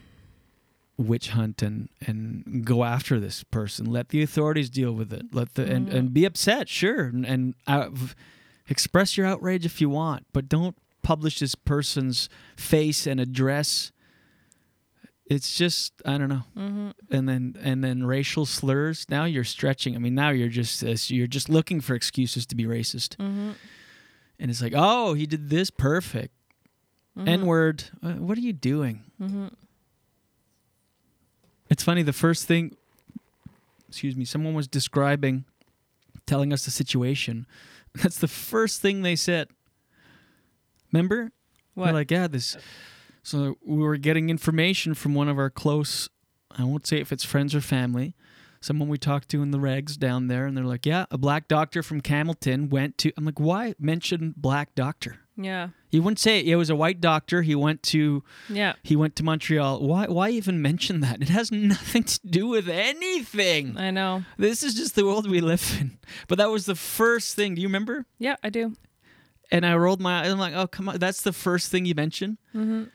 witch 0.96 1.30
hunt 1.30 1.62
and 1.62 1.88
and 2.06 2.64
go 2.64 2.84
after 2.84 3.18
this 3.20 3.42
person. 3.44 3.86
Let 3.86 4.10
the 4.10 4.22
authorities 4.22 4.70
deal 4.70 4.92
with 4.92 5.12
it. 5.12 5.34
Let 5.34 5.54
the 5.54 5.64
and, 5.70 5.88
Mhm. 5.88 5.94
and 5.94 6.14
be 6.14 6.24
upset, 6.24 6.68
sure, 6.68 7.04
and, 7.06 7.26
and 7.26 7.54
out, 7.66 7.92
express 8.68 9.16
your 9.16 9.26
outrage 9.26 9.64
if 9.66 9.80
you 9.80 9.88
want, 9.90 10.26
but 10.32 10.48
don't 10.48 10.76
publish 11.02 11.38
this 11.40 11.54
person's 11.54 12.28
face 12.56 13.06
and 13.06 13.20
address. 13.20 13.90
It's 15.26 15.56
just 15.56 15.94
I 16.04 16.18
don't 16.18 16.28
know. 16.28 16.44
Mhm. 16.56 16.92
And 17.10 17.28
then 17.28 17.56
and 17.60 17.82
then 17.82 18.04
racial 18.04 18.44
slurs. 18.46 19.06
Now 19.08 19.24
you're 19.24 19.42
stretching. 19.44 19.96
I 19.96 19.98
mean, 19.98 20.14
now 20.14 20.30
you're 20.30 20.48
just 20.50 20.84
uh, 20.84 20.94
you're 21.08 21.26
just 21.26 21.48
looking 21.48 21.80
for 21.80 21.94
excuses 21.94 22.44
to 22.46 22.54
be 22.54 22.64
racist. 22.64 23.16
Mhm. 23.16 23.54
And 24.38 24.50
it's 24.50 24.60
like, 24.60 24.74
oh, 24.76 25.14
he 25.14 25.26
did 25.26 25.48
this 25.48 25.70
perfect. 25.70 26.34
Mhm. 27.16 27.28
N 27.28 27.47
word. 27.47 27.85
Uh, 28.03 28.15
What 28.15 28.36
are 28.39 28.43
you 28.43 28.53
doing? 28.53 29.05
Mhm. 29.20 29.53
It's 31.70 31.82
funny. 31.82 32.03
The 32.03 32.12
first 32.12 32.47
thing, 32.47 32.77
excuse 33.89 34.16
me, 34.16 34.24
someone 34.24 34.55
was 34.55 34.69
describing, 34.69 35.45
telling 36.27 36.53
us 36.53 36.65
the 36.65 36.70
situation. 36.70 37.47
That's 37.95 38.19
the 38.19 38.28
first 38.28 38.81
thing 38.81 39.03
they 39.03 39.16
said. 39.16 39.49
Remember? 40.93 41.31
What? 41.74 41.93
like, 41.95 42.11
yeah, 42.11 42.28
this. 42.28 42.57
So 43.23 43.57
we 43.65 43.78
were 43.78 43.97
getting 43.97 44.31
information 44.31 44.95
from 44.95 45.15
one 45.15 45.28
of 45.28 45.39
our 45.39 45.51
close. 45.51 46.09
I 46.57 46.65
won't 46.65 46.86
say 46.86 46.99
if 47.01 47.11
it's 47.12 47.24
friends 47.24 47.55
or 47.55 47.61
family. 47.61 48.15
Someone 48.61 48.89
we 48.89 48.97
talked 48.97 49.28
to 49.31 49.43
in 49.43 49.51
the 49.51 49.59
regs 49.59 49.99
down 49.99 50.28
there, 50.28 50.47
and 50.47 50.57
they're 50.57 50.65
like, 50.65 50.86
yeah, 50.86 51.05
a 51.11 51.19
black 51.19 51.49
doctor 51.49 51.82
from 51.82 52.01
Campbellton 52.01 52.70
went 52.70 52.97
to. 52.99 53.12
I'm 53.16 53.24
like, 53.24 53.41
why 53.41 53.74
mention 53.78 54.35
black 54.36 54.74
doctor? 54.74 55.19
Yeah, 55.36 55.70
He 55.90 55.98
wouldn't 55.98 56.20
say 56.20 56.39
it. 56.39 56.47
It 56.47 56.55
was 56.55 56.70
a 56.70 56.77
white 56.77 57.01
doctor. 57.01 57.43
He 57.43 57.56
went 57.56 57.82
to 57.85 58.23
yeah. 58.48 58.74
he 58.85 58.94
went 58.94 59.16
to 59.16 59.24
Montreal. 59.24 59.81
Why 59.81 60.06
why 60.06 60.31
even 60.31 60.62
mention 60.62 61.01
that? 61.01 61.20
It 61.23 61.28
has 61.28 61.51
nothing 61.51 62.05
to 62.05 62.20
do 62.24 62.47
with 62.47 62.69
anything. 62.69 63.77
I 63.77 63.90
know. 63.90 64.23
This 64.39 64.62
is 64.62 64.74
just 64.74 64.94
the 64.94 65.05
world 65.05 65.28
we 65.28 65.40
live 65.40 65.77
in. 65.81 65.98
But 66.28 66.39
that 66.39 66.51
was 66.51 66.66
the 66.66 66.77
first 66.77 67.35
thing. 67.35 67.56
Do 67.56 67.62
you 67.62 67.66
remember? 67.69 68.06
Yeah, 68.19 68.36
I 68.44 68.51
do. 68.51 68.74
And 69.51 69.66
I 69.66 69.74
rolled 69.74 70.01
my 70.01 70.20
eyes. 70.23 70.31
I'm 70.32 70.39
like, 70.39 70.55
oh 70.55 70.66
come 70.69 70.89
on, 70.89 70.98
that's 70.98 71.23
the 71.23 71.32
first 71.32 71.69
thing 71.70 71.85
you 71.85 71.94
mentioned. 71.97 72.39
Mhm. 72.55 72.90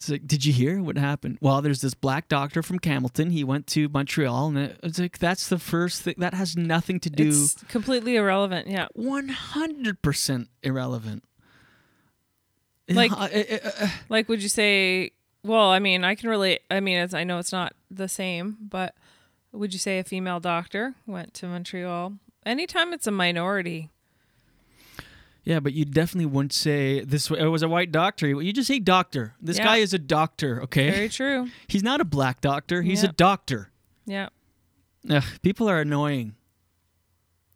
It's 0.00 0.08
like, 0.08 0.26
did 0.28 0.44
you 0.44 0.52
hear 0.52 0.80
what 0.80 0.96
happened? 0.96 1.38
Well, 1.40 1.60
there's 1.60 1.80
this 1.80 1.94
black 1.94 2.28
doctor 2.28 2.62
from 2.62 2.78
Campbellton. 2.78 3.32
He 3.32 3.42
went 3.42 3.66
to 3.68 3.88
Montreal, 3.88 4.48
and 4.48 4.76
it's 4.82 4.98
like 5.00 5.18
that's 5.18 5.48
the 5.48 5.58
first 5.58 6.02
thing. 6.02 6.14
That 6.18 6.34
has 6.34 6.56
nothing 6.56 7.00
to 7.00 7.10
do. 7.10 7.28
It's 7.28 7.54
completely 7.68 8.14
irrelevant. 8.16 8.68
Yeah. 8.68 8.86
One 8.94 9.28
hundred 9.28 10.00
percent 10.02 10.50
irrelevant. 10.62 11.24
Like, 12.88 13.12
Uh, 13.16 13.88
like, 14.08 14.28
would 14.28 14.42
you 14.42 14.48
say? 14.48 15.12
Well, 15.44 15.70
I 15.70 15.78
mean, 15.78 16.04
I 16.04 16.14
can 16.14 16.28
relate. 16.28 16.60
I 16.70 16.80
mean, 16.80 16.98
it's, 16.98 17.14
I 17.14 17.24
know 17.24 17.38
it's 17.38 17.52
not 17.52 17.72
the 17.90 18.08
same, 18.08 18.56
but 18.60 18.94
would 19.52 19.72
you 19.72 19.78
say 19.78 19.98
a 19.98 20.04
female 20.04 20.40
doctor 20.40 20.94
went 21.06 21.32
to 21.34 21.46
Montreal? 21.46 22.14
Anytime 22.44 22.92
it's 22.92 23.06
a 23.06 23.10
minority, 23.10 23.90
Yeah, 25.44 25.60
but 25.60 25.72
you 25.72 25.84
definitely 25.84 26.26
wouldn't 26.26 26.52
say 26.52 27.00
this. 27.04 27.30
It 27.30 27.46
was 27.46 27.62
a 27.62 27.68
white 27.68 27.92
doctor. 27.92 28.26
You 28.26 28.52
just 28.52 28.68
say 28.68 28.78
doctor. 28.80 29.34
This 29.40 29.56
Yeah. 29.58 29.64
guy 29.64 29.76
is 29.78 29.94
a 29.94 29.98
doctor. 29.98 30.62
Okay. 30.64 30.90
very 30.90 31.08
true. 31.08 31.48
He's 31.68 31.82
not 31.82 32.00
a 32.00 32.04
black 32.04 32.40
doctor. 32.40 32.82
He's 32.82 33.02
a 33.04 33.08
doctor. 33.08 33.70
Yeah, 34.06 34.28
Ugh, 35.08 35.22
people 35.42 35.68
are 35.68 35.80
annoying, 35.80 36.34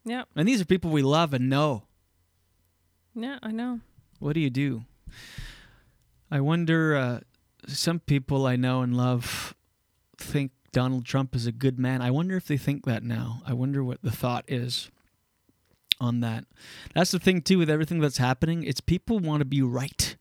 yeah, 0.05 0.25
and 0.37 0.47
these 0.47 0.61
are 0.61 0.67
people 0.67 0.91
we 0.91 1.03
love 1.03 1.33
and 1.35 1.49
know. 1.51 1.85
yeah. 3.15 3.39
I 3.43 3.51
know. 3.51 3.81
What 4.21 4.35
do 4.35 4.41
you 4.41 4.51
do? 4.51 4.85
I 6.31 6.41
wonder. 6.41 6.97
Uh, 6.97 7.21
some 7.69 8.01
people 8.01 8.45
I 8.47 8.57
know 8.57 8.83
and 8.83 8.97
love 8.97 9.55
think 10.19 10.51
Donald 10.73 11.05
Trump 11.05 11.35
is 11.37 11.47
a 11.47 11.53
good 11.53 11.79
man. 11.79 12.03
I 12.03 12.11
wonder 12.11 12.37
if 12.37 12.47
they 12.49 12.57
think 12.57 12.85
that 12.87 13.03
now. 13.05 13.41
I 13.47 13.53
wonder 13.53 13.85
what 13.85 14.03
the 14.03 14.11
thought 14.11 14.45
is 14.49 14.91
on 16.01 16.21
that. 16.21 16.45
That's 16.95 17.13
the 17.13 17.21
thing 17.21 17.41
too 17.43 17.59
with 17.59 17.71
everything 17.71 18.01
that's 18.01 18.19
happening. 18.19 18.65
It's 18.65 18.81
people 18.81 19.21
want 19.21 19.43
to 19.43 19.45
be 19.45 19.63
right. 19.63 20.17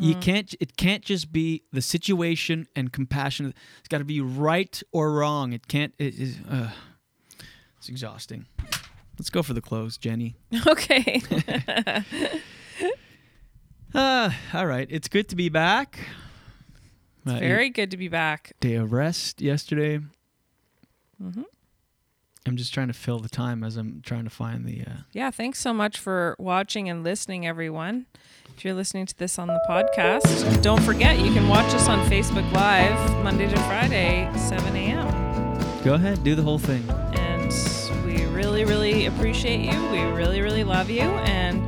You 0.00 0.14
Mhm. 0.16 0.20
can't. 0.22 0.54
It 0.58 0.76
can't 0.76 1.04
just 1.04 1.32
be 1.32 1.62
the 1.72 1.82
situation 1.82 2.66
and 2.74 2.92
compassion. 2.92 3.52
It's 3.78 3.88
got 3.88 3.98
to 3.98 4.04
be 4.04 4.20
right 4.20 4.82
or 4.90 5.12
wrong. 5.12 5.52
It 5.52 5.68
can't. 5.68 5.94
It 5.98 6.14
is. 6.18 6.38
Uh, 6.48 6.70
it's 7.78 7.88
exhausting. 7.88 8.46
Let's 9.18 9.30
go 9.30 9.42
for 9.44 9.52
the 9.54 9.60
close, 9.60 9.96
Jenny. 9.98 10.34
Okay. 10.66 11.20
Uh, 13.94 14.30
all 14.52 14.66
right. 14.66 14.86
It's 14.90 15.08
good 15.08 15.28
to 15.30 15.36
be 15.36 15.48
back. 15.48 15.98
Uh, 17.26 17.38
very 17.38 17.70
good 17.70 17.90
to 17.90 17.96
be 17.96 18.08
back. 18.08 18.52
day 18.60 18.74
of 18.74 18.92
rest 18.92 19.40
yesterday. 19.40 19.98
hmm 21.20 21.42
I'm 22.48 22.56
just 22.56 22.72
trying 22.72 22.86
to 22.86 22.92
fill 22.94 23.18
the 23.18 23.28
time 23.28 23.64
as 23.64 23.76
I'm 23.76 24.00
trying 24.06 24.22
to 24.22 24.30
find 24.30 24.64
the. 24.64 24.82
Uh, 24.82 24.90
Yeah, 25.12 25.32
thanks 25.32 25.58
so 25.58 25.72
much 25.74 25.98
for 25.98 26.36
watching 26.38 26.88
and 26.88 27.02
listening, 27.02 27.44
everyone. 27.44 28.06
If 28.56 28.64
you're 28.64 28.72
listening 28.74 29.06
to 29.06 29.18
this 29.18 29.36
on 29.36 29.48
the 29.48 29.60
podcast, 29.68 30.62
don't 30.62 30.80
forget 30.82 31.18
you 31.18 31.32
can 31.32 31.48
watch 31.48 31.74
us 31.74 31.88
on 31.88 32.08
Facebook 32.08 32.48
Live 32.52 32.94
Monday 33.24 33.48
to 33.48 33.56
Friday, 33.62 34.30
7 34.38 34.76
a.m. 34.76 35.82
go 35.82 35.94
ahead, 35.94 36.22
do 36.22 36.36
the 36.36 36.42
whole 36.42 36.60
thing. 36.60 36.88
And 37.14 37.52
we 38.06 38.24
really, 38.26 38.64
really 38.64 39.06
appreciate 39.06 39.62
you. 39.62 39.82
We 39.90 40.02
really, 40.12 40.40
really 40.40 40.62
love 40.62 40.88
you. 40.88 41.02
And 41.02 41.60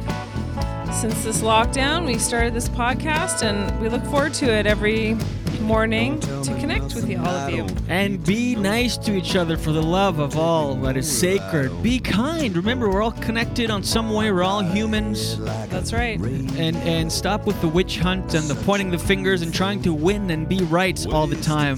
since 0.99 1.23
this 1.23 1.43
lockdown, 1.43 2.05
we 2.07 2.19
started 2.19 2.53
this 2.53 2.69
podcast 2.69 3.43
and 3.45 3.81
we 3.81 3.89
look 3.89 4.03
forward 4.07 4.35
to 4.35 4.53
it 4.53 4.67
every 4.67 5.17
morning 5.61 6.19
to 6.19 6.57
connect 6.59 6.93
with 6.93 7.09
you, 7.09 7.19
all 7.19 7.29
of 7.29 7.55
you. 7.55 7.65
And 7.89 8.25
be 8.27 8.57
nice 8.57 8.97
to 8.99 9.15
each 9.15 9.37
other 9.37 9.57
for 9.57 9.71
the 9.71 9.83
love 9.83 10.19
of 10.19 10.37
all 10.37 10.75
that 10.75 10.97
is 10.97 11.09
sacred. 11.09 11.85
Be 11.85 12.01
kind. 12.01 12.57
Remember, 12.57 12.91
we're 12.91 13.01
all 13.01 13.13
connected 13.13 13.71
on 13.71 13.85
some 13.85 14.11
way. 14.11 14.33
We're 14.33 14.43
all 14.43 14.61
humans. 14.61 15.39
That's 15.39 15.93
right. 15.93 16.19
And 16.19 16.75
and 16.79 17.13
stop 17.13 17.47
with 17.47 17.61
the 17.61 17.69
witch 17.69 17.99
hunt 18.01 18.35
and 18.35 18.49
the 18.49 18.57
pointing 18.65 18.91
the 18.91 18.99
fingers 18.99 19.43
and 19.43 19.55
trying 19.55 19.81
to 19.83 19.95
win 19.95 20.33
and 20.33 20.49
be 20.49 20.65
right 20.65 21.07
all 21.13 21.29
the 21.29 21.41
time. 21.43 21.77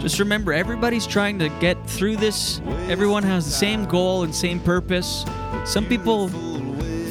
Just 0.00 0.18
remember, 0.18 0.54
everybody's 0.54 1.06
trying 1.06 1.38
to 1.40 1.50
get 1.60 1.76
through 1.86 2.16
this. 2.16 2.62
Everyone 2.88 3.24
has 3.24 3.44
the 3.44 3.52
same 3.52 3.84
goal 3.84 4.22
and 4.22 4.34
same 4.34 4.58
purpose. 4.58 5.26
Some 5.66 5.84
people 5.84 6.30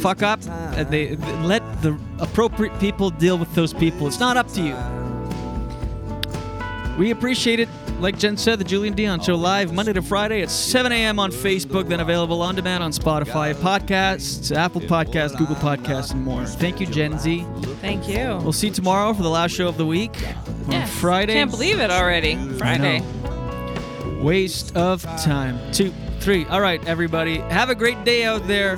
fuck 0.02 0.24
up. 0.24 0.40
And 0.48 0.90
they, 0.90 1.16
they 1.16 1.34
let 1.40 1.62
the 1.82 1.98
appropriate 2.20 2.78
people 2.80 3.10
deal 3.10 3.38
with 3.38 3.54
those 3.56 3.74
people. 3.74 4.08
It's 4.08 4.20
not 4.20 4.38
up 4.38 4.48
to 4.54 4.62
you. 4.62 4.76
We 6.98 7.12
appreciate 7.12 7.60
it. 7.60 7.70
Like 8.00 8.18
Jen 8.20 8.38
said, 8.38 8.60
the 8.60 8.64
Julien 8.64 8.94
Dionne 8.96 9.24
Show 9.26 9.36
live 9.36 9.74
Monday 9.74 9.94
to 9.94 10.04
Friday 10.04 10.42
at 10.44 10.52
7 10.52 10.92
a.m. 10.92 11.18
on 11.20 11.32
Facebook, 11.32 11.88
then 11.88 12.00
available 12.00 12.44
on 12.44 12.54
demand 12.54 12.84
on 12.84 12.92
Spotify, 12.92 13.56
podcasts, 13.56 14.56
Apple 14.56 14.82
Podcasts, 14.82 15.36
Google 15.36 15.56
Podcasts, 15.56 16.12
and 16.12 16.24
more. 16.24 16.46
Thank 16.46 16.80
you, 16.80 16.86
Gen 16.86 17.18
Z. 17.18 17.44
Thank 17.82 18.08
you. 18.08 18.38
We'll 18.44 18.54
see 18.54 18.68
you 18.68 18.74
tomorrow 18.74 19.14
for 19.14 19.24
the 19.24 19.30
last 19.30 19.52
show 19.52 19.68
of 19.68 19.78
the 19.78 19.86
week 19.86 20.16
on 20.66 20.72
Yes. 20.74 20.92
Friday. 21.00 21.34
Can't 21.34 21.50
believe 21.50 21.80
it 21.80 21.90
already. 21.90 22.36
Friday. 22.60 23.02
Waste 24.22 24.76
of 24.78 25.02
time. 25.24 25.60
Two, 25.72 25.92
three. 26.20 26.46
All 26.46 26.62
right, 26.62 26.84
everybody. 26.88 27.38
Have 27.38 27.70
a 27.72 27.76
great 27.76 28.04
day 28.04 28.24
out 28.26 28.48
there. 28.48 28.78